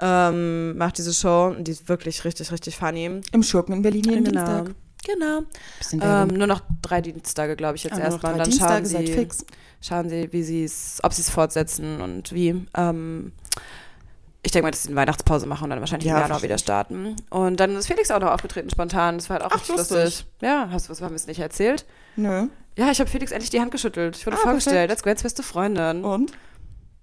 Ähm, 0.00 0.76
macht 0.76 0.98
diese 0.98 1.14
Show 1.14 1.54
und 1.56 1.66
die 1.66 1.72
ist 1.72 1.88
wirklich 1.88 2.24
richtig, 2.24 2.50
richtig 2.52 2.76
funny. 2.76 3.20
Im 3.32 3.42
Schurken 3.42 3.74
in 3.74 3.82
Berlin 3.82 4.04
jeden 4.04 4.24
Genau. 4.24 4.44
Dienstag. 4.44 4.74
Genau. 5.06 5.40
Ähm, 6.00 6.28
nur 6.28 6.46
noch 6.46 6.62
drei 6.82 7.00
Dienstage, 7.00 7.56
glaube 7.56 7.76
ich, 7.76 7.84
jetzt 7.84 7.94
Ah, 7.94 7.96
nur 7.98 8.04
noch 8.06 8.12
erstmal. 8.14 8.32
Und 8.32 8.38
dann 8.38 8.50
Dienstage, 8.50 8.74
schauen 8.74 8.84
seid 8.86 9.06
sie, 9.06 9.28
schauen 9.80 10.08
sie, 10.08 10.32
wie 10.32 10.42
sie 10.42 10.64
es, 10.64 11.00
ob 11.02 11.12
sie 11.12 11.22
es 11.22 11.30
fortsetzen 11.30 12.00
und 12.00 12.32
wie. 12.32 12.66
Ähm, 12.76 13.32
ich 14.42 14.52
denke 14.52 14.64
mal, 14.66 14.70
dass 14.72 14.82
sie 14.82 14.88
eine 14.90 14.96
Weihnachtspause 14.96 15.46
machen 15.46 15.64
und 15.64 15.70
dann 15.70 15.80
wahrscheinlich 15.80 16.06
Ja, 16.08 16.16
im 16.16 16.20
Januar 16.22 16.42
wieder 16.42 16.58
starten. 16.58 17.16
Und 17.30 17.60
dann 17.60 17.76
ist 17.76 17.86
Felix 17.86 18.10
auch 18.10 18.20
noch 18.20 18.30
aufgetreten 18.30 18.68
spontan. 18.68 19.16
Das 19.16 19.30
war 19.30 19.38
halt 19.38 19.46
auch 19.46 19.52
Ach, 19.54 19.60
richtig 19.60 19.76
lustig. 19.76 19.96
lustig. 20.04 20.26
Ja, 20.42 20.68
hast 20.70 20.86
du 20.86 20.90
was 20.90 21.00
haben 21.00 21.10
wir 21.12 21.16
es 21.16 21.26
nicht 21.26 21.40
erzählt? 21.40 21.86
Nö. 22.16 22.48
Ja, 22.76 22.90
ich 22.90 23.00
habe 23.00 23.08
Felix 23.08 23.32
endlich 23.32 23.50
die 23.50 23.60
Hand 23.60 23.70
geschüttelt. 23.70 24.16
Ich 24.16 24.26
wurde 24.26 24.36
Ah, 24.36 24.40
vorgestellt 24.40 24.90
als 24.90 25.02
Gwens 25.02 25.22
beste 25.22 25.42
Freundin. 25.42 26.04
Und? 26.04 26.32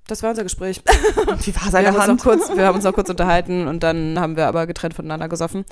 Das 0.08 0.22
war 0.22 0.32
unser 0.32 0.44
Gespräch. 0.44 0.82
Und 1.28 1.48
wie 1.48 1.56
war 1.56 1.64
Wir 1.66 1.72
seine 1.72 1.90
uns 1.90 1.98
Hand? 2.00 2.22
kurz, 2.22 2.56
wir 2.56 2.66
haben 2.66 2.76
uns 2.76 2.84
noch 2.84 2.94
kurz 2.94 3.10
unterhalten 3.10 3.68
und 3.68 3.82
dann 3.82 4.20
haben 4.20 4.36
wir 4.36 4.48
aber 4.48 4.68
getrennt 4.68 4.94
voneinander 4.94 5.28
gesoffen. 5.30 5.66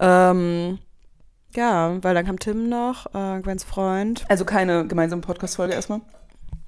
Ähm, 0.00 0.78
ja, 1.54 2.02
weil 2.02 2.14
dann 2.14 2.26
kam 2.26 2.38
Tim 2.38 2.68
noch, 2.68 3.06
äh, 3.14 3.40
Gwens 3.40 3.64
Freund. 3.64 4.24
Also 4.28 4.44
keine 4.44 4.86
gemeinsame 4.86 5.22
Podcast-Folge 5.22 5.74
erstmal. 5.74 6.00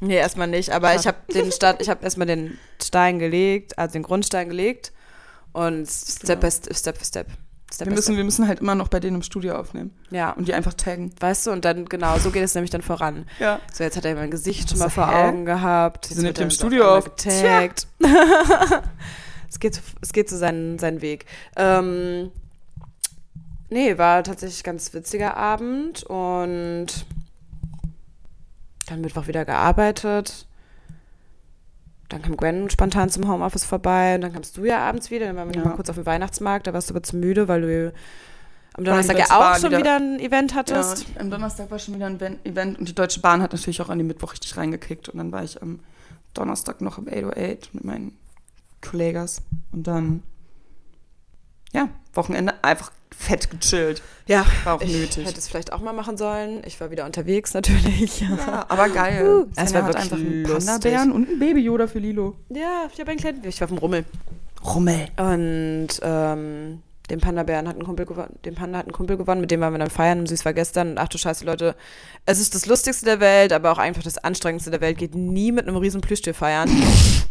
Nee, 0.01 0.17
erstmal 0.17 0.47
nicht, 0.49 0.71
aber 0.71 0.95
ich 0.95 1.07
habe 1.07 1.17
den 1.33 1.51
Start, 1.51 1.81
ich 1.81 1.89
habe 1.89 2.05
erstmal 2.05 2.27
den 2.27 2.59
Stein 2.83 3.19
gelegt, 3.19 3.79
also 3.79 3.95
den 3.95 4.03
Grundstein 4.03 4.49
gelegt 4.49 4.93
und 5.53 5.87
Step 5.89 6.41
by 6.41 6.51
Step, 6.51 6.77
Step 6.77 6.99
by 6.99 7.05
Step. 7.05 7.27
Step 7.73 7.89
Wir 7.89 7.95
müssen, 7.95 8.03
Step. 8.05 8.17
wir 8.19 8.25
müssen 8.25 8.47
halt 8.47 8.61
immer 8.61 8.75
noch 8.75 8.89
bei 8.89 9.01
denen 9.01 9.17
im 9.17 9.23
Studio 9.23 9.57
aufnehmen 9.57 9.93
Ja, 10.11 10.31
und 10.33 10.47
die 10.47 10.55
einfach 10.55 10.75
taggen. 10.75 11.13
weißt 11.19 11.47
du, 11.47 11.51
und 11.51 11.65
dann, 11.65 11.87
genau, 11.87 12.19
so 12.19 12.31
geht 12.31 12.43
es 12.45 12.55
nämlich 12.55 12.71
dann 12.71 12.83
voran. 12.83 13.27
Ja. 13.41 13.59
So, 13.73 13.83
jetzt 13.85 13.97
hat 13.97 14.05
er 14.05 14.15
mein 14.15 14.31
Gesicht 14.31 14.69
schon 14.69 14.79
So, 14.79 14.85
mal 14.85 14.91
vor 14.91 15.09
hä? 15.11 15.29
Augen 15.29 15.47
gehabt. 15.47 16.11
Die 16.11 16.15
sind 16.15 16.39
im 16.39 16.45
er 16.45 16.51
Studio 16.51 16.97
auf 16.97 17.05
getaggt. 17.17 17.89
es 19.51 19.59
geht, 19.59 19.81
es 20.01 20.13
geht 20.13 20.29
so 20.29 20.37
seinen, 20.37 20.79
seinen 20.79 21.01
Weg. 21.01 21.27
Ähm, 21.57 22.31
nee, 23.71 23.99
war 23.99 24.23
tatsächlich 24.23 24.61
ein 24.61 24.65
ganz 24.65 24.93
witziger 24.95 25.37
Abend 25.37 26.03
und 26.05 26.87
dann 28.87 29.01
Mittwoch 29.01 29.27
wieder 29.27 29.45
gearbeitet. 29.45 30.47
Dann 32.09 32.23
kam 32.23 32.37
Gwen 32.37 32.71
spontan 32.71 33.11
zum 33.11 33.29
Homeoffice 33.29 33.65
vorbei 33.65 34.15
und 34.15 34.21
dann 34.21 34.33
kamst 34.33 34.57
du 34.57 34.65
ja 34.65 34.79
abends 34.79 35.11
wieder. 35.11 35.27
Dann 35.27 35.37
waren 35.37 35.49
wir 35.53 35.57
Ja. 35.61 35.65
mal 35.69 35.75
kurz 35.75 35.91
auf 35.91 35.97
dem 35.97 36.07
Weihnachtsmarkt, 36.07 36.67
da 36.69 36.73
warst 36.73 36.89
du 36.91 36.95
aber 36.95 37.03
zu 37.03 37.17
müde, 37.17 37.49
weil 37.49 37.63
du 37.63 37.93
am 38.75 38.85
Donnerstag 38.85 39.19
ja 39.19 39.25
auch 39.31 39.57
schon 39.59 39.71
wieder. 39.71 39.79
wieder 39.79 39.97
ein 39.97 40.21
Event 40.21 40.53
Ja, 40.53 40.59
hattest. 40.59 41.07
am 41.19 41.31
Donnerstag 41.31 41.69
war 41.71 41.79
schon 41.81 41.95
wieder 41.95 42.07
ein 42.07 42.21
Ven- 42.21 42.39
Event 42.45 42.79
und 42.79 42.89
die 42.89 42.95
Deutsche 42.95 43.21
Bahn 43.21 43.43
hat 43.43 43.53
natürlich 43.53 43.81
auch 43.83 43.89
an 43.89 43.99
den 43.99 44.07
Mittwoch 44.07 44.33
richtig 44.33 44.57
reingekickt. 44.57 45.09
Und 45.09 45.19
dann 45.19 45.33
war 45.33 45.43
ich 45.43 45.61
am 45.63 45.81
Donnerstag 46.35 46.81
noch 46.81 46.99
im 46.99 47.09
808 47.09 47.75
mit 47.75 47.83
meinen 47.85 48.17
Kollegas. 48.83 49.43
Und 49.73 49.87
dann, 49.89 50.23
ja, 51.77 51.89
Wochenende 52.15 52.55
einfach 52.63 52.91
fett 53.17 53.51
gechillt. 53.51 54.03
Ja, 54.27 54.45
War 54.65 54.75
auch 54.75 54.81
ich 54.81 54.93
nötig. 54.93 55.27
hätte 55.27 55.39
es 55.39 55.47
vielleicht 55.47 55.73
auch 55.73 55.81
mal 55.81 55.93
machen 55.93 56.17
sollen. 56.17 56.63
Ich 56.67 56.81
war 56.81 56.91
wieder 56.91 57.05
unterwegs 57.05 57.55
natürlich. 57.55 58.21
Ja, 58.21 58.67
aber 58.69 58.89
geil. 58.89 59.25
Uh, 59.27 59.47
es 59.55 59.73
war 59.73 59.83
hat 59.83 59.89
wirklich 59.89 60.13
einfach 60.13 60.17
einen. 60.17 60.43
Panda-Bären 60.43 61.13
und 61.13 61.29
einen 61.29 61.39
Baby-Yoda 61.39 61.87
für 61.87 61.99
Lilo. 61.99 62.35
Ja, 62.49 62.89
ich 62.93 62.99
habe 62.99 63.11
einen 63.11 63.21
kleinen, 63.21 63.45
ich 63.45 63.61
war 63.61 63.69
vom 63.69 63.79
Rummel. 63.79 64.05
Rummel. 64.65 65.09
Und 65.17 65.89
ähm, 66.03 66.83
den 67.07 67.21
Panda-Bären 67.21 67.69
hat 67.69 67.77
ein 67.77 67.85
Kumpel 67.85 68.07
gewonnen, 68.07 68.39
den 68.45 68.55
Panda 68.55 68.79
hat 68.79 68.87
ein 68.87 68.93
Kumpel 68.93 69.17
gewonnen, 69.17 69.41
mit 69.41 69.51
dem 69.51 69.61
waren 69.61 69.73
wir 69.73 69.79
dann 69.79 69.91
feiern 69.91 70.21
und 70.21 70.29
süß 70.29 70.45
war 70.45 70.53
gestern. 70.53 70.91
Und 70.91 70.99
ach 70.99 71.09
du 71.09 71.19
Scheiße, 71.19 71.45
Leute, 71.45 71.77
es 72.25 72.41
ist 72.41 72.55
das 72.55 72.67
Lustigste 72.67 73.05
der 73.05 73.21
Welt, 73.21 73.53
aber 73.53 73.73
auch 73.73 73.79
einfach 73.79 74.03
das 74.03 74.19
Anstrengendste 74.19 74.71
der 74.71 74.81
Welt. 74.81 74.99
Geht 74.99 75.15
nie 75.15 75.53
mit 75.53 75.67
einem 75.67 75.77
riesen 75.77 76.01
Plüschtier 76.01 76.35
feiern. 76.35 76.71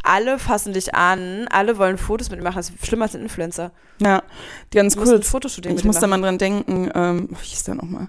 alle 0.03 0.39
fassen 0.39 0.73
dich 0.73 0.95
an, 0.95 1.47
alle 1.49 1.77
wollen 1.77 1.97
Fotos 1.97 2.29
mit 2.29 2.39
dir 2.39 2.43
machen. 2.43 2.57
Das 2.57 2.69
ist 2.69 2.85
schlimmer 2.85 3.05
als 3.05 3.15
ein 3.15 3.21
Influencer. 3.21 3.71
Ja, 3.99 4.23
ganz. 4.71 4.95
Fotoshooting 4.95 5.75
Ich 5.75 5.83
muss 5.83 5.99
da 5.99 6.07
mal 6.07 6.21
dran 6.21 6.37
denken, 6.37 6.91
ähm, 6.93 7.29
wie 7.29 7.45
hieß 7.45 7.63
der 7.63 7.75
nochmal? 7.75 8.07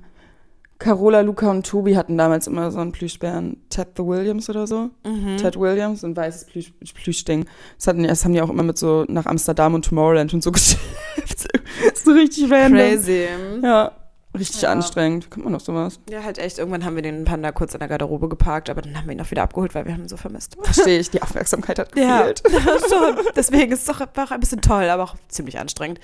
Carola, 0.78 1.20
Luca 1.22 1.50
und 1.50 1.66
Tobi 1.66 1.96
hatten 1.96 2.18
damals 2.18 2.46
immer 2.46 2.70
so 2.70 2.78
einen 2.78 2.92
Plüschbären, 2.92 3.56
Ted 3.70 3.88
the 3.96 4.04
Williams 4.04 4.50
oder 4.50 4.66
so. 4.66 4.90
Mhm. 5.06 5.38
Ted 5.38 5.58
Williams, 5.58 6.04
ein 6.04 6.14
weißes 6.14 6.44
Plüsch, 6.44 6.72
Plüschding. 6.94 7.46
Das, 7.78 7.86
hatten, 7.86 8.02
das 8.04 8.24
haben 8.24 8.32
die 8.34 8.42
auch 8.42 8.50
immer 8.50 8.62
mit 8.62 8.76
so 8.76 9.04
nach 9.08 9.24
Amsterdam 9.26 9.72
und 9.74 9.84
Tomorrowland 9.86 10.34
und 10.34 10.42
so 10.42 10.52
geschleppt. 10.52 11.48
so 11.94 12.10
richtig 12.12 12.50
random. 12.50 12.78
Crazy. 12.78 13.26
Ja, 13.62 13.92
richtig 14.36 14.60
Ja. 14.62 14.70
anstrengend. 14.72 15.30
Kommt 15.30 15.44
man 15.44 15.52
noch 15.54 15.60
sowas? 15.60 15.98
Ja, 16.10 16.22
halt 16.22 16.36
echt. 16.38 16.58
Irgendwann 16.58 16.84
haben 16.84 16.94
wir 16.94 17.02
den 17.02 17.24
Panda 17.24 17.52
kurz 17.52 17.72
in 17.72 17.78
der 17.80 17.88
Garderobe 17.88 18.28
geparkt, 18.28 18.68
aber 18.68 18.82
dann 18.82 18.98
haben 18.98 19.06
wir 19.06 19.12
ihn 19.14 19.20
auch 19.22 19.30
wieder 19.30 19.44
abgeholt, 19.44 19.74
weil 19.74 19.86
wir 19.86 19.94
haben 19.94 20.02
ihn 20.02 20.08
so 20.08 20.18
vermisst. 20.18 20.58
Verstehe 20.62 20.98
ich, 20.98 21.08
die 21.10 21.22
Aufmerksamkeit 21.22 21.78
hat 21.78 21.88
Ja, 21.98 22.18
gefehlt. 22.18 22.42
schon. 22.90 23.16
Deswegen 23.34 23.72
ist 23.72 23.88
es 23.88 23.96
doch 23.96 24.00
auch 24.02 24.30
ein 24.30 24.40
bisschen 24.40 24.60
toll, 24.60 24.90
aber 24.90 25.04
auch 25.04 25.14
ziemlich 25.28 25.58
anstrengend. 25.58 26.00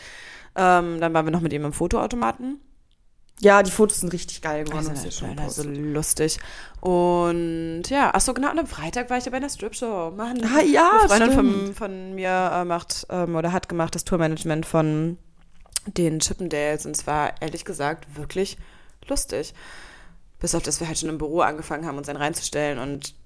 Ähm, 0.56 0.98
dann 1.00 1.12
waren 1.12 1.26
wir 1.26 1.30
noch 1.30 1.40
mit 1.42 1.52
ihm 1.52 1.64
im 1.66 1.72
Fotoautomaten. 1.74 2.58
Ja, 3.42 3.64
die 3.64 3.72
Fotos 3.72 4.00
sind 4.00 4.12
richtig 4.12 4.40
geil 4.40 4.62
geworden. 4.64 4.88
Also, 4.88 4.90
das 4.90 5.04
ist 5.04 5.18
schon 5.18 5.36
also 5.36 5.64
lustig. 5.64 6.38
Und 6.80 7.82
ja, 7.88 8.12
ach 8.14 8.20
so, 8.20 8.34
genau. 8.34 8.52
Und 8.52 8.60
am 8.60 8.68
Freitag 8.68 9.10
war 9.10 9.18
ich 9.18 9.24
ja 9.24 9.32
bei 9.32 9.38
einer 9.38 9.48
Strip-Show. 9.48 10.12
Mann, 10.16 10.40
Ah, 10.44 10.62
ja, 10.62 11.06
eine 11.10 11.32
Freundin 11.32 11.32
von, 11.32 11.74
von 11.74 12.14
mir 12.14 12.50
äh, 12.54 12.64
macht 12.64 13.06
ähm, 13.10 13.34
oder 13.34 13.50
hat 13.50 13.68
gemacht 13.68 13.96
das 13.96 14.04
Tourmanagement 14.04 14.64
von 14.64 15.18
den 15.86 16.20
Chippendales. 16.20 16.86
Und 16.86 16.96
es 16.96 17.06
war 17.08 17.34
ehrlich 17.42 17.64
gesagt 17.64 18.16
wirklich 18.16 18.58
lustig. 19.08 19.54
Bis 20.38 20.54
auf, 20.54 20.62
dass 20.62 20.78
wir 20.78 20.86
halt 20.86 20.98
schon 20.98 21.08
im 21.08 21.18
Büro 21.18 21.40
angefangen 21.40 21.84
haben, 21.84 21.98
uns 21.98 22.06
dann 22.06 22.16
reinzustellen 22.16 22.78
und 22.78 23.16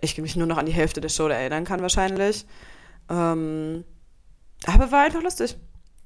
ich 0.00 0.16
mich 0.16 0.36
nur 0.36 0.46
noch 0.46 0.56
an 0.56 0.66
die 0.66 0.72
Hälfte 0.72 1.02
der 1.02 1.10
Show 1.10 1.28
erinnern 1.28 1.64
kann 1.64 1.82
wahrscheinlich. 1.82 2.46
Ähm, 3.10 3.84
aber 4.64 4.90
war 4.90 5.02
einfach 5.02 5.22
lustig. 5.22 5.56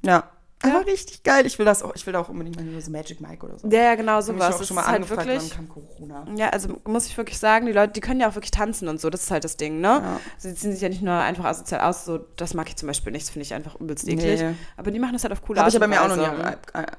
Ja. 0.03 0.29
Ja. 0.65 0.77
Aber 0.77 0.87
richtig 0.87 1.23
geil. 1.23 1.47
Ich 1.47 1.59
will 1.59 1.67
das 1.67 1.83
auch, 1.83 1.95
ich 1.95 2.07
will 2.07 2.13
da 2.13 2.21
auch 2.21 2.29
unbedingt 2.29 2.57
mal 2.57 2.81
so 2.81 2.91
Magic 2.91 3.21
Mike 3.21 3.45
oder 3.45 3.59
so. 3.59 3.69
Ja, 3.69 3.83
ja, 3.83 3.95
genau 3.95 4.13
Hab 4.13 4.21
ich 4.21 4.27
sowas. 4.27 4.55
auch 4.55 4.59
Das 4.59 4.67
schon 4.69 4.75
mal 4.77 4.87
halt 4.87 4.97
angefragt, 4.97 5.27
wirklich. 5.29 5.51
kam 5.51 5.69
Corona. 5.69 6.27
Ja, 6.37 6.49
also 6.51 6.81
muss 6.87 7.07
ich 7.07 7.17
wirklich 7.17 7.39
sagen, 7.39 7.67
die 7.67 7.73
Leute, 7.73 7.93
die 7.93 8.01
können 8.01 8.21
ja 8.21 8.29
auch 8.29 8.35
wirklich 8.35 8.51
tanzen 8.51 8.89
und 8.89 9.01
so, 9.01 9.11
das 9.11 9.25
ist 9.25 9.31
halt 9.31 9.45
das 9.45 9.57
Ding, 9.57 9.81
ne? 9.81 9.89
Ja. 10.03 10.21
Sie 10.39 10.55
ziehen 10.55 10.73
sich 10.73 10.81
ja 10.81 10.89
nicht 10.89 11.03
nur 11.03 11.15
einfach 11.15 11.45
asozial 11.45 11.81
aus, 11.83 12.05
so, 12.05 12.19
das 12.37 12.55
mag 12.55 12.69
ich 12.69 12.77
zum 12.77 12.87
Beispiel 12.87 13.13
nicht, 13.13 13.25
das 13.27 13.31
finde 13.31 13.45
ich 13.45 13.55
einfach 13.55 13.79
übelst 13.81 14.09
eklig. 14.09 14.41
Nee. 14.41 14.55
Aber 14.77 14.91
die 14.91 14.99
machen 14.99 15.13
das 15.13 15.25
halt 15.25 15.33
auf 15.33 15.43
coole 15.43 15.61
Habe 15.61 15.69
ich 15.69 15.75
Art 15.77 15.83
aber 15.83 15.89
mir 15.93 16.03
auch 16.03 16.09
noch 16.09 16.17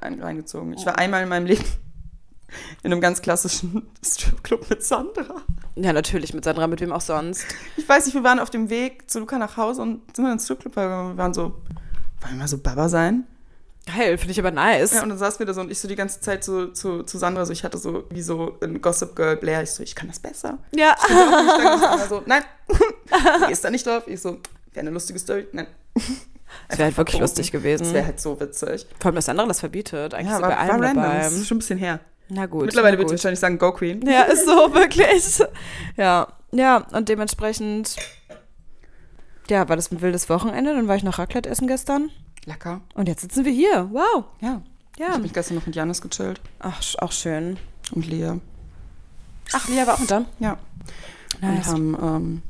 nie 0.10 0.22
reingezogen. 0.22 0.74
Ich 0.74 0.86
war 0.86 0.98
einmal 0.98 1.24
in 1.24 1.30
meinem 1.30 1.46
Leben 1.48 1.64
in 2.84 2.92
einem 2.92 3.02
ganz 3.02 3.22
klassischen 3.22 3.88
Stripclub 4.06 4.70
mit 4.70 4.84
Sandra. 4.84 5.42
Ja, 5.76 5.92
natürlich, 5.92 6.34
mit 6.34 6.44
Sandra, 6.46 6.68
mit 6.68 6.80
wem 6.82 6.92
auch 6.94 7.02
sonst. 7.02 7.46
Ich 7.76 7.88
weiß 7.88 8.06
nicht, 8.06 8.16
wir 8.16 8.24
waren 8.24 8.40
auf 8.40 8.50
dem 8.50 8.70
Weg 8.70 9.10
zu 9.10 9.20
Luca 9.20 9.38
nach 9.38 9.58
Hause 9.58 9.82
und 9.82 10.16
sind 10.16 10.24
dann 10.26 10.34
ins 10.34 10.46
Stripclub, 10.46 10.76
weil 10.76 10.88
wir 10.88 11.18
waren 11.18 11.34
so, 11.34 11.44
wollen 12.22 12.34
wir 12.34 12.36
mal 12.38 12.48
so 12.48 12.58
Baba 12.60 12.88
sein? 12.88 13.26
Geil, 13.86 14.18
finde 14.18 14.32
ich 14.32 14.40
aber 14.40 14.50
nice. 14.52 14.94
Ja, 14.94 15.04
und 15.04 15.10
dann 15.10 15.18
saßen 15.18 15.40
wir 15.40 15.46
da 15.46 15.54
so 15.54 15.62
und 15.62 15.72
ich 15.72 15.80
so 15.80 15.88
die 15.88 15.96
ganze 15.96 16.20
Zeit 16.20 16.44
so 16.44 16.68
zu, 16.68 17.04
zu 17.04 17.18
Sandra, 17.20 17.46
so 17.46 17.54
ich 17.54 17.64
hatte 17.64 17.78
so 17.78 18.06
wie 18.10 18.22
so 18.24 18.58
ein 18.64 18.82
Gossip 18.82 19.16
Girl 19.16 19.38
Blair, 19.38 19.62
ich 19.62 19.72
so, 19.72 19.84
ich 19.84 19.94
kann 19.96 20.08
das 20.08 20.20
besser. 20.20 20.58
Ja. 20.76 20.96
Ich 20.98 21.06
stand 21.06 21.82
Sandra 21.82 22.08
so, 22.08 22.24
nein, 22.26 22.44
du 22.68 23.48
gehst 23.48 23.64
da 23.64 23.70
nicht 23.70 23.86
drauf. 23.86 24.04
Ich 24.08 24.22
so, 24.22 24.40
wäre 24.74 24.80
eine 24.80 24.90
lustige 24.90 25.20
Story. 25.20 25.48
Nein. 25.52 25.68
Das 26.68 26.78
wäre 26.80 26.86
halt 26.86 26.98
wirklich 26.98 27.20
lustig 27.22 27.52
gewesen. 27.52 27.94
wäre 27.94 28.06
halt 28.08 28.20
so 28.20 28.40
witzig. 28.40 28.88
Vor 29.00 29.10
allem, 29.10 29.16
dass 29.16 29.26
Sandra 29.26 29.46
das 29.46 29.60
verbietet. 29.60 30.14
Eigentlich 30.16 30.30
Ja, 30.32 30.42
war, 30.42 30.50
bei 30.50 30.56
war 30.56 30.60
allem 30.62 30.82
random. 30.84 31.04
dabei. 31.04 31.18
Das 31.20 31.34
ist 31.34 31.48
schon 31.48 31.58
ein 31.58 31.60
bisschen 31.60 31.78
her. 31.80 32.00
Na 32.30 32.48
gut. 32.48 32.66
Mittlerweile 32.66 32.98
würde 32.98 33.06
ich 33.08 33.12
wahrscheinlich 33.20 33.40
sagen, 33.40 33.60
Go 33.60 33.72
Queen. 33.72 34.02
Ja, 34.08 34.24
ist 34.24 34.46
so, 34.46 34.52
wirklich. 34.74 35.44
Ja, 35.96 36.28
ja, 36.52 36.78
und 36.92 37.08
dementsprechend, 37.08 37.96
ja, 39.48 39.70
war 39.70 39.76
das 39.76 39.92
ein 39.92 40.02
wildes 40.02 40.28
Wochenende. 40.30 40.74
Dann 40.74 40.88
war 40.88 40.96
ich 40.96 41.04
noch 41.04 41.20
Raclette 41.20 41.50
essen 41.50 41.68
gestern. 41.68 42.10
Lecker. 42.46 42.82
Und 42.94 43.08
jetzt 43.08 43.22
sitzen 43.22 43.46
wir 43.46 43.52
hier. 43.52 43.90
Wow. 43.92 44.26
Ja. 44.42 44.62
Ich 44.96 45.00
Ja. 45.02 45.10
habe 45.10 45.22
mich 45.24 45.34
gestern 45.34 45.56
noch 45.56 45.66
mit 45.66 45.76
Janis 45.76 46.02
gechillt. 46.02 46.40
Ach, 46.60 46.82
auch 47.00 47.12
schön. 47.12 47.58
Und 47.92 48.08
Lea. 48.08 48.34
Ach, 49.54 49.68
Lia 49.68 49.86
war 49.88 49.96
auch 49.96 50.06
da. 50.08 50.26
Ja. 50.40 50.58
Nice. 51.42 51.68
Und 51.68 51.98
haben 51.98 51.98
ähm, 52.02 52.42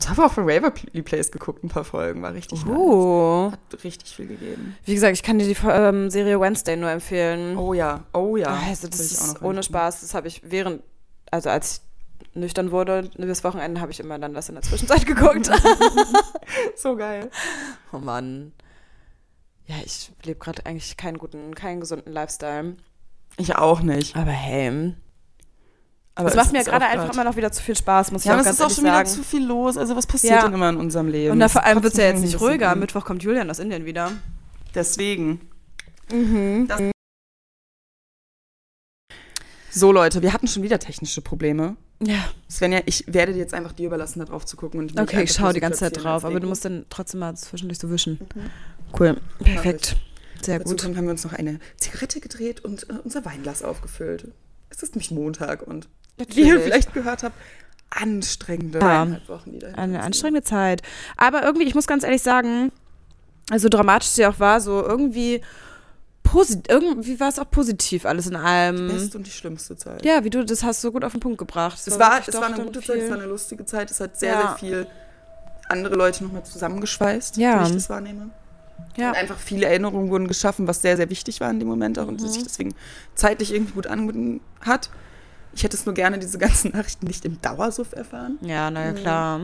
Tower 0.00 0.26
of 0.26 0.38
a 0.38 0.42
Waverly 0.46 1.02
Place 1.02 1.30
geguckt, 1.30 1.62
ein 1.64 1.68
paar 1.68 1.84
Folgen. 1.84 2.22
War 2.22 2.34
richtig 2.34 2.64
nice. 2.64 2.76
Oh. 2.76 3.50
Hat 3.52 3.84
richtig 3.84 4.14
viel 4.14 4.26
gegeben. 4.26 4.76
Wie 4.84 4.94
gesagt, 4.94 5.14
ich 5.14 5.22
kann 5.22 5.38
dir 5.38 5.46
die 5.46 5.56
ähm, 5.68 6.10
Serie 6.10 6.40
Wednesday 6.40 6.76
nur 6.76 6.90
empfehlen. 6.90 7.56
Oh 7.56 7.74
ja, 7.74 8.04
oh 8.12 8.36
ja. 8.36 8.48
also, 8.66 8.88
das 8.88 9.00
ich 9.12 9.18
auch 9.18 9.24
ist 9.36 9.42
ohne. 9.42 9.62
Spaß. 9.62 10.00
Das 10.02 10.14
habe 10.14 10.28
ich 10.28 10.42
während, 10.44 10.82
also 11.30 11.48
als 11.50 11.82
ich 12.22 12.36
nüchtern 12.36 12.70
wurde, 12.70 13.10
das 13.16 13.44
Wochenende, 13.44 13.80
habe 13.80 13.92
ich 13.92 14.00
immer 14.00 14.18
dann 14.18 14.34
das 14.34 14.48
in 14.48 14.54
der 14.56 14.62
Zwischenzeit 14.62 15.06
geguckt. 15.06 15.50
So 16.76 16.96
geil. 16.96 17.30
oh 17.92 17.98
Mann. 17.98 18.52
Ja, 19.66 19.76
ich 19.84 20.12
lebe 20.24 20.38
gerade 20.38 20.66
eigentlich 20.66 20.96
keinen 20.96 21.18
guten, 21.18 21.54
keinen 21.54 21.80
gesunden 21.80 22.12
Lifestyle. 22.12 22.76
Ich 23.38 23.56
auch 23.56 23.80
nicht. 23.80 24.14
Aber 24.16 24.30
hey. 24.30 24.94
Aber 26.16 26.28
es 26.28 26.36
macht 26.36 26.52
mir 26.52 26.62
gerade 26.62 26.84
einfach 26.86 27.06
grad- 27.06 27.14
immer 27.14 27.24
noch 27.24 27.36
wieder 27.36 27.50
zu 27.50 27.62
viel 27.62 27.74
Spaß, 27.76 28.12
muss 28.12 28.22
ich 28.22 28.26
Ja, 28.26 28.32
auch 28.32 28.34
aber 28.38 28.42
es 28.42 28.46
ganz 28.46 28.58
ist 28.60 28.64
auch 28.66 28.70
schon 28.70 28.84
wieder 28.84 28.94
sagen. 29.04 29.08
zu 29.08 29.22
viel 29.24 29.44
los. 29.44 29.76
Also 29.76 29.96
was 29.96 30.06
passiert 30.06 30.34
Ja. 30.34 30.42
denn 30.44 30.52
immer 30.54 30.68
in 30.68 30.76
unserem 30.76 31.08
Leben? 31.08 31.32
Und 31.32 31.40
da 31.40 31.46
Das 31.46 31.52
vor 31.52 31.64
allem 31.64 31.82
wird 31.82 31.92
es 31.94 31.98
ja 31.98 32.06
jetzt 32.06 32.20
nicht 32.20 32.40
ruhiger. 32.40 32.70
Am. 32.70 32.78
Mittwoch 32.78 33.04
kommt 33.04 33.22
Julian 33.24 33.50
aus 33.50 33.58
Indien 33.58 33.84
wieder. 33.84 34.12
Deswegen. 34.74 35.40
Mhm. 36.12 36.68
Das- 36.68 36.80
So 39.70 39.90
Leute, 39.90 40.22
wir 40.22 40.32
hatten 40.32 40.46
schon 40.46 40.62
wieder 40.62 40.78
technische 40.78 41.20
Probleme. 41.20 41.76
Ja. 42.00 42.24
Svenja, 42.50 42.80
ich 42.86 43.04
werde 43.12 43.32
dir 43.32 43.38
jetzt 43.40 43.54
einfach 43.54 43.72
dir 43.72 43.86
überlassen, 43.86 44.20
da 44.20 44.24
drauf 44.24 44.44
zu 44.46 44.56
gucken. 44.56 44.78
Und 44.80 45.00
Okay, 45.00 45.22
ich 45.24 45.32
schaue 45.32 45.52
die 45.52 45.60
ganze 45.60 45.80
Zeit 45.80 46.02
drauf, 46.04 46.24
aber 46.24 46.38
du 46.38 46.46
musst 46.46 46.64
dann 46.64 46.86
trotzdem 46.90 47.20
mal 47.20 47.34
zwischendurch 47.36 47.78
so 47.78 47.90
wischen. 47.90 48.20
Cool. 48.98 49.16
Perfekt. 49.42 49.96
Sehr 50.42 50.58
Dazu 50.58 50.70
gut. 50.72 50.82
kommt, 50.82 50.96
haben 50.96 51.04
wir 51.04 51.10
uns 51.12 51.24
noch 51.24 51.32
eine 51.32 51.58
Zigarette 51.78 52.20
gedreht 52.20 52.64
und 52.64 52.88
äh, 52.90 52.94
unser 53.02 53.24
Weinglas 53.24 53.62
aufgefüllt. 53.62 54.28
Es 54.70 54.82
ist 54.82 54.94
nämlich 54.94 55.10
Montag 55.10 55.62
und 55.62 55.88
wie 56.16 56.22
ihr 56.42 56.46
Natürlich. 56.54 56.64
vielleicht 56.64 56.92
gehört 56.94 57.22
habt, 57.22 57.34
anstrengende 57.90 58.78
Ja. 58.80 59.06
Wochen 59.28 59.52
wieder. 59.52 59.76
Eine 59.78 60.02
anstrengende 60.02 60.42
Zeit. 60.42 60.82
Aber 61.16 61.42
irgendwie, 61.44 61.66
ich 61.66 61.74
muss 61.74 61.86
ganz 61.86 62.04
ehrlich 62.04 62.22
sagen, 62.22 62.72
also 63.50 63.68
dramatisch 63.68 64.08
sie 64.08 64.26
auch 64.26 64.38
war, 64.40 64.60
so 64.60 64.82
irgendwie, 64.82 65.40
posit 66.22 66.68
irgendwie 66.68 67.20
war 67.20 67.28
es 67.28 67.38
auch 67.38 67.50
positiv 67.50 68.04
alles 68.06 68.26
in 68.26 68.32
sind. 68.32 68.42
Die 68.42 68.46
allem. 68.46 68.88
beste 68.88 69.18
und 69.18 69.26
die 69.26 69.30
schlimmste 69.30 69.76
Zeit. 69.76 70.04
Ja, 70.04 70.24
wie 70.24 70.30
du 70.30 70.44
das 70.44 70.62
hast 70.62 70.80
so 70.80 70.92
gut 70.92 71.04
auf 71.04 71.12
den 71.12 71.20
Punkt 71.20 71.38
gebracht. 71.38 71.78
Es 71.86 71.98
war, 71.98 72.20
es 72.26 72.34
war 72.34 72.46
eine 72.46 72.64
gute 72.64 72.80
viel- 72.82 72.94
Zeit, 72.94 73.02
es 73.04 73.10
war 73.10 73.16
eine 73.18 73.26
lustige 73.26 73.64
Zeit. 73.64 73.90
Es 73.90 74.00
hat 74.00 74.18
sehr, 74.18 74.32
Ja. 74.32 74.40
sehr 74.40 74.56
viel 74.58 74.86
andere 75.68 75.94
Leute 75.94 76.24
nochmal 76.24 76.44
zusammengeschweißt, 76.44 77.36
Ja. 77.36 77.60
wie 77.62 77.68
ich 77.68 77.74
das 77.74 77.88
wahrnehme. 77.88 78.30
Ja. 78.96 79.10
Und 79.10 79.16
einfach 79.16 79.38
viele 79.38 79.66
Erinnerungen 79.66 80.10
wurden 80.10 80.28
geschaffen, 80.28 80.66
was 80.68 80.82
sehr, 80.82 80.96
sehr 80.96 81.10
wichtig 81.10 81.40
war 81.40 81.50
in 81.50 81.58
dem 81.58 81.68
Moment 81.68 81.98
auch 81.98 82.06
und 82.08 82.20
Mhm. 82.22 82.28
sich 82.28 82.42
deswegen 82.44 82.74
zeitlich 83.14 83.52
irgendwie 83.52 83.72
gut 83.72 83.86
angeboten 83.86 84.40
hat. 84.60 84.90
Ich 85.52 85.62
hätte 85.64 85.76
es 85.76 85.84
nur 85.86 85.94
gerne 85.94 86.18
diese 86.18 86.38
ganzen 86.38 86.72
Nachrichten 86.74 87.06
nicht 87.06 87.24
im 87.24 87.40
Dauersuff 87.42 87.92
erfahren. 87.92 88.38
Ja, 88.42 88.70
naja, 88.70 88.92
Mhm. 88.92 88.96
klar. 88.96 89.40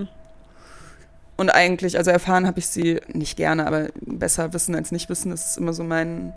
Und 1.37 1.49
eigentlich, 1.51 1.97
also 1.97 2.11
erfahren 2.11 2.47
habe 2.47 2.59
ich 2.59 2.67
sie 2.67 3.01
nicht 3.09 3.37
gerne, 3.37 3.67
aber 3.67 3.89
besser 4.03 4.53
wissen 4.53 4.75
als 4.75 4.93
nicht 4.93 5.09
wissen, 5.09 5.31
das 5.31 5.51
ist 5.53 5.57
immer 5.59 5.73
so 5.73 5.83
mein, 5.85 6.35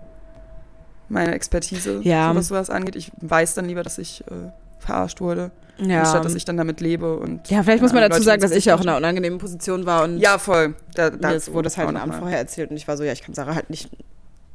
meine 1.09 1.33
Expertise, 1.33 1.99
Ja. 2.03 2.29
so 2.31 2.35
was 2.39 2.47
sowas 2.47 2.69
angeht. 2.69 2.95
Ich 2.95 3.11
weiß 3.19 3.53
dann 3.53 3.65
lieber, 3.65 3.83
dass 3.83 3.97
ich 3.97 4.21
äh, 4.31 4.51
verarscht 4.79 5.19
wurde, 5.19 5.51
Ja. 5.77 6.01
anstatt 6.01 6.23
dass 6.25 6.35
ich 6.35 6.45
dann 6.45 6.57
damit 6.57 6.81
lebe. 6.81 7.17
Und 7.17 7.49
ja, 7.49 7.63
vielleicht 7.63 7.81
muss 7.81 7.93
man 7.93 8.01
dazu 8.01 8.15
Ahnung, 8.15 8.25
sagen, 8.25 8.41
Leute 8.41 8.49
dass 8.51 8.57
ich 8.57 8.65
ja 8.65 8.75
auch 8.75 8.81
in 8.81 8.87
einer 8.89 8.97
unangenehmen 8.97 9.39
Position 9.39 9.85
war 9.85 10.03
und 10.03 10.19
Ja, 10.19 10.37
voll. 10.37 10.75
Da, 10.95 11.09
da 11.09 11.29
mir 11.31 11.47
wurde 11.47 11.67
es 11.67 11.77
halt 11.77 11.89
auch 11.95 11.99
Abend 12.01 12.15
vorher 12.15 12.37
erzählt 12.37 12.69
und 12.71 12.77
ich 12.77 12.87
war 12.87 12.95
so, 12.97 13.03
ja, 13.03 13.11
ich 13.11 13.21
kann 13.23 13.33
Sarah 13.33 13.55
halt 13.55 13.69
nicht 13.69 13.89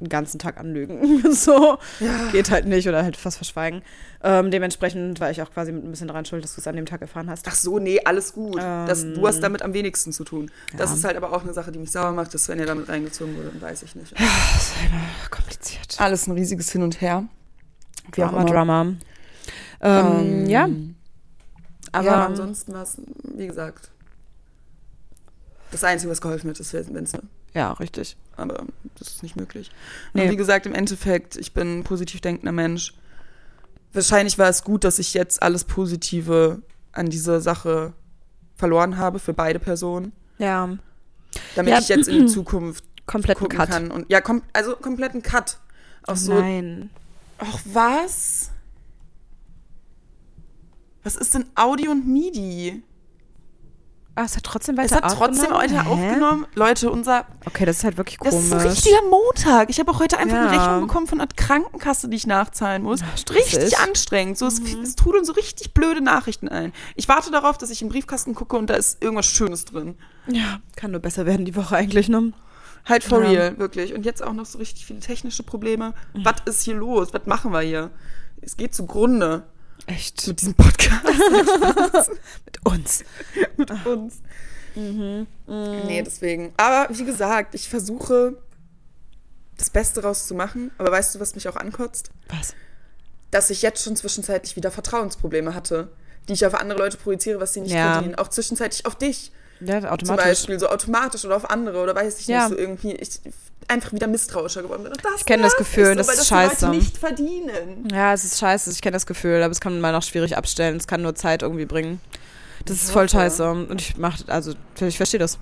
den 0.00 0.09
ganzen 0.11 0.38
Tag 0.38 0.59
anlügen. 0.59 1.33
so 1.33 1.76
Ja. 1.98 2.28
geht 2.31 2.52
halt 2.52 2.66
nicht 2.66 2.88
oder 2.88 3.02
halt 3.02 3.18
was 3.24 3.35
verschweigen. 3.37 3.83
Ähm, 4.22 4.52
dementsprechend 4.52 5.18
war 5.18 5.28
ich 5.33 5.42
auch 5.42 5.50
quasi 5.50 5.72
mit 5.72 5.85
ein 5.85 5.90
bisschen 5.90 6.07
daran 6.07 6.24
schuld, 6.24 6.44
dass 6.44 6.54
du 6.54 6.61
es 6.61 6.68
an 6.68 6.76
dem 6.76 6.87
Tag 6.87 7.00
erfahren 7.00 7.28
hast. 7.28 7.46
Ach 7.48 7.54
so, 7.57 7.81
nee, 7.81 7.98
alles 8.04 8.33
gut. 8.33 8.59
das, 8.59 9.02
du 9.02 9.26
hast 9.26 9.40
damit 9.40 9.62
am 9.62 9.74
wenigsten 9.74 10.12
zu 10.12 10.22
tun. 10.22 10.52
Das 10.76 10.90
Ähm. 10.90 10.94
Ja. 10.94 10.94
ist 10.98 11.04
halt 11.04 11.16
aber 11.16 11.33
auch 11.33 11.42
eine 11.42 11.52
Sache, 11.52 11.72
die 11.72 11.81
mich 11.81 11.90
sauer 11.90 12.12
macht, 12.12 12.33
dass 12.33 12.48
wenn 12.48 12.61
ihr 12.61 12.66
damit 12.66 12.88
reingezogen 12.88 13.37
wurde, 13.37 13.48
dann 13.48 13.61
weiß 13.61 13.83
ich 13.83 13.96
nicht. 13.96 14.12
Das 14.12 14.20
ist 14.22 14.72
immer 14.88 15.00
kompliziert. 15.31 15.96
Alles 15.98 16.28
ein 16.28 16.33
riesiges 16.35 16.70
Hin 16.70 16.85
und 16.85 17.00
Her. 17.00 17.24
Wie 18.12 18.22
auch 18.22 18.31
Drama, 18.31 18.40
immer. 18.42 18.50
Drama. 18.50 18.81
Ähm, 18.83 18.96
Ähm, 19.81 20.46
ja, 20.46 20.68
Aber 21.92 22.05
ja, 22.07 22.27
ansonsten 22.27 22.72
war 22.72 22.83
es, 22.83 22.98
wie 23.22 23.46
gesagt, 23.46 23.90
das 25.70 25.85
Einzige, 25.85 26.11
was 26.11 26.20
geholfen 26.20 26.51
hat, 26.51 26.59
ist, 26.61 26.74
eine 26.74 27.07
Ja, 27.55 27.72
richtig. 27.72 28.16
Aber 28.37 28.64
das 28.98 29.09
ist 29.09 29.22
nicht 29.22 29.37
möglich. 29.37 29.70
Nee. 30.14 30.24
Und 30.24 30.31
wie 30.31 30.37
gesagt, 30.37 30.66
im 30.66 30.74
Endeffekt, 30.74 31.37
ich 31.37 31.53
bin 31.53 31.81
ein 31.81 31.85
positiv 31.85 32.20
denkender 32.20 32.53
Mensch. 32.53 32.94
Wahrscheinlich 33.92 34.38
war 34.38 34.48
es 34.48 34.64
gut, 34.64 34.85
dass 34.85 34.98
ich 34.98 35.14
jetzt 35.14 35.42
alles 35.42 35.64
Positive 35.64 36.62
an 36.92 37.09
dieser 37.11 37.40
Sache 37.40 37.92
verloren 38.57 38.96
habe 38.96 39.18
für 39.18 39.33
beide 39.35 39.59
Personen, 39.59 40.12
Ja, 40.38 40.68
damit 41.55 41.72
Ja. 41.72 41.79
ich 41.79 41.88
jetzt 41.88 42.09
in 42.09 42.27
die 42.27 42.33
Zukunft 42.33 42.85
kompletten 43.07 43.42
gucken 43.42 43.59
Cut. 43.59 43.68
kann. 43.70 43.90
Und 43.90 44.11
ja, 44.11 44.20
kom 44.20 44.42
also 44.53 44.74
kompletten 44.77 45.22
Cut. 45.22 45.59
Auch 46.07 46.16
so, 46.16 46.35
Nein. 46.35 46.90
ach 47.38 47.59
was? 47.64 48.51
Was 51.09 51.16
ist 51.16 51.33
denn 51.33 51.47
Audio 51.55 51.92
und 51.92 52.07
MIDI? 52.07 52.83
Ah, 54.14 54.25
es 54.25 54.37
hat 54.37 54.42
trotzdem 54.44 54.77
Es 54.79 54.90
weiter 54.92 55.07
hat 55.07 55.16
trotzdem 55.16 55.55
heute 55.55 55.83
Hä? 55.83 55.88
aufgenommen. 55.88 56.47
Leute, 56.55 56.90
unser 56.90 57.25
Okay, 57.47 57.64
das 57.64 57.79
ist 57.79 57.85
halt 57.85 57.97
wirklich 57.97 58.18
Das 58.18 58.29
komisch. 58.35 58.44
ist 58.44 58.53
ein 58.53 58.61
richtiger 58.68 59.03
Montag. 59.09 59.71
Ich 59.71 59.81
habe 59.81 59.90
auch 59.90 60.01
heute 60.01 60.18
einfach 60.18 60.37
eine 60.37 60.55
Ja. 60.55 60.64
Rechnung 60.75 60.87
bekommen 60.87 61.07
von 61.07 61.18
einer 61.23 61.29
Krankenkasse, 61.35 62.11
die 62.11 62.16
ich 62.18 62.27
nachzahlen 62.27 62.83
muss. 62.83 63.01
Ach, 63.03 63.35
richtig 63.35 63.79
anstrengend. 63.79 64.37
So, 64.37 64.49
es, 64.49 64.61
es 64.61 64.97
trudeln 64.97 65.25
so 65.25 65.33
richtig 65.33 65.73
blöde 65.73 66.03
Nachrichten 66.03 66.51
ein. 66.51 66.75
Ich 66.94 67.09
warte 67.09 67.31
darauf, 67.31 67.57
dass 67.57 67.71
ich 67.71 67.81
im 67.81 67.88
Briefkasten 67.88 68.35
gucke 68.35 68.59
und 68.59 68.68
da 68.68 68.75
ist 68.75 69.03
irgendwas 69.03 69.25
Schönes 69.25 69.64
drin. 69.64 69.97
ja, 70.27 70.61
kann 70.77 70.90
nur 70.90 71.01
besser 71.01 71.25
werden 71.25 71.47
die 71.47 71.57
Woche 71.57 71.75
eigentlich, 71.75 72.11
ne? 72.11 72.35
Halt 72.85 73.03
for 73.03 73.23
Ja. 73.25 73.31
real, 73.31 73.59
wirklich. 73.59 73.94
Und 73.94 74.05
jetzt 74.05 74.23
auch 74.23 74.35
noch 74.35 74.44
so 74.44 74.59
richtig 74.59 74.85
viele 74.85 75.01
technische 75.01 75.42
Probleme. 75.42 75.94
Was 76.12 76.35
ist 76.44 76.64
hier 76.64 76.75
los? 76.75 77.14
Was 77.14 77.25
machen 77.25 77.51
wir 77.51 77.61
hier? 77.62 77.92
Es 78.42 78.59
geht 78.59 78.75
zugrunde 78.75 79.47
Echt. 79.88 80.27
mit 80.29 80.40
diesem 80.40 80.55
Podcast, 80.55 81.05
Mit 82.44 82.64
uns. 82.66 83.05
mit 83.57 83.87
uns. 83.87 84.20
Nee, 84.77 86.03
deswegen. 86.03 86.53
Aber 86.57 86.88
wie 86.96 87.05
gesagt, 87.05 87.55
ich 87.55 87.68
versuche 87.68 88.37
das 89.57 89.70
Beste 89.70 90.03
rauszumachen. 90.03 90.70
Aber 90.79 90.92
weißt 90.92 91.14
du, 91.14 91.20
was 91.20 91.35
mich 91.35 91.48
auch 91.48 91.57
ankotzt? 91.57 92.11
Was? 92.29 92.55
dass 93.31 93.51
ich 93.51 93.61
jetzt 93.61 93.85
schon 93.85 93.94
zwischenzeitlich 93.94 94.57
wieder 94.57 94.70
Vertrauensprobleme 94.70 95.55
hatte, 95.55 95.88
die 96.29 96.33
ich 96.33 96.46
auf 96.46 96.55
andere 96.55 96.79
Leute 96.79 96.96
projiziere, 96.96 97.38
was 97.40 97.53
sie 97.53 97.61
nicht 97.61 97.72
Ja. 97.74 97.92
verdienen. 97.94 98.14
Auch 98.14 98.29
zwischenzeitlich 98.29 98.87
auf 98.87 98.94
dich 98.94 99.33
Ja, 99.61 99.81
zum 99.81 99.88
automatisch. 99.90 100.25
Beispiel, 100.25 100.59
so 100.61 100.68
automatisch 100.68 101.25
oder 101.25 101.37
auf 101.37 101.51
andere 101.51 101.83
oder 101.83 101.94
weiß 101.94 102.21
ich 102.21 102.27
Ja. 102.29 102.40
nicht, 102.49 102.51
so 102.51 102.57
irgendwie 102.59 102.92
ich 102.92 103.21
einfach 103.66 103.92
wieder 103.92 104.07
misstrauischer 104.07 104.62
geworden 104.62 104.85
bin. 104.85 104.92
Und 104.92 105.05
das 105.05 105.12
Ich 105.18 105.25
kenn 105.27 105.42
das 105.42 105.57
Gefühl, 105.57 105.88
mich 105.88 105.99
das 105.99 106.09
ist 106.09 106.18
das 106.21 106.29
scheiße. 106.29 106.66
Leute 106.66 106.79
nicht 106.79 106.97
verdienen. 106.97 107.88
Ja, 107.92 108.12
es 108.14 108.25
ist 108.25 108.38
scheiße, 108.38 108.71
ich 108.71 108.81
kenne 108.81 108.94
das 108.94 109.07
Gefühl, 109.07 109.42
aber 109.42 109.53
es 109.53 109.61
kann 109.61 109.79
man 109.81 109.94
auch 109.94 110.03
schwierig 110.03 110.37
abstellen. 110.37 110.77
Es 110.77 110.87
kann 110.87 111.03
nur 111.03 111.14
Zeit 111.14 111.42
irgendwie 111.42 111.66
bringen. 111.66 112.01
Das 112.64 112.77
ist 112.77 112.87
Ich 112.87 112.92
voll 112.92 113.05
hoffe. 113.05 113.16
scheiße. 113.16 113.51
Und 113.51 113.81
ich 113.81 113.97
mach, 113.99 114.16
also, 114.29 114.53
ich 114.81 114.97
verstehe 114.97 115.21
das. 115.21 115.38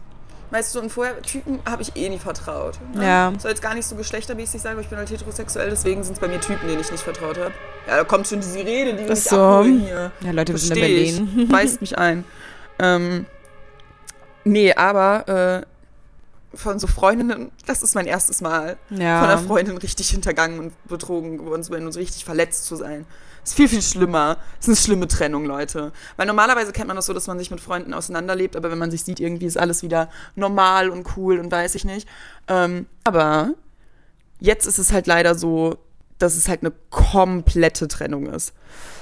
Weißt 0.51 0.75
du, 0.77 0.81
und 0.81 0.91
vorher, 0.91 1.21
Typen 1.23 1.59
habe 1.69 1.83
ich 1.83 1.97
eh 1.97 2.09
nie 2.09 2.19
vertraut. 2.19 2.79
ne? 2.95 3.05
Ja. 3.05 3.33
Soll 3.39 3.51
jetzt 3.51 3.63
gar 3.63 3.75
nicht 3.75 3.87
so 3.87 3.97
geschlechtermäßig 3.97 4.63
sein, 4.63 4.73
aber 4.73 4.81
ich 4.81 4.87
bin 4.89 4.97
halt 4.99 5.11
heterosexuell, 5.11 5.71
deswegen 5.71 6.05
sind 6.05 6.13
es 6.15 6.21
bei 6.21 6.29
mir 6.29 6.41
Typen, 6.41 6.69
denen 6.69 6.81
ich 6.81 6.91
nicht 6.93 7.03
vertraut 7.03 7.37
habe. 7.37 7.53
Ja, 7.89 7.97
da 7.97 8.05
kommt 8.05 8.29
schon 8.29 8.41
diese 8.41 8.59
Rede, 8.61 8.95
die 8.95 9.05
Ach 9.05 9.09
mich 9.09 9.23
so. 9.25 9.37
abholen 9.41 9.81
hier. 9.81 10.13
Ja, 10.21 10.31
Leute, 10.31 10.53
wir 10.53 10.59
sind 10.61 10.77
in 10.77 10.79
Versteh 10.79 11.03
ich. 11.03 11.17
Berlin. 11.17 11.49
Weist 11.53 11.81
mich 11.81 11.99
ein. 11.99 12.25
Ähm, 12.79 13.27
nee, 14.47 14.73
aber 14.75 15.65
äh, 15.65 16.57
von 16.57 16.79
so 16.79 16.87
Freundinnen, 16.87 17.51
das 17.67 17.83
ist 17.83 17.95
mein 17.95 18.07
erstes 18.07 18.41
Mal, 18.41 18.79
Ja. 18.91 19.21
von 19.21 19.29
einer 19.29 19.39
Freundin 19.39 19.77
richtig 19.77 20.09
hintergangen 20.11 20.59
und 20.59 20.89
betrogen 20.89 21.37
geworden 21.39 21.63
zu 21.63 21.71
werden 21.73 21.85
und 21.87 21.93
so 21.93 21.99
richtig 22.01 22.25
verletzt 22.25 22.65
zu 22.65 22.77
sein. 22.77 23.05
ist 23.45 23.55
viel, 23.55 23.69
viel 23.69 23.83
schlimmer. 23.83 24.39
ist 24.59 24.67
eine 24.69 24.77
schlimme 24.77 25.07
Trennung, 25.07 25.45
Leute. 25.45 25.93
Weil 26.17 26.27
normalerweise 26.27 26.73
kennt 26.73 26.89
man 26.89 26.97
das 26.97 27.07
so, 27.07 27.13
dass 27.13 27.27
man 27.27 27.39
sich 27.39 27.51
mit 27.51 27.61
Freunden 27.61 27.93
auseinanderlebt, 27.95 28.57
aber 28.57 28.71
wenn 28.71 28.79
man 28.79 28.91
sich 28.91 29.05
sieht, 29.05 29.21
irgendwie 29.21 29.47
ist 29.47 29.59
alles 29.59 29.83
wieder 29.83 30.09
normal 30.35 30.89
und 30.91 31.07
cool 31.17 31.39
und 31.39 31.53
weiß 31.53 31.75
ich 31.77 31.85
nicht. 31.85 32.09
Ähm, 32.49 32.87
aber 33.05 33.51
jetzt 34.41 34.67
ist 34.67 34.79
es 34.79 34.93
halt 34.93 35.07
leider 35.07 35.35
so, 35.37 35.77
dass 36.19 36.37
es 36.37 36.49
halt 36.49 36.63
eine 36.63 36.73
komplette 36.91 37.87
Trennung 37.89 38.27
ist. 38.27 38.53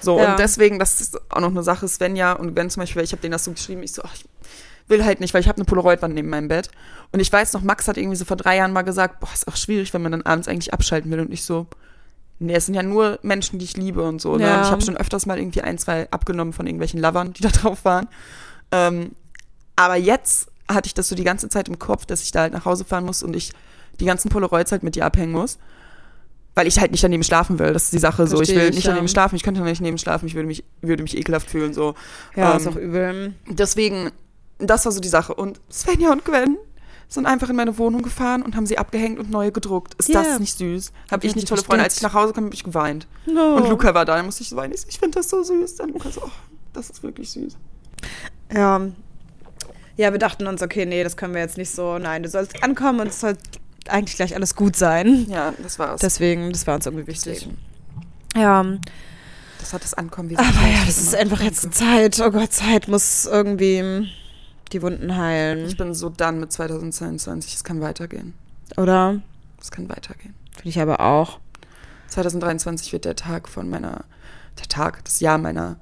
So, 0.00 0.18
Ja. 0.18 0.32
und 0.32 0.38
deswegen, 0.40 0.78
das 0.78 1.00
ist 1.00 1.18
auch 1.30 1.40
noch 1.40 1.50
eine 1.50 1.62
Sache, 1.62 1.86
Svenja 1.88 2.32
und 2.32 2.54
Gwen 2.54 2.68
zum 2.68 2.80
Beispiel, 2.80 3.02
ich 3.02 3.12
habe 3.12 3.22
denen 3.22 3.32
das 3.32 3.44
so 3.44 3.52
geschrieben, 3.52 3.82
ich 3.84 3.92
so, 3.92 4.02
ach, 4.04 4.14
ich 4.14 4.24
will 4.88 5.04
halt 5.04 5.20
nicht, 5.20 5.34
weil 5.34 5.40
ich 5.40 5.48
habe 5.48 5.56
eine 5.56 5.64
Polaroid-Wand 5.64 6.14
neben 6.14 6.28
meinem 6.28 6.48
Bett. 6.48 6.70
Und 7.12 7.20
ich 7.20 7.32
weiß 7.32 7.52
noch, 7.52 7.62
Max 7.62 7.88
hat 7.88 7.96
irgendwie 7.96 8.16
so 8.16 8.24
vor 8.24 8.36
drei 8.36 8.56
Jahren 8.56 8.72
mal 8.72 8.82
gesagt, 8.82 9.20
boah, 9.20 9.28
ist 9.32 9.48
auch 9.48 9.56
schwierig, 9.56 9.94
wenn 9.94 10.02
man 10.02 10.12
dann 10.12 10.22
abends 10.22 10.48
eigentlich 10.48 10.74
abschalten 10.74 11.10
will. 11.10 11.20
Und 11.20 11.32
ich 11.32 11.44
so, 11.44 11.66
nee, 12.38 12.54
es 12.54 12.66
sind 12.66 12.74
ja 12.74 12.82
nur 12.82 13.18
Menschen, 13.22 13.58
die 13.58 13.64
ich 13.64 13.76
liebe 13.76 14.02
und 14.02 14.20
so. 14.20 14.36
Ne? 14.36 14.44
Ja. 14.44 14.56
Und 14.56 14.64
ich 14.64 14.70
habe 14.70 14.82
schon 14.82 14.96
öfters 14.96 15.26
mal 15.26 15.38
irgendwie 15.38 15.62
ein, 15.62 15.78
zwei 15.78 16.10
abgenommen 16.10 16.52
von 16.52 16.66
irgendwelchen 16.66 17.00
Lovern, 17.00 17.32
die 17.32 17.42
da 17.42 17.48
drauf 17.50 17.84
waren. 17.84 18.08
Ähm, 18.72 19.12
aber 19.76 19.96
jetzt 19.96 20.48
hatte 20.68 20.86
ich 20.86 20.94
das 20.94 21.08
so 21.08 21.14
die 21.14 21.24
ganze 21.24 21.48
Zeit 21.48 21.68
im 21.68 21.78
Kopf, 21.78 22.06
dass 22.06 22.22
ich 22.22 22.32
da 22.32 22.40
halt 22.40 22.52
nach 22.52 22.64
Hause 22.64 22.84
fahren 22.84 23.04
muss 23.04 23.22
und 23.22 23.34
ich 23.34 23.52
die 24.00 24.06
ganzen 24.06 24.28
Polaroids 24.30 24.72
halt 24.72 24.82
mit 24.82 24.96
dir 24.96 25.04
abhängen 25.04 25.32
muss. 25.32 25.58
Weil 26.56 26.68
ich 26.68 26.78
halt 26.78 26.92
nicht 26.92 27.02
daneben 27.02 27.24
schlafen 27.24 27.58
will. 27.58 27.72
Das 27.72 27.84
ist 27.84 27.92
die 27.92 27.98
Sache 27.98 28.28
so. 28.28 28.40
Ich 28.40 28.50
will 28.50 28.68
ich, 28.68 28.76
nicht 28.76 28.84
ja. 28.84 28.92
daneben 28.92 29.08
schlafen. 29.08 29.34
Ich 29.34 29.42
könnte 29.42 29.60
nicht 29.62 29.80
daneben 29.80 29.98
schlafen. 29.98 30.26
Ich 30.26 30.36
würde 30.36 30.46
mich, 30.46 30.62
würde 30.82 31.02
mich 31.02 31.16
ekelhaft 31.16 31.50
fühlen. 31.50 31.74
So. 31.74 31.94
Ja, 32.36 32.52
Ähm, 32.52 32.56
ist 32.58 32.68
auch 32.68 32.76
übel. 32.76 33.34
Deswegen, 33.48 34.12
das 34.68 34.84
war 34.84 34.92
so 34.92 35.00
die 35.00 35.08
Sache. 35.08 35.34
Und 35.34 35.60
Svenja 35.70 36.12
und 36.12 36.24
Gwen 36.24 36.56
sind 37.08 37.26
einfach 37.26 37.48
in 37.50 37.56
meine 37.56 37.76
Wohnung 37.78 38.02
gefahren 38.02 38.42
und 38.42 38.56
haben 38.56 38.66
sie 38.66 38.78
abgehängt 38.78 39.18
und 39.18 39.30
neue 39.30 39.52
gedruckt. 39.52 39.94
Ist 39.94 40.08
Ja. 40.08 40.22
das 40.22 40.40
nicht 40.40 40.56
süß? 40.58 40.92
Hab 41.10 41.22
Ja, 41.22 41.30
ich 41.30 41.36
nicht 41.36 41.48
tolle 41.48 41.62
Freunde. 41.62 41.84
Als 41.84 41.96
ich 41.96 42.02
nach 42.02 42.14
Hause 42.14 42.32
kam, 42.32 42.44
habe 42.46 42.54
ich 42.54 42.64
geweint. 42.64 43.06
No. 43.26 43.56
Und 43.56 43.68
Luca 43.68 43.94
war 43.94 44.04
da, 44.04 44.16
dann 44.16 44.24
musste 44.26 44.42
ich 44.42 44.48
so 44.48 44.56
weinen. 44.56 44.72
Ich, 44.72 44.98
finde 44.98 45.18
das 45.18 45.28
so 45.28 45.42
süß. 45.42 45.76
Dann 45.76 45.90
Luca 45.90 46.10
so, 46.10 46.22
oh, 46.24 46.30
das 46.72 46.90
ist 46.90 47.02
wirklich 47.02 47.30
süß. 47.30 47.56
Ja. 48.52 48.80
Ja, 49.96 50.10
wir 50.10 50.18
dachten 50.18 50.46
uns, 50.48 50.60
okay, 50.62 50.86
nee, 50.86 51.04
das 51.04 51.16
können 51.16 51.34
wir 51.34 51.40
jetzt 51.40 51.56
nicht 51.56 51.70
so. 51.70 51.98
Nein, 51.98 52.22
du 52.24 52.28
sollst 52.28 52.62
ankommen 52.64 53.00
und 53.00 53.08
es 53.08 53.20
soll 53.20 53.36
eigentlich 53.88 54.16
gleich 54.16 54.34
alles 54.34 54.56
gut 54.56 54.74
sein. 54.76 55.26
Ja, 55.28 55.52
das 55.62 55.78
war's. 55.78 56.00
Deswegen, 56.00 56.52
das 56.52 56.66
war 56.66 56.74
uns 56.76 56.86
irgendwie 56.86 57.06
wichtig. 57.06 57.40
Deswegen. 57.40 57.58
Ja, 58.34 58.64
Das 59.60 59.72
hat 59.72 59.84
das 59.84 59.94
Ankommen 59.94 60.30
wie 60.30 60.36
aber 60.36 60.46
ja, 60.46 60.84
das 60.86 60.98
ist 60.98 61.14
einfach 61.14 61.40
jetzt 61.40 61.72
Zeit. 61.74 62.20
Oh 62.20 62.30
Gott, 62.30 62.52
Zeit 62.52 62.88
muss 62.88 63.24
irgendwie 63.26 64.08
die 64.74 64.82
Wunden 64.82 65.16
heilen. 65.16 65.66
Ich 65.66 65.76
bin 65.76 65.94
so 65.94 66.10
dann 66.10 66.40
mit 66.40 66.52
2022. 66.52 67.54
Es 67.54 67.64
kann 67.64 67.80
weitergehen. 67.80 68.34
Oder? 68.76 69.20
Es 69.60 69.70
kann 69.70 69.88
weitergehen. 69.88 70.34
Finde 70.54 70.68
ich 70.68 70.80
aber 70.80 71.00
auch. 71.00 71.38
2023 72.08 72.92
wird 72.92 73.04
der 73.04 73.16
Tag 73.16 73.48
von 73.48 73.68
meiner, 73.70 74.04
der 74.58 74.68
Tag, 74.68 75.04
das 75.04 75.20
Jahr 75.20 75.38
meiner 75.38 75.76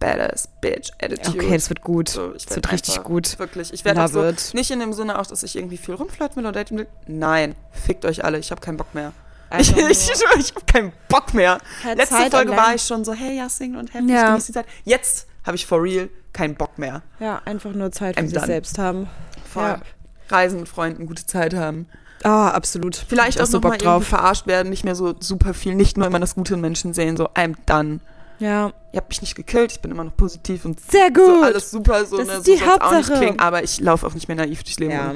Badass 0.00 0.48
Bitch 0.60 0.90
Attitude. 1.02 1.44
Okay, 1.44 1.54
das 1.54 1.68
wird 1.68 1.82
gut. 1.82 2.08
So, 2.08 2.34
ich 2.34 2.46
das 2.46 2.56
wird 2.56 2.72
richtig 2.72 3.02
gut. 3.02 3.38
Wirklich. 3.38 3.72
Ich 3.72 3.84
werde 3.84 4.06
so, 4.08 4.32
nicht 4.56 4.70
in 4.70 4.78
dem 4.80 4.92
Sinne 4.92 5.18
auch, 5.18 5.26
dass 5.26 5.42
ich 5.42 5.56
irgendwie 5.56 5.76
viel 5.76 5.94
rumflirten 5.94 6.36
will 6.36 6.44
oder 6.44 6.52
daten 6.52 6.78
will. 6.78 6.86
Nein, 7.06 7.54
fickt 7.72 8.04
euch 8.04 8.24
alle. 8.24 8.38
Ich 8.38 8.50
habe 8.50 8.60
keinen 8.60 8.76
Bock 8.76 8.94
mehr. 8.94 9.12
Ich, 9.58 9.74
ich, 9.74 10.10
ich, 10.10 10.54
habe 10.54 10.66
keinen 10.66 10.92
Bock 11.08 11.32
mehr. 11.32 11.56
Letzte 11.96 12.16
Zeit 12.16 12.32
Folge 12.32 12.52
allein. 12.52 12.66
war 12.66 12.74
ich 12.74 12.82
schon 12.82 13.02
so, 13.02 13.14
hey, 13.14 13.38
ja, 13.38 13.48
Single 13.48 13.80
und 13.80 13.94
happy, 13.94 14.12
Ja. 14.12 14.20
ich 14.20 14.26
genieße 14.26 14.46
die 14.48 14.52
Zeit. 14.52 14.66
Jetzt 14.84 15.27
habe 15.48 15.56
ich 15.56 15.66
for 15.66 15.82
real 15.82 16.08
keinen 16.32 16.54
Bock 16.54 16.78
mehr. 16.78 17.02
Ja, 17.18 17.42
einfach 17.44 17.72
nur 17.72 17.90
Zeit 17.90 18.14
für 18.14 18.22
I'm 18.22 18.26
sich 18.26 18.34
done. 18.34 18.46
selbst 18.46 18.78
haben. 18.78 19.08
Voll. 19.52 19.64
Ja. 19.64 19.80
Reisen 20.28 20.60
mit 20.60 20.68
Freunden, 20.68 21.06
gute 21.06 21.26
Zeit 21.26 21.54
haben. 21.54 21.86
Ah, 22.22 22.50
absolut. 22.50 22.94
Vielleicht 22.96 23.40
auch 23.40 23.44
ich 23.44 23.50
so 23.50 23.56
noch 23.58 23.64
mal 23.64 23.70
Bock 23.70 23.82
irgendwie 23.82 23.86
drauf. 23.86 24.06
verarscht 24.06 24.46
werden, 24.46 24.68
nicht 24.70 24.84
mehr 24.84 24.94
so 24.94 25.14
super 25.18 25.54
viel, 25.54 25.74
nicht 25.74 25.96
nur 25.96 26.06
immer 26.06 26.20
das 26.20 26.34
Gute 26.34 26.54
in 26.54 26.60
Menschen 26.60 26.92
sehen, 26.92 27.16
so 27.16 27.28
I'm 27.30 27.54
done. 27.66 28.00
Ja. 28.40 28.72
Ihr 28.92 28.98
habt 28.98 29.08
mich 29.08 29.20
nicht 29.20 29.34
gekillt, 29.34 29.72
ich 29.72 29.80
bin 29.80 29.90
immer 29.90 30.04
noch 30.04 30.16
positiv 30.16 30.64
und 30.64 30.78
Sehr 30.80 31.10
gut. 31.10 31.24
so 31.24 31.42
alles 31.42 31.70
super, 31.70 32.04
so, 32.04 32.18
Das 32.18 32.26
ne, 32.26 32.32
ist 32.34 32.44
so 32.46 32.52
die 32.52 32.58
soll's 32.58 32.70
auch 32.80 32.90
nicht 32.90 32.96
Hauptsache. 32.98 33.18
klingen, 33.18 33.38
aber 33.40 33.64
ich 33.64 33.80
laufe 33.80 34.06
auch 34.06 34.14
nicht 34.14 34.28
mehr 34.28 34.36
naiv 34.36 34.62
durchs 34.62 34.78
Leben. 34.78 34.92
Ja. 34.92 35.14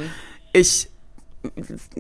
Ich 0.53 0.89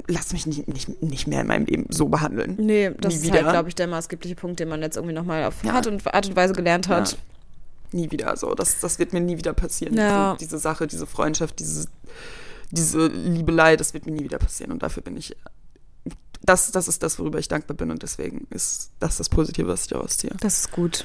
lasse 0.07 0.33
mich 0.35 0.47
nicht, 0.47 0.69
nicht, 0.69 1.03
nicht 1.03 1.27
mehr 1.27 1.41
in 1.41 1.47
meinem 1.49 1.67
Leben 1.67 1.87
so 1.91 2.09
behandeln. 2.09 2.55
Nee, 2.59 2.93
das 3.01 3.15
Nie 3.15 3.19
ist 3.21 3.25
wieder. 3.27 3.43
halt, 3.43 3.51
glaube 3.51 3.69
ich, 3.69 3.75
der 3.75 3.89
maßgebliche 3.89 4.37
Punkt, 4.37 4.61
den 4.61 4.69
man 4.69 4.83
jetzt 4.83 4.97
irgendwie 4.97 5.15
nochmal 5.15 5.45
auf 5.45 5.65
Ja. 5.65 5.73
Art, 5.75 5.87
und, 5.89 6.07
Art 6.15 6.29
und 6.29 6.37
Weise 6.37 6.53
gelernt 6.55 6.89
hat. 6.89 7.13
Ja. 7.13 7.19
Nie 7.93 8.11
wieder 8.11 8.37
so. 8.37 8.55
Das, 8.55 8.81
das 8.81 8.99
wird 8.99 9.13
mir 9.13 9.21
nie 9.21 9.37
wieder 9.37 9.53
passieren. 9.53 9.95
Ja. 9.97 10.35
Diese, 10.35 10.47
diese 10.51 10.59
Sache, 10.59 10.87
diese 10.87 11.07
Freundschaft, 11.07 11.59
diese, 11.59 11.87
diese 12.71 13.07
Liebelei, 13.07 13.77
das 13.77 13.93
wird 13.95 14.07
mir 14.07 14.13
nie 14.13 14.25
wieder 14.25 14.39
passieren. 14.39 14.73
Und 14.73 14.83
dafür 14.83 15.03
bin 15.03 15.17
ich. 15.17 15.37
Das, 16.45 16.73
das 16.73 16.89
ist 16.89 17.03
das, 17.03 17.19
worüber 17.19 17.39
ich 17.39 17.49
dankbar 17.49 17.77
bin. 17.77 17.91
Und 17.91 18.03
deswegen 18.03 18.47
ist 18.51 18.91
das 18.99 19.17
das 19.19 19.29
Positive, 19.29 19.69
was 19.69 19.83
ich 19.83 19.89
daraus 19.89 20.19
ziehe. 20.19 20.35
Das 20.41 20.59
ist 20.59 20.73
gut. 20.73 21.05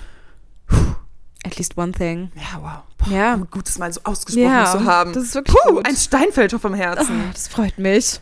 At 1.46 1.58
least 1.58 1.78
one 1.78 1.92
thing. 1.92 2.32
Ja, 2.36 2.62
wow. 2.62 2.84
Boah, 2.98 3.14
Ja. 3.16 3.36
Gut, 3.36 3.52
gut, 3.52 3.68
das 3.68 3.78
mal 3.78 3.94
so 3.94 4.02
ausgesprochen 4.04 4.44
Ja, 4.50 4.72
zu 4.72 4.84
haben. 4.86 5.14
das 5.14 5.24
ist 5.24 5.36
wirklich 5.36 5.56
Puh, 5.64 5.76
gut. 5.76 5.88
ein 5.88 5.96
Stein 5.96 6.32
fällt 6.32 6.54
auf 6.56 6.62
vom 6.62 6.74
Herzen. 6.74 7.22
Ah, 7.28 7.32
das 7.32 7.48
freut 7.48 7.78
mich. 7.78 8.20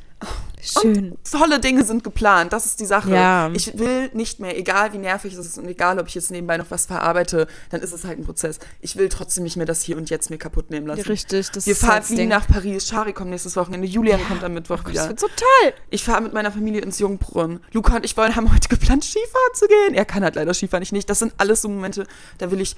Schön. 0.71 1.17
Tolle 1.29 1.59
Dinge 1.59 1.83
sind 1.83 2.03
geplant, 2.03 2.53
das 2.53 2.65
ist 2.65 2.79
die 2.79 2.85
Sache. 2.85 3.11
Ja. 3.13 3.49
Ich 3.53 3.77
will 3.77 4.09
nicht 4.13 4.39
mehr, 4.39 4.57
egal 4.57 4.93
wie 4.93 4.97
nervig 4.97 5.33
es 5.33 5.45
ist 5.45 5.57
und 5.57 5.67
egal, 5.67 5.99
ob 5.99 6.07
ich 6.07 6.15
jetzt 6.15 6.31
nebenbei 6.31 6.57
noch 6.57 6.69
was 6.69 6.85
verarbeite, 6.85 7.47
dann 7.69 7.81
ist 7.81 7.93
es 7.93 8.03
halt 8.03 8.19
ein 8.19 8.23
Prozess. 8.25 8.59
Ich 8.81 8.95
will 8.95 9.09
trotzdem 9.09 9.43
nicht 9.43 9.57
mehr 9.57 9.65
das 9.65 9.81
hier 9.81 9.97
und 9.97 10.09
jetzt 10.09 10.29
mir 10.29 10.37
kaputt 10.37 10.71
nehmen 10.71 10.87
lassen. 10.87 11.01
Richtig, 11.03 11.51
das 11.51 11.65
Wir 11.65 11.73
ist 11.73 11.81
fahren 11.81 11.91
halt 11.93 12.03
das 12.03 12.09
Ding. 12.15 12.29
nach 12.29 12.47
Paris, 12.47 12.87
Shari 12.87 13.13
kommt 13.13 13.29
nächstes 13.29 13.55
Wochenende, 13.55 13.87
Julian 13.87 14.19
kommt 14.27 14.43
am 14.43 14.53
Mittwoch 14.53 14.83
Das 14.83 14.91
wieder. 14.91 15.07
wird 15.09 15.19
so 15.19 15.27
toll. 15.27 15.73
Ich 15.89 16.03
fahre 16.03 16.21
mit 16.21 16.33
meiner 16.33 16.51
Familie 16.51 16.81
ins 16.81 16.99
Jungbrunn. 16.99 17.59
Luca 17.71 17.95
und 17.97 18.05
ich 18.05 18.15
wollen, 18.17 18.35
haben 18.35 18.53
heute 18.53 18.67
geplant, 18.69 19.03
Skifahren 19.03 19.53
zu 19.53 19.67
gehen. 19.67 19.93
Er 19.95 20.05
kann 20.05 20.23
halt 20.23 20.35
leider 20.35 20.53
Skifahren, 20.53 20.83
ich 20.83 20.91
nicht. 20.91 21.09
Das 21.09 21.19
sind 21.19 21.33
alles 21.37 21.61
so 21.61 21.69
Momente, 21.69 22.05
da 22.37 22.51
will 22.51 22.61
ich 22.61 22.75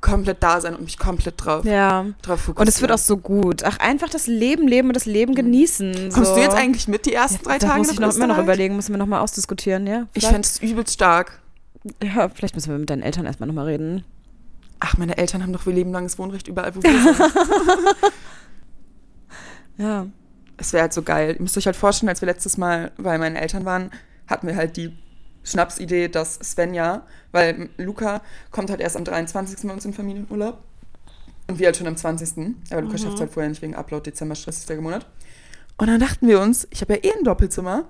komplett 0.00 0.42
da 0.42 0.60
sein 0.60 0.74
und 0.74 0.82
mich 0.84 0.98
komplett 0.98 1.34
drauf, 1.44 1.64
Ja. 1.64 2.06
drauf 2.22 2.40
fokussieren. 2.40 2.56
Und 2.58 2.68
es 2.68 2.80
wird 2.80 2.92
auch 2.92 2.98
so 2.98 3.16
gut. 3.18 3.64
Ach, 3.64 3.78
einfach 3.78 4.08
das 4.08 4.26
Leben 4.26 4.66
leben 4.66 4.88
und 4.88 4.94
das 4.94 5.04
Leben 5.06 5.34
genießen. 5.34 6.10
Kommst 6.12 6.30
so. 6.30 6.34
du 6.36 6.40
jetzt 6.40 6.54
eigentlich 6.56 6.88
mit 6.88 7.06
die 7.06 7.12
ersten 7.14 7.44
drei 7.44 7.58
da 7.58 7.66
Tage 7.68 7.78
muss 7.80 7.92
ich 7.92 8.00
noch 8.00 8.14
immer 8.14 8.26
noch 8.26 8.38
überlegen, 8.38 8.76
müssen 8.76 8.92
wir 8.92 8.98
noch 8.98 9.06
mal 9.06 9.20
ausdiskutieren, 9.20 9.86
ja? 9.86 10.06
Ich 10.14 10.22
Vielleicht? 10.24 10.32
fände 10.32 10.46
es 10.46 10.58
übelst 10.62 10.94
stark. 10.94 11.40
ja, 12.02 12.28
vielleicht 12.28 12.54
müssen 12.54 12.70
wir 12.70 12.78
mit 12.78 12.88
deinen 12.90 13.02
Eltern 13.02 13.26
erstmal 13.26 13.46
noch 13.46 13.54
mal 13.54 13.66
reden. 13.66 14.04
Ach, 14.80 14.96
meine 14.96 15.18
Eltern 15.18 15.42
haben 15.42 15.52
doch 15.52 15.60
für 15.62 15.72
lebenlanges 15.72 16.18
Wohnrecht 16.18 16.48
überall, 16.48 16.74
wo 16.74 16.82
wir 16.82 16.90
sind. 16.90 17.16
Ja. 19.78 20.06
Es 20.56 20.72
wäre 20.74 20.82
halt 20.82 20.92
so 20.92 21.02
geil. 21.02 21.34
Ihr 21.36 21.42
müsst 21.42 21.56
euch 21.56 21.64
halt 21.66 21.76
vorstellen, 21.76 22.10
als 22.10 22.20
wir 22.20 22.26
letztes 22.26 22.58
Mal 22.58 22.92
bei 22.98 23.16
meinen 23.16 23.36
Eltern 23.36 23.64
waren, 23.64 23.90
hatten 24.26 24.46
wir 24.46 24.56
halt 24.56 24.76
die 24.76 24.92
Schnapsidee, 25.44 26.08
dass 26.08 26.34
Svenja, 26.34 27.06
weil 27.32 27.70
Luca 27.76 28.20
kommt 28.50 28.70
halt 28.70 28.80
erst 28.80 28.96
am 28.96 29.04
23. 29.04 29.66
bei 29.66 29.72
uns 29.72 29.84
in 29.84 29.92
Familienurlaub. 29.92 30.58
Und 31.48 31.58
wir 31.58 31.66
halt 31.66 31.76
schon 31.76 31.86
am 31.86 31.96
20. 31.96 32.54
Aber 32.70 32.82
Luca 32.82 32.98
schafft 32.98 33.14
es 33.14 33.20
halt 33.20 33.32
vorher 33.32 33.48
nicht 33.48 33.62
wegen 33.62 33.74
Upload, 33.74 34.08
Dezember, 34.08 34.34
stressigster 34.34 34.80
Monat. 34.80 35.06
Und 35.78 35.88
dann 35.88 35.98
dachten 35.98 36.28
wir 36.28 36.40
uns, 36.40 36.68
ich 36.70 36.80
habe 36.82 36.94
ja 36.94 37.00
eh 37.02 37.12
ein 37.18 37.24
Doppelzimmer. 37.24 37.86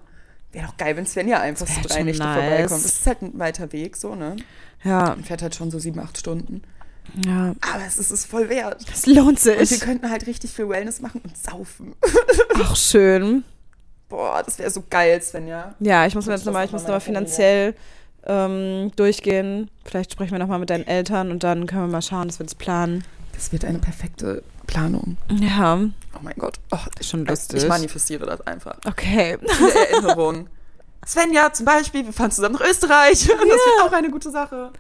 Wäre 0.53 0.67
doch 0.67 0.77
geil, 0.77 0.97
wenn 0.97 1.07
Svenja 1.07 1.41
einfach 1.41 1.67
so 1.67 1.81
drei 1.83 2.03
Nächte 2.03 2.23
nice. 2.23 2.39
vorbeikommt. 2.41 2.85
Das 2.85 2.85
ist 2.85 3.07
halt 3.07 3.23
ein 3.23 3.39
weiter 3.39 3.73
Weg, 3.73 3.97
so, 3.97 4.15
ne? 4.15 4.37
Ja. 4.83 5.13
Und 5.13 5.27
fährt 5.27 5.43
halt 5.43 5.55
schon 5.55 5.71
so 5.71 5.79
sieben, 5.79 6.01
acht 6.01 6.19
Stunden. 6.19 6.63
Ja. 7.27 7.55
Aber 7.61 7.85
es 7.87 7.99
ist 7.99 8.11
es 8.11 8.25
voll 8.25 8.49
wert. 8.49 8.89
Das 8.89 9.07
lohnt 9.07 9.39
Und 9.39 9.45
wir 9.45 9.67
sich. 9.67 9.81
könnten 9.81 10.11
halt 10.11 10.27
richtig 10.27 10.53
viel 10.53 10.69
Wellness 10.69 11.01
machen 11.01 11.21
und 11.23 11.37
saufen. 11.37 11.95
Ach, 12.55 12.77
schön. 12.77 13.45
Boah, 14.11 14.43
das 14.45 14.59
wäre 14.59 14.71
so 14.71 14.85
geil, 14.91 15.23
Svenja. 15.23 15.75
Ja, 15.81 16.05
ich 16.05 16.15
muss 16.15 16.27
mir 16.27 16.33
jetzt 16.35 16.45
nochmal, 16.45 16.67
ich 16.67 16.73
muss 16.73 16.83
noch 16.83 16.89
mal 16.89 16.95
nochmal 16.97 17.01
finanziell 17.07 17.75
ähm, 18.27 18.91
durchgehen. 18.97 19.71
Vielleicht 19.85 20.13
sprechen 20.13 20.33
wir 20.33 20.39
nochmal 20.39 20.59
mit 20.59 20.69
deinen 20.69 20.87
Eltern 20.87 21.31
und 21.31 21.43
dann 21.43 21.67
können 21.67 21.83
wir 21.87 21.93
mal 21.93 22.03
schauen, 22.03 22.29
dass 22.29 22.39
wir 22.39 22.45
das 22.45 22.55
planen. 22.55 23.05
Das 23.33 23.53
wird 23.53 23.65
eine 23.65 23.79
perfekte 23.79 24.43
Planung. 24.67 25.17
Ja, 25.41 25.79
Oh 26.15 26.19
mein 26.23 26.35
Gott. 26.37 26.59
Oh, 26.71 26.79
ist 26.99 27.09
schon 27.09 27.25
lustig. 27.25 27.63
ich 27.63 27.69
manifestiere 27.69 28.27
das 28.27 28.41
einfach. 28.47 28.77
Okay. 28.87 29.39
Viele 29.47 29.87
Erinnerungen. 29.89 30.51
Svenja 31.07 31.53
zum 31.53 31.65
Beispiel, 31.65 32.05
wir 32.05 32.13
fahren 32.13 32.31
zusammen 32.31 32.57
nach 32.57 32.69
Österreich. 32.69 33.31
Und 33.31 33.39
das 33.49 33.49
wird 33.49 33.83
auch 33.85 33.93
eine 33.93 34.11
gute 34.11 34.31
Sache. 34.31 34.71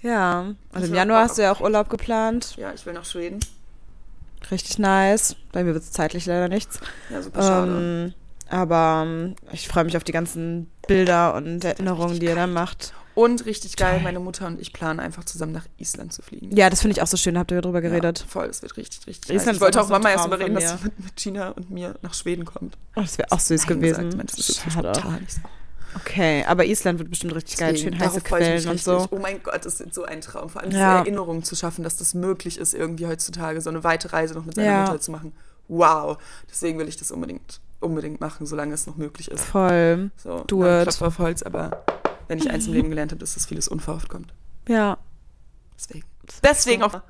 Ja. 0.00 0.40
Und 0.72 0.82
Ich 0.82 0.88
im 0.88 0.94
Januar 0.94 1.24
hast 1.24 1.36
du 1.36 1.42
ja 1.42 1.52
auch 1.52 1.60
Urlaub 1.60 1.90
geplant. 1.90 2.54
Ja, 2.56 2.72
ich 2.72 2.86
will 2.86 2.94
nach 2.94 3.04
Schweden. 3.04 3.40
Richtig 4.50 4.78
nice. 4.78 5.36
Bei 5.52 5.64
mir 5.64 5.74
wird 5.74 5.82
es 5.84 5.90
zeitlich 5.92 6.24
leider 6.26 6.48
nichts. 6.48 6.80
Ja, 7.10 7.20
super 7.20 7.42
schade. 7.42 8.14
Aber 8.48 9.04
ähm, 9.06 9.34
ich 9.52 9.68
freue 9.68 9.84
mich 9.84 9.96
auf 9.96 10.04
die 10.04 10.12
ganzen 10.12 10.70
Bilder 10.86 11.34
und 11.34 11.64
Erinnerungen, 11.64 12.18
die 12.20 12.26
ihr 12.26 12.34
da 12.34 12.46
macht. 12.46 12.92
Und 13.14 13.46
richtig 13.46 13.76
geil, 13.76 14.00
meine 14.04 14.20
Mutter 14.20 14.46
und 14.46 14.60
ich 14.60 14.74
planen 14.74 15.00
einfach 15.00 15.24
zusammen 15.24 15.52
nach 15.52 15.64
Island 15.78 16.12
zu 16.12 16.20
fliegen. 16.20 16.54
Ja, 16.54 16.68
das 16.68 16.82
finde 16.82 16.92
ich 16.96 17.02
auch 17.02 17.06
so 17.06 17.16
schön. 17.16 17.32
Da 17.34 17.40
habt 17.40 17.50
ihr 17.50 17.62
drüber 17.62 17.80
geredet. 17.80 18.20
Ja, 18.20 18.26
voll, 18.28 18.46
das 18.46 18.60
wird 18.60 18.76
richtig, 18.76 19.06
richtig 19.06 19.34
Island 19.34 19.56
Ich 19.56 19.60
wollte 19.62 19.80
auch 19.80 19.88
Mama 19.88 20.10
erst 20.10 20.24
Traum 20.24 20.32
darüber 20.32 20.44
reden, 20.44 20.54
von 20.60 20.62
dass 20.62 20.80
sie 20.80 20.84
mit, 20.84 20.98
mit 21.04 21.16
Gina 21.16 21.48
und 21.50 21.70
mir 21.70 21.94
nach 22.02 22.12
Schweden 22.12 22.44
kommt. 22.44 22.76
Oh, 22.94 23.00
das 23.00 23.16
wäre 23.16 23.32
auch 23.32 23.40
süß 23.40 23.66
Nein 23.68 23.80
gewesen. 23.80 24.04
Gesagt, 24.10 24.16
Mensch, 24.18 24.32
das 24.36 24.48
ist 24.50 24.62
total 24.64 24.94
so. 25.28 25.40
Okay, 25.94 26.44
aber 26.46 26.66
Island 26.66 26.98
wird 26.98 27.08
bestimmt 27.08 27.34
richtig 27.34 27.56
geil. 27.56 27.72
Deswegen, 27.72 27.96
Schön 27.96 28.04
heiße 28.06 28.20
Quellen 28.20 28.68
und 28.68 28.78
so. 28.80 29.06
Oh 29.10 29.18
mein 29.18 29.42
Gott, 29.42 29.64
das 29.64 29.80
ist 29.80 29.94
so 29.94 30.04
ein 30.04 30.20
Traum. 30.20 30.50
Vor 30.50 30.60
allem 30.60 30.70
Ja. 30.72 30.98
diese 30.98 31.08
Erinnerung 31.08 31.42
zu 31.42 31.56
schaffen, 31.56 31.84
dass 31.84 31.96
das 31.96 32.12
möglich 32.12 32.58
ist, 32.58 32.74
irgendwie 32.74 33.06
heutzutage 33.06 33.62
so 33.62 33.70
eine 33.70 33.82
weite 33.82 34.12
Reise 34.12 34.34
noch 34.34 34.44
mit 34.44 34.56
seiner 34.56 34.66
Ja. 34.68 34.84
Mutter 34.84 35.00
zu 35.00 35.10
machen. 35.10 35.32
Wow. 35.68 36.18
Deswegen 36.50 36.78
will 36.78 36.86
ich 36.88 36.98
das 36.98 37.10
unbedingt, 37.10 37.60
unbedingt 37.80 38.20
machen, 38.20 38.46
solange 38.46 38.74
es 38.74 38.86
noch 38.86 38.96
möglich 38.96 39.30
ist. 39.30 39.44
Voll. 39.44 40.10
So, 40.16 40.44
ja, 40.50 40.82
it. 40.82 40.88
Klopf 40.88 41.02
auf 41.02 41.18
Holz, 41.18 41.42
aber 41.42 41.84
wenn 42.28 42.38
ich 42.38 42.50
eins 42.50 42.66
im 42.66 42.72
Leben 42.72 42.88
gelernt 42.90 43.12
habe, 43.12 43.22
ist, 43.22 43.36
dass 43.36 43.46
vieles 43.46 43.68
unverhofft 43.68 44.08
kommt. 44.08 44.32
Ja. 44.68 44.98
Deswegen. 45.76 46.04
Deswegen 46.42 46.82
auch. 46.82 47.00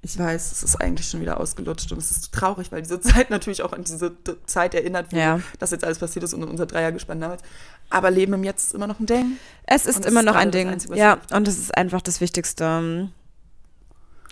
Ich 0.00 0.16
weiß, 0.16 0.52
es 0.52 0.62
ist 0.62 0.76
eigentlich 0.76 1.08
schon 1.08 1.20
wieder 1.20 1.40
ausgelutscht 1.40 1.90
und 1.90 1.98
es 1.98 2.10
ist 2.12 2.32
traurig, 2.32 2.70
weil 2.70 2.82
diese 2.82 3.00
Zeit 3.00 3.30
natürlich 3.30 3.62
auch 3.62 3.72
an 3.72 3.82
diese 3.82 4.12
Zeit 4.46 4.72
erinnert, 4.74 5.12
wo 5.12 5.16
Ja. 5.16 5.40
das 5.58 5.72
jetzt 5.72 5.84
alles 5.84 5.98
passiert 5.98 6.22
ist 6.24 6.34
und 6.34 6.44
unser 6.44 6.66
Dreiergespann 6.66 7.20
damals. 7.20 7.42
Aber 7.90 8.10
Leben 8.10 8.32
im 8.34 8.44
Jetzt 8.44 8.66
ist 8.66 8.74
immer 8.74 8.86
noch 8.86 9.00
ein 9.00 9.06
Ding. 9.06 9.38
Es 9.66 9.86
ist 9.86 10.06
immer 10.06 10.20
ist 10.20 10.26
noch 10.26 10.36
ein 10.36 10.50
Ding. 10.52 10.68
Einzige, 10.68 10.96
ja, 10.96 11.14
hilft. 11.14 11.32
und 11.32 11.46
das 11.48 11.58
ist 11.58 11.76
einfach 11.76 12.00
das 12.00 12.20
Wichtigste. 12.20 13.10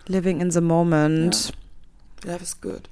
Living 0.07 0.41
in 0.41 0.51
the 0.53 0.61
moment. 0.61 1.53
Life 2.25 2.43
is 2.43 2.61
good. 2.61 2.89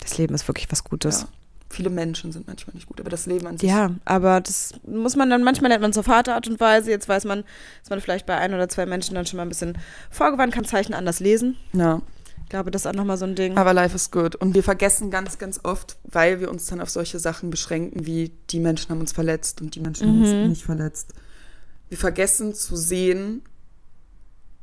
Das 0.00 0.18
Leben 0.18 0.34
ist 0.34 0.46
wirklich 0.48 0.70
was 0.70 0.82
Gutes. 0.82 1.22
Ja. 1.22 1.28
Viele 1.72 1.88
Menschen 1.88 2.32
sind 2.32 2.48
manchmal 2.48 2.74
nicht 2.74 2.86
gut, 2.88 3.00
aber 3.00 3.10
das 3.10 3.26
Leben 3.26 3.46
an 3.46 3.56
sich. 3.56 3.70
Ja, 3.70 3.94
aber 4.04 4.40
das 4.40 4.72
muss 4.86 5.14
man 5.14 5.30
dann, 5.30 5.44
manchmal 5.44 5.68
lernt 5.70 5.82
man 5.82 5.92
es 5.92 5.98
auf 5.98 6.08
harte 6.08 6.34
Art 6.34 6.48
und 6.48 6.58
Weise. 6.58 6.90
Jetzt 6.90 7.08
weiß 7.08 7.24
man, 7.26 7.44
dass 7.82 7.90
man 7.90 8.00
vielleicht 8.00 8.26
bei 8.26 8.36
ein 8.36 8.52
oder 8.52 8.68
zwei 8.68 8.86
Menschen 8.86 9.14
dann 9.14 9.24
schon 9.24 9.36
mal 9.36 9.44
ein 9.44 9.48
bisschen 9.48 9.78
vorgewandt 10.10 10.52
kann, 10.52 10.64
Zeichen 10.64 10.94
anders 10.94 11.20
lesen. 11.20 11.56
ja. 11.72 12.02
Ich 12.42 12.52
glaube, 12.52 12.72
das 12.72 12.82
ist 12.82 12.86
auch 12.88 12.94
nochmal 12.94 13.16
so 13.16 13.24
ein 13.26 13.36
Ding. 13.36 13.56
Aber 13.56 13.72
life 13.72 13.94
is 13.94 14.10
good. 14.10 14.34
Und 14.34 14.56
wir 14.56 14.64
vergessen 14.64 15.12
ganz, 15.12 15.38
ganz 15.38 15.60
oft, 15.62 15.98
weil 16.02 16.40
wir 16.40 16.50
uns 16.50 16.66
dann 16.66 16.80
auf 16.80 16.90
solche 16.90 17.20
Sachen 17.20 17.48
beschränken, 17.48 18.06
wie 18.06 18.32
die 18.50 18.58
Menschen 18.58 18.90
haben 18.90 18.98
uns 18.98 19.12
verletzt 19.12 19.60
und 19.60 19.76
die 19.76 19.80
Menschen 19.80 20.08
haben 20.08 20.16
Mhm. 20.18 20.22
uns 20.24 20.48
nicht 20.48 20.64
verletzt. 20.64 21.14
Wir 21.88 21.96
vergessen 21.96 22.52
zu 22.52 22.74
sehen, 22.74 23.42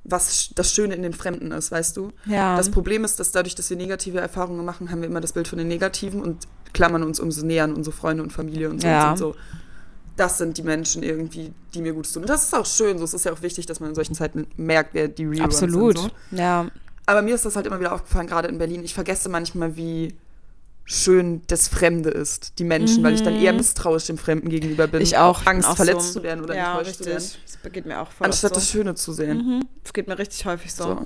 was 0.04 0.50
das 0.56 0.74
Schöne 0.74 0.96
in 0.96 1.02
den 1.04 1.14
Fremden 1.14 1.52
ist, 1.52 1.72
weißt 1.72 1.96
du? 1.96 2.12
ja. 2.26 2.58
Das 2.58 2.70
Problem 2.72 3.06
ist, 3.06 3.22
dass 3.22 3.32
dadurch, 3.32 3.56
dass 3.56 3.70
wir 3.70 3.78
negative 3.78 4.20
Erfahrungen 4.20 4.66
machen, 4.66 4.90
haben 4.92 5.00
wir 5.02 5.08
immer 5.08 5.22
das 5.22 5.32
Bild 5.34 5.48
von 5.48 5.58
den 5.58 5.68
Negativen 5.70 6.22
und 6.22 6.46
klammern 6.78 7.02
uns 7.02 7.20
umso 7.20 7.44
näher 7.44 7.64
an 7.64 7.74
unsere 7.74 7.96
Freunde 7.96 8.22
und 8.22 8.32
Familie 8.32 8.70
und 8.70 8.82
so. 8.82 8.88
Ja. 8.88 9.12
Und 9.12 9.18
so. 9.18 9.36
Das 10.16 10.38
sind 10.38 10.58
die 10.58 10.64
Menschen 10.64 11.02
irgendwie, 11.02 11.52
die 11.74 11.82
mir 11.82 11.94
gut 11.94 12.12
tun. 12.12 12.24
Und 12.24 12.30
das 12.30 12.44
ist 12.44 12.56
auch 12.56 12.66
schön. 12.66 12.98
So, 13.00 13.04
es 13.04 13.14
ist 13.14 13.26
ja 13.26 13.34
auch 13.34 13.42
wichtig, 13.42 13.66
dass 13.66 13.80
man 13.80 13.90
in 13.90 13.96
solchen 13.96 14.14
Zeiten 14.14 14.48
merkt, 14.58 14.94
wer 14.94 15.08
die 15.08 15.26
Real 15.26 15.46
Ones 15.46 15.56
Absolut. 15.56 15.98
sind. 15.98 16.12
So. 16.32 16.38
Ja. 16.38 16.68
Aber 17.08 17.22
mir 17.24 17.34
ist 17.34 17.46
das 17.46 17.56
halt 17.56 17.66
immer 17.66 17.80
wieder 17.80 17.94
aufgefallen, 17.94 18.28
gerade 18.28 18.48
in 18.48 18.60
Berlin. 18.60 18.84
Ich 18.84 18.94
vergesse 18.94 19.28
manchmal, 19.28 19.76
wie 19.76 20.16
schön 20.86 21.42
das 21.48 21.68
Fremde 21.68 22.10
ist, 22.10 22.60
die 22.60 22.64
Menschen, 22.64 23.04
weil 23.04 23.14
ich 23.16 23.24
dann 23.24 23.36
eher 23.36 23.54
misstrauisch 23.54 24.06
dem 24.06 24.18
Fremden 24.18 24.50
gegenüber 24.50 24.88
bin. 24.88 25.00
Mhm. 25.00 25.04
Ich 25.04 25.18
auch. 25.18 25.46
Angst, 25.46 25.68
auch 25.68 25.76
verletzt 25.76 26.14
so. 26.14 26.20
zu 26.20 26.24
werden 26.24 26.44
oder 26.44 26.56
ja, 26.56 26.78
enttäuscht 26.78 26.98
zu 26.98 27.06
werden. 27.06 27.18
richtig. 27.18 27.40
Das 27.64 27.72
geht 27.72 27.86
mir 27.86 28.02
auch 28.02 28.12
voll 28.12 28.28
Anstatt 28.28 28.52
oft 28.52 28.62
das 28.62 28.70
Schöne 28.70 28.96
zu 28.96 29.12
so. 29.12 29.18
sehen. 29.18 29.38
Mhm. 29.38 29.68
Das 29.84 29.94
geht 29.94 30.08
mir 30.08 30.18
richtig 30.18 30.46
häufig 30.46 30.74
so. 30.74 30.84
So. 30.84 31.06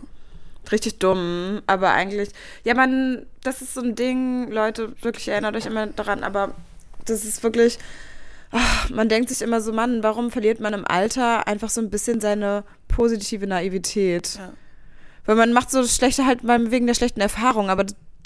Richtig 0.70 1.00
dumm, 1.00 1.62
aber 1.66 1.92
eigentlich, 1.92 2.30
ja, 2.64 2.74
man, 2.76 3.26
das 3.44 3.62
ist 3.62 3.74
so 3.74 3.82
ein 3.82 3.96
Ding, 3.96 4.52
Leute, 4.52 4.94
wirklich 5.02 5.28
erinnert 5.28 5.56
euch 5.56 5.66
immer 5.66 5.88
daran, 5.88 6.24
aber 6.24 6.54
das 7.06 7.26
ist 7.26 7.42
wirklich, 7.44 7.80
ach, 8.52 8.90
man 8.90 9.10
denkt 9.10 9.30
sich 9.30 9.42
immer 9.42 9.60
so, 9.62 9.74
Mann, 9.74 10.04
warum 10.04 10.30
verliert 10.30 10.60
man 10.60 10.74
im 10.74 10.86
Alter 10.86 11.48
einfach 11.48 11.70
so 11.70 11.82
ein 11.82 11.90
bisschen 11.90 12.22
seine 12.22 12.64
positive 12.88 13.48
Naivität? 13.48 14.36
Ja. 14.36 14.54
Weil 15.26 15.36
man 15.36 15.54
macht 15.54 15.72
so 15.72 15.86
schlechte 15.86 16.26
halt 16.26 16.44
wegen 16.44 16.88
der 16.88 16.94
schlechten 16.94 17.22
Erfahrung, 17.22 17.70
aber 17.70 17.86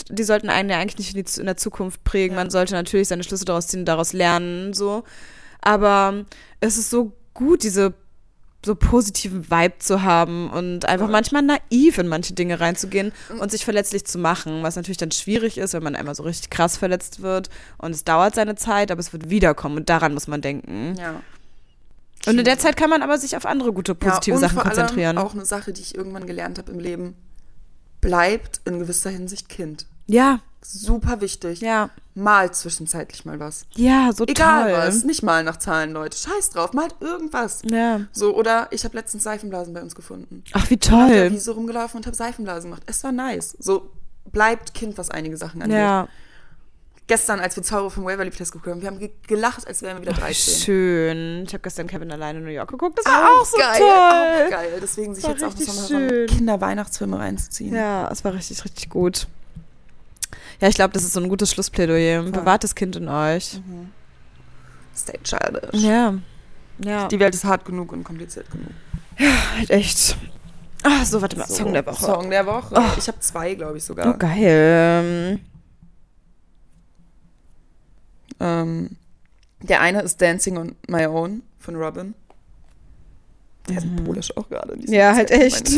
die 0.09 0.23
sollten 0.23 0.49
einen 0.49 0.69
ja 0.69 0.77
eigentlich 0.77 0.97
nicht 0.97 1.15
in, 1.15 1.23
die, 1.23 1.39
in 1.39 1.45
der 1.45 1.57
Zukunft 1.57 2.03
prägen. 2.03 2.36
Ja. 2.36 2.43
Man 2.43 2.49
sollte 2.49 2.73
natürlich 2.73 3.07
seine 3.07 3.23
Schlüsse 3.23 3.45
daraus 3.45 3.67
ziehen, 3.67 3.86
daraus 3.86 4.13
lernen, 4.13 4.73
so. 4.73 5.03
Aber 5.61 6.25
es 6.59 6.77
ist 6.77 6.89
so 6.89 7.13
gut, 7.33 7.63
diese 7.63 7.93
so 8.66 8.76
positiven 8.76 9.49
Vibe 9.49 9.76
zu 9.80 10.01
haben 10.01 10.49
und 10.49 10.86
einfach 10.86 11.09
manchmal 11.09 11.43
naiv 11.43 11.97
in 11.97 12.07
manche 12.07 12.34
Dinge 12.34 12.59
reinzugehen 12.59 13.11
und 13.39 13.51
sich 13.51 13.63
verletzlich 13.63 14.05
zu 14.05 14.18
machen, 14.18 14.63
was 14.63 14.76
natürlich 14.76 14.97
dann 14.97 15.11
schwierig 15.11 15.57
ist, 15.57 15.74
wenn 15.74 15.84
man 15.84 15.95
einmal 15.95 16.16
so 16.16 16.24
richtig 16.24 16.49
krass 16.49 16.78
verletzt 16.78 17.22
wird 17.22 17.49
und 17.78 17.91
es 17.91 18.03
dauert 18.03 18.36
seine 18.36 18.55
Zeit, 18.55 18.91
aber 18.91 18.99
es 18.99 19.13
wird 19.13 19.30
wiederkommen 19.30 19.78
und 19.78 19.89
daran 19.89 20.13
muss 20.13 20.28
man 20.28 20.41
denken. 20.41 20.95
Ja. 20.97 21.22
Und 22.28 22.39
in 22.39 22.45
der 22.45 22.57
Zeit 22.57 22.76
kann 22.76 22.89
man 22.89 23.03
aber 23.03 23.18
sich 23.18 23.38
auf 23.38 23.45
andere 23.45 23.72
gute, 23.72 23.93
positive 23.93 24.36
ja, 24.36 24.39
Sachen 24.39 24.55
vor 24.55 24.66
allem 24.66 24.76
konzentrieren. 24.76 25.18
Auch 25.18 25.34
eine 25.34 25.45
Sache, 25.45 25.74
die 25.74 25.82
ich 25.82 25.95
irgendwann 25.95 26.26
gelernt 26.26 26.57
habe 26.57 26.72
im 26.72 26.80
Leben. 26.80 27.16
Bleibt 28.01 28.61
in 28.66 28.80
gewisser 28.80 29.11
Hinsicht 29.11 29.47
Kind. 29.47 29.86
Ja, 30.07 30.39
Super 30.68 31.22
wichtig. 31.22 31.61
ja, 31.61 31.89
Malt 32.16 32.55
zwischenzeitlich 32.55 33.26
mal 33.26 33.39
was. 33.39 33.66
ja, 33.76 34.11
so 34.13 34.26
Egal 34.26 34.72
toll. 34.72 34.80
was. 34.88 35.03
Nicht 35.03 35.22
mal 35.24 35.43
nach 35.43 35.57
Zahlen, 35.57 35.91
Leute. 35.91 36.18
Scheiß 36.18 36.49
drauf. 36.51 36.74
Malt 36.74 36.95
irgendwas. 37.01 37.61
Ja. 37.70 38.01
So, 38.11 38.36
oder 38.36 38.68
ich 38.72 38.84
habe 38.86 38.95
letztens 38.97 39.24
Seifenblasen 39.24 39.74
bei 39.74 39.82
uns 39.82 39.95
gefunden. 39.95 40.43
Ach, 40.53 40.70
wie 40.70 40.76
Ich 40.76 40.80
bin 40.80 40.93
auf 40.93 41.07
der 41.09 41.24
toll. 41.28 41.32
Wiese 41.32 41.51
rumgelaufen 41.51 41.97
und 41.97 42.05
habe 42.05 42.16
Seifenblasen 42.16 42.70
gemacht. 42.70 42.84
Es 42.86 43.03
war 43.03 43.11
nice. 43.11 43.55
So 43.59 43.89
bleibt 44.32 44.74
Kind, 44.74 44.97
was 44.97 45.09
einige 45.11 45.38
Sachen 45.38 45.61
angeht. 45.61 45.78
Ja, 45.78 46.07
Gestern, 47.07 47.39
als 47.39 47.55
wir 47.55 47.61
Zauber 47.61 47.91
vom 47.91 48.03
Waverly 48.05 48.32
Place 48.32 48.51
geguckt 48.51 48.72
haben, 48.72 48.82
wir 48.82 48.88
haben 48.88 48.97
ge 48.97 49.11
gelacht, 49.28 49.68
als 49.68 49.84
wären 49.84 49.97
wir 49.97 50.01
wieder 50.01 50.13
Ach, 50.13 50.18
wie 50.18 50.22
13. 50.34 50.53
schön. 50.55 51.43
Ich 51.45 51.53
habe 51.53 51.61
gestern 51.61 51.86
Kevin 51.86 52.11
alleine 52.11 52.39
in 52.39 52.45
New 52.45 52.49
York 52.51 52.72
geguckt. 52.72 52.97
Das 52.97 53.05
war 53.05 53.30
auch 53.30 53.45
so 53.45 53.57
geil, 53.57 53.78
toll. 53.78 53.88
Auch 54.47 54.49
geil. 54.49 54.80
Deswegen 54.82 55.13
sich 55.13 55.24
jetzt 55.24 55.43
auch 55.43 55.49
richtig 55.53 55.68
noch 55.68 55.88
schön. 55.88 56.28
so 56.28 56.34
Kinder-Weihnachtsfilme 56.36 57.20
reinzuziehen. 57.20 57.76
Ja, 57.76 58.09
es 58.11 58.24
war 58.24 58.34
richtig, 58.34 58.66
richtig 58.66 58.89
gut. 58.89 59.28
Ja, 60.62 60.68
ich 60.70 60.76
glaube, 60.76 60.93
das 60.93 61.03
ist 61.03 61.14
so 61.14 61.20
ein 61.20 61.30
gutes 61.30 61.51
Schlussplädoyer. 61.51 62.24
Bewahrt 62.24 62.64
das 62.64 62.76
Kind 62.76 62.95
in 62.95 63.08
euch. 63.10 63.60
Stay 64.95 65.20
childish. 65.24 65.82
Ja. 65.82 66.16
Ja, 66.80 67.08
Die 67.08 67.20
Welt 67.20 67.34
ist 67.36 67.43
hart 67.45 67.66
genug 67.66 67.91
und 67.93 68.03
kompliziert 68.03 68.47
genug. 68.51 68.70
halt 69.58 69.70
echt. 69.70 70.18
Ah, 70.84 71.03
so, 71.06 71.22
warte 71.22 71.38
mal. 71.38 71.47
So, 71.47 71.56
Song 71.56 71.74
der 71.74 71.86
Woche. 71.86 72.06
Song 72.06 72.30
der 72.30 72.45
Woche. 72.45 72.76
Oh. 72.78 72.82
Ich 72.97 73.08
habe 73.08 73.20
zwei, 73.20 73.56
glaube 73.56 73.78
ich 73.78 73.84
sogar. 73.84 74.14
Oh, 74.14 74.18
geil. 74.18 75.39
Ähm, 78.39 78.97
der 79.62 79.82
eine 79.82 80.01
ist 80.01 80.22
Dancing 80.22 80.58
on 80.58 80.76
My 80.88 81.06
Own 81.06 81.41
von 81.60 81.76
Robin. 81.76 82.14
Der 83.70 83.78
ist 83.78 83.84
symbolisch 83.84 84.36
auch 84.38 84.47
gerade. 84.49 84.74
in 84.74 84.82
diesem 84.82 84.93
Mhm. 84.93 84.99
Ja, 84.99 85.16
halt 85.16 85.30
Zeiten 85.30 85.41
echt. 85.41 85.70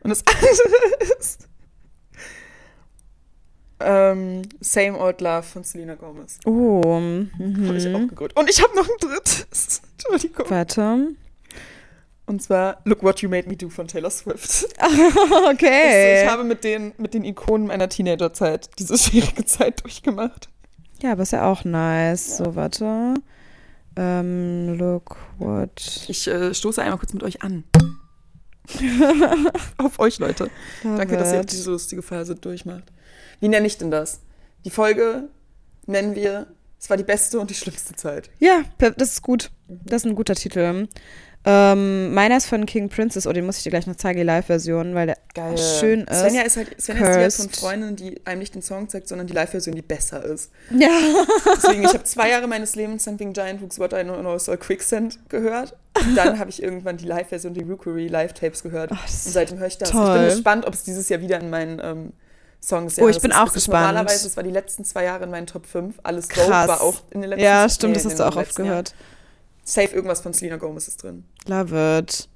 Und 0.00 0.10
das 0.10 0.22
andere 0.26 1.14
ist 1.18 1.47
ähm, 3.80 4.42
Same 4.60 4.98
Old 4.98 5.20
Love 5.20 5.42
von 5.42 5.64
Selena 5.64 5.94
Gomez. 5.94 6.38
Oh. 6.44 6.82
Habe 6.84 7.76
ich 7.76 7.86
auch 7.94 7.98
Mhm. 8.00 8.08
geguckt. 8.08 8.36
Und 8.38 8.50
ich 8.50 8.62
habe 8.62 8.74
noch 8.74 8.88
ein 8.88 8.96
drittes. 9.00 9.82
Entschuldigung. 9.92 10.46
Warte. 10.50 11.08
Und 12.26 12.42
zwar 12.42 12.80
Look 12.84 13.02
What 13.02 13.20
You 13.22 13.30
Made 13.30 13.48
Me 13.48 13.56
Do 13.56 13.70
von 13.70 13.88
Taylor 13.88 14.10
Swift. 14.10 14.66
okay. 15.50 16.18
Ich, 16.18 16.24
ich 16.24 16.30
habe 16.30 16.44
mit 16.44 16.62
den, 16.64 16.92
mit 16.98 17.14
den 17.14 17.24
Ikonen 17.24 17.66
meiner 17.68 17.88
Teenagerzeit 17.88 18.68
diese 18.78 18.98
schwierige 18.98 19.44
Zeit 19.46 19.82
durchgemacht. 19.82 20.48
ja, 21.00 21.12
aber 21.12 21.22
ist 21.22 21.32
ja 21.32 21.50
auch 21.50 21.64
nice. 21.64 22.36
So, 22.36 22.54
warte. 22.54 23.14
Ähm, 23.96 24.76
look 24.78 25.16
what. 25.38 26.04
Ich 26.08 26.28
äh, 26.28 26.52
stoße 26.54 26.82
einmal 26.82 26.98
kurz 26.98 27.14
mit 27.14 27.22
euch 27.22 27.42
an. 27.42 27.64
Auf 29.78 29.98
euch, 29.98 30.18
Leute. 30.18 30.50
Danke, 30.82 31.16
dass 31.16 31.32
ihr 31.32 31.42
diese 31.44 31.70
lustige 31.70 32.02
Phase 32.02 32.34
durchmacht. 32.34 32.84
Wie 33.40 33.48
nenne 33.48 33.66
ich 33.66 33.78
denn 33.78 33.90
das? 33.90 34.20
Die 34.64 34.70
Folge 34.70 35.28
nennen 35.86 36.14
wir 36.14 36.46
Es 36.80 36.88
war 36.90 36.96
die 36.96 37.04
beste 37.04 37.40
und 37.40 37.50
die 37.50 37.54
schlimmste 37.54 37.94
Zeit. 37.96 38.30
Ja, 38.38 38.62
das 38.78 39.12
ist 39.12 39.22
gut. 39.22 39.50
Das 39.68 40.02
ist 40.02 40.06
ein 40.10 40.14
guter 40.14 40.34
Titel. 40.34 40.86
Ähm, 41.44 42.12
meiner 42.12 42.36
ist 42.36 42.46
von 42.46 42.66
King 42.66 42.88
Princess, 42.88 43.26
oh, 43.26 43.32
den 43.32 43.46
muss 43.46 43.56
ich 43.58 43.62
dir 43.62 43.70
gleich 43.70 43.86
noch 43.86 43.96
zeigen, 43.96 44.18
die 44.18 44.24
Live-Version, 44.24 44.94
weil 44.94 45.06
der 45.06 45.16
Geil. 45.34 45.56
schön 45.56 46.00
ist. 46.02 46.18
Svenja 46.18 46.42
ist 46.42 46.56
halt 46.56 46.80
Svenja 46.80 47.06
ist 47.06 47.14
die 47.14 47.20
halt 47.20 47.32
von 47.32 47.46
Cursed. 47.46 47.56
Freundinnen, 47.60 47.96
die 47.96 48.26
einem 48.26 48.40
nicht 48.40 48.54
den 48.54 48.60
Song 48.62 48.88
zeigt, 48.88 49.08
sondern 49.08 49.28
die 49.28 49.32
Live-Version, 49.32 49.74
die 49.74 49.82
besser 49.82 50.22
ist. 50.24 50.50
Ja. 50.76 50.90
Deswegen, 51.56 51.84
ich 51.84 51.94
habe 51.94 52.02
zwei 52.04 52.30
Jahre 52.30 52.48
meines 52.48 52.74
Lebens 52.74 53.04
Something 53.04 53.32
Giant 53.32 53.62
Hooks 53.62 53.78
What 53.78 53.92
I 53.92 54.02
Know 54.02 54.18
Know 54.18 54.36
Soul 54.38 54.58
Quicksand 54.58 55.20
gehört. 55.28 55.76
Und 55.98 56.16
dann 56.16 56.38
habe 56.38 56.50
ich 56.50 56.62
irgendwann 56.62 56.96
die 56.96 57.06
Live-Version, 57.06 57.54
die 57.54 57.62
Rookery 57.62 58.08
Live-Tapes 58.08 58.62
gehört. 58.62 58.90
Ach, 58.92 59.02
das 59.06 59.26
Und 59.26 59.32
seitdem 59.32 59.58
höre 59.58 59.68
ich 59.68 59.78
das. 59.78 59.90
toll. 59.90 60.16
Ich 60.16 60.20
bin 60.20 60.30
gespannt, 60.30 60.66
ob 60.66 60.74
es 60.74 60.82
dieses 60.82 61.08
Jahr 61.08 61.20
wieder 61.20 61.40
in 61.40 61.50
meinen 61.50 61.80
ähm, 61.82 62.12
Songs 62.62 62.98
Oh, 62.98 63.08
ich 63.08 63.20
bin 63.20 63.30
ist. 63.30 63.36
auch 63.36 63.52
gespannt. 63.52 63.86
Normalerweise, 63.86 64.26
es 64.26 64.36
war 64.36 64.42
die 64.44 64.50
letzten 64.50 64.84
zwei 64.84 65.04
Jahre 65.04 65.24
in 65.24 65.30
meinen 65.30 65.46
Top 65.46 65.64
5. 65.66 66.00
Alles 66.02 66.28
Dope 66.28 66.48
Krass. 66.48 66.68
war 66.68 66.80
auch 66.82 66.96
in 67.10 67.20
den 67.20 67.30
letzten 67.30 67.44
Ja, 67.44 67.68
stimmt, 67.68 67.92
nee, 67.92 68.02
das 68.02 68.06
hast 68.12 68.18
du 68.20 68.24
auch 68.26 68.36
oft 68.36 68.56
gehört. 68.56 68.94
Safe 69.64 69.94
irgendwas 69.94 70.20
von 70.20 70.32
Selena 70.32 70.56
Gomez 70.56 70.88
ist 70.88 71.02
drin. 71.02 71.24
Love 71.46 71.98
it. 72.00 72.28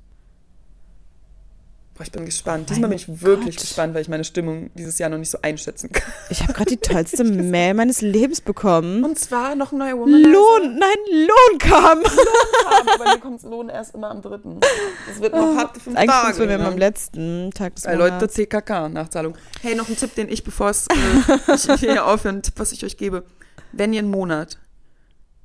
Boah, 1.95 2.05
ich 2.05 2.11
bin 2.13 2.25
gespannt. 2.25 2.71
Diesmal 2.71 2.89
bin 2.89 2.97
ich 2.97 3.21
wirklich 3.21 3.57
gespannt, 3.57 3.93
weil 3.93 4.01
ich 4.01 4.09
meine 4.09 4.25
Stimmung 4.25 4.71
dieses 4.75 4.99
Jahr 4.99 5.11
noch 5.11 5.19
nicht 5.19 5.29
so 5.29 5.39
einschätzen 5.43 5.93
kann. 5.93 6.11
Ich 6.31 6.43
habe 6.43 6.55
gerade 6.55 6.71
die 6.71 6.79
tollste 6.79 7.23
Mail 7.25 7.75
meines 7.75 8.01
Lebens 8.01 8.41
bekommen. 8.41 9.05
Und 9.05 9.19
zwar 9.19 9.55
noch 9.55 9.73
ein 9.73 9.79
neuer 9.79 9.99
Womanizer. 9.99 10.31
Lohn, 10.31 10.79
nein, 10.79 11.29
Lohn 11.29 11.59
kam. 11.59 12.03
haben, 12.03 12.89
aber 12.89 13.05
mir 13.13 13.21
kommt 13.21 13.43
Lohn 13.43 13.69
erst 13.69 13.95
immer 13.95 14.11
am 14.11 14.23
dritten. 14.23 14.59
Das 15.07 15.21
wird 15.21 15.35
noch 15.35 15.55
harte 15.57 15.81
fünf 15.81 15.95
Eigentlich 15.97 16.11
Tage. 16.11 16.25
kommt's 16.25 16.39
bei 16.39 16.47
mir 16.47 16.59
ne? 16.59 16.67
am 16.67 16.79
letzten 16.79 17.51
Tag 17.51 17.75
des 17.75 17.85
Bei 17.85 17.95
Leute 17.95 18.15
Monats. 18.15 18.35
CKK, 18.35 18.89
Nachzahlung. 18.89 19.37
Hey, 19.61 19.75
noch 19.75 19.89
ein 19.89 19.97
Tipp, 19.97 20.15
den 20.15 20.31
ich, 20.31 20.45
bevor 20.45 20.71
es 20.71 20.87
äh, 21.69 21.77
hier 21.77 22.07
aufhöre, 22.07 22.37
ein 22.37 22.43
Tipp, 22.43 22.55
was 22.57 22.73
ich 22.73 22.87
euch 22.87 22.97
gebe. 22.97 23.25
Wenn 23.73 23.93
ihr 23.93 23.99
einen 23.99 24.11
Monat 24.11 24.57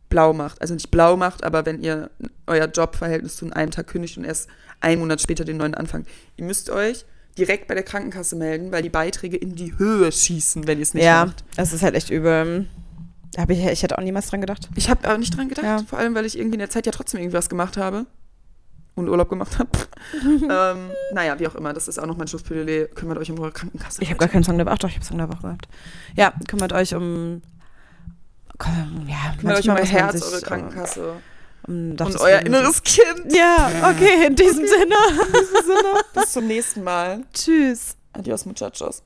blau 0.09 0.31
macht, 0.31 0.61
also 0.61 0.73
nicht 0.73 0.91
blau 0.91 1.17
macht, 1.17 1.43
aber 1.43 1.65
wenn 1.65 1.81
ihr 1.81 2.09
euer 2.45 2.67
Jobverhältnis 2.67 3.35
zu 3.35 3.51
einem 3.51 3.71
Tag 3.71 3.87
kündigt 3.87 4.17
und 4.17 4.23
erst 4.23 4.47
einen 4.79 4.99
Monat 5.01 5.21
später 5.21 5.43
den 5.45 5.57
neuen 5.57 5.73
anfangt, 5.75 6.07
ihr 6.37 6.45
müsst 6.45 6.69
euch 6.69 7.05
direkt 7.37 7.67
bei 7.67 7.73
der 7.75 7.83
Krankenkasse 7.83 8.35
melden, 8.35 8.71
weil 8.71 8.81
die 8.81 8.89
Beiträge 8.89 9.37
in 9.37 9.55
die 9.55 9.77
Höhe 9.77 10.11
schießen, 10.11 10.65
wenn 10.67 10.79
ihr 10.79 10.83
es 10.83 10.93
nicht 10.93 11.03
Ja, 11.05 11.25
macht. 11.25 11.43
das 11.55 11.71
ist 11.73 11.83
halt 11.83 11.95
echt 11.95 12.09
übel. 12.09 12.67
Hab 13.37 13.49
ich, 13.51 13.63
ich 13.63 13.83
hätte 13.83 13.97
auch 13.97 14.01
niemals 14.03 14.29
dran 14.29 14.41
gedacht. 14.41 14.69
Ich 14.75 14.89
habe 14.89 15.07
auch 15.11 15.17
nicht 15.17 15.35
dran 15.37 15.47
gedacht, 15.47 15.65
Ja. 15.65 15.77
vor 15.87 15.99
allem, 15.99 16.15
weil 16.15 16.25
ich 16.25 16.37
irgendwie 16.37 16.55
in 16.55 16.59
der 16.59 16.69
Zeit 16.71 16.85
ja 16.87 16.91
trotzdem 16.91 17.19
irgendwas 17.19 17.49
gemacht 17.49 17.77
habe 17.77 18.07
und 18.95 19.09
Urlaub 19.09 19.29
gemacht 19.29 19.59
habe. 19.59 19.69
ähm, 20.23 20.89
naja, 21.13 21.37
wie 21.39 21.47
auch 21.47 21.53
immer, 21.53 21.73
das 21.73 21.87
ist 21.87 21.99
auch 21.99 22.07
noch 22.07 22.17
mein 22.17 22.27
Schlussplädoyer. 22.27 22.87
Kümmert 22.87 23.19
euch 23.19 23.29
um 23.29 23.39
eure 23.39 23.51
Krankenkasse. 23.51 24.01
Ich 24.01 24.09
habe 24.09 24.17
gar 24.17 24.29
keinen 24.29 24.43
Song 24.43 24.57
der 24.57 24.65
Woche. 24.65 24.73
Ach 24.73 24.79
doch, 24.79 24.89
ich 24.89 24.95
habe 24.95 25.05
Song 25.05 25.17
der 25.19 25.29
Woche 25.29 25.41
gehabt. 25.41 25.67
Ja, 26.15 26.33
kümmert 26.47 26.73
euch 26.73 26.95
um. 26.95 27.43
komm, 28.57 29.05
Ja, 29.07 29.35
Kümmert 29.39 29.59
euch 29.59 29.69
um 29.69 29.75
euer 29.75 29.85
Herz, 29.85 30.21
eure 30.23 30.41
Krankenkasse 30.41 31.13
Doch, 31.67 32.05
und 32.05 32.15
das 32.15 32.21
euer 32.21 32.39
inneres 32.39 32.81
Kind. 32.81 33.33
Ja, 33.33 33.91
okay, 33.91 34.27
in 34.27 34.35
diesem 34.35 34.65
Sinne. 34.65 34.95
Bis 36.13 36.31
zum 36.31 36.47
nächsten 36.47 36.83
Mal. 36.83 37.23
Tschüss. 37.33 37.97
Adios, 38.13 38.45
muchachos. 38.45 39.03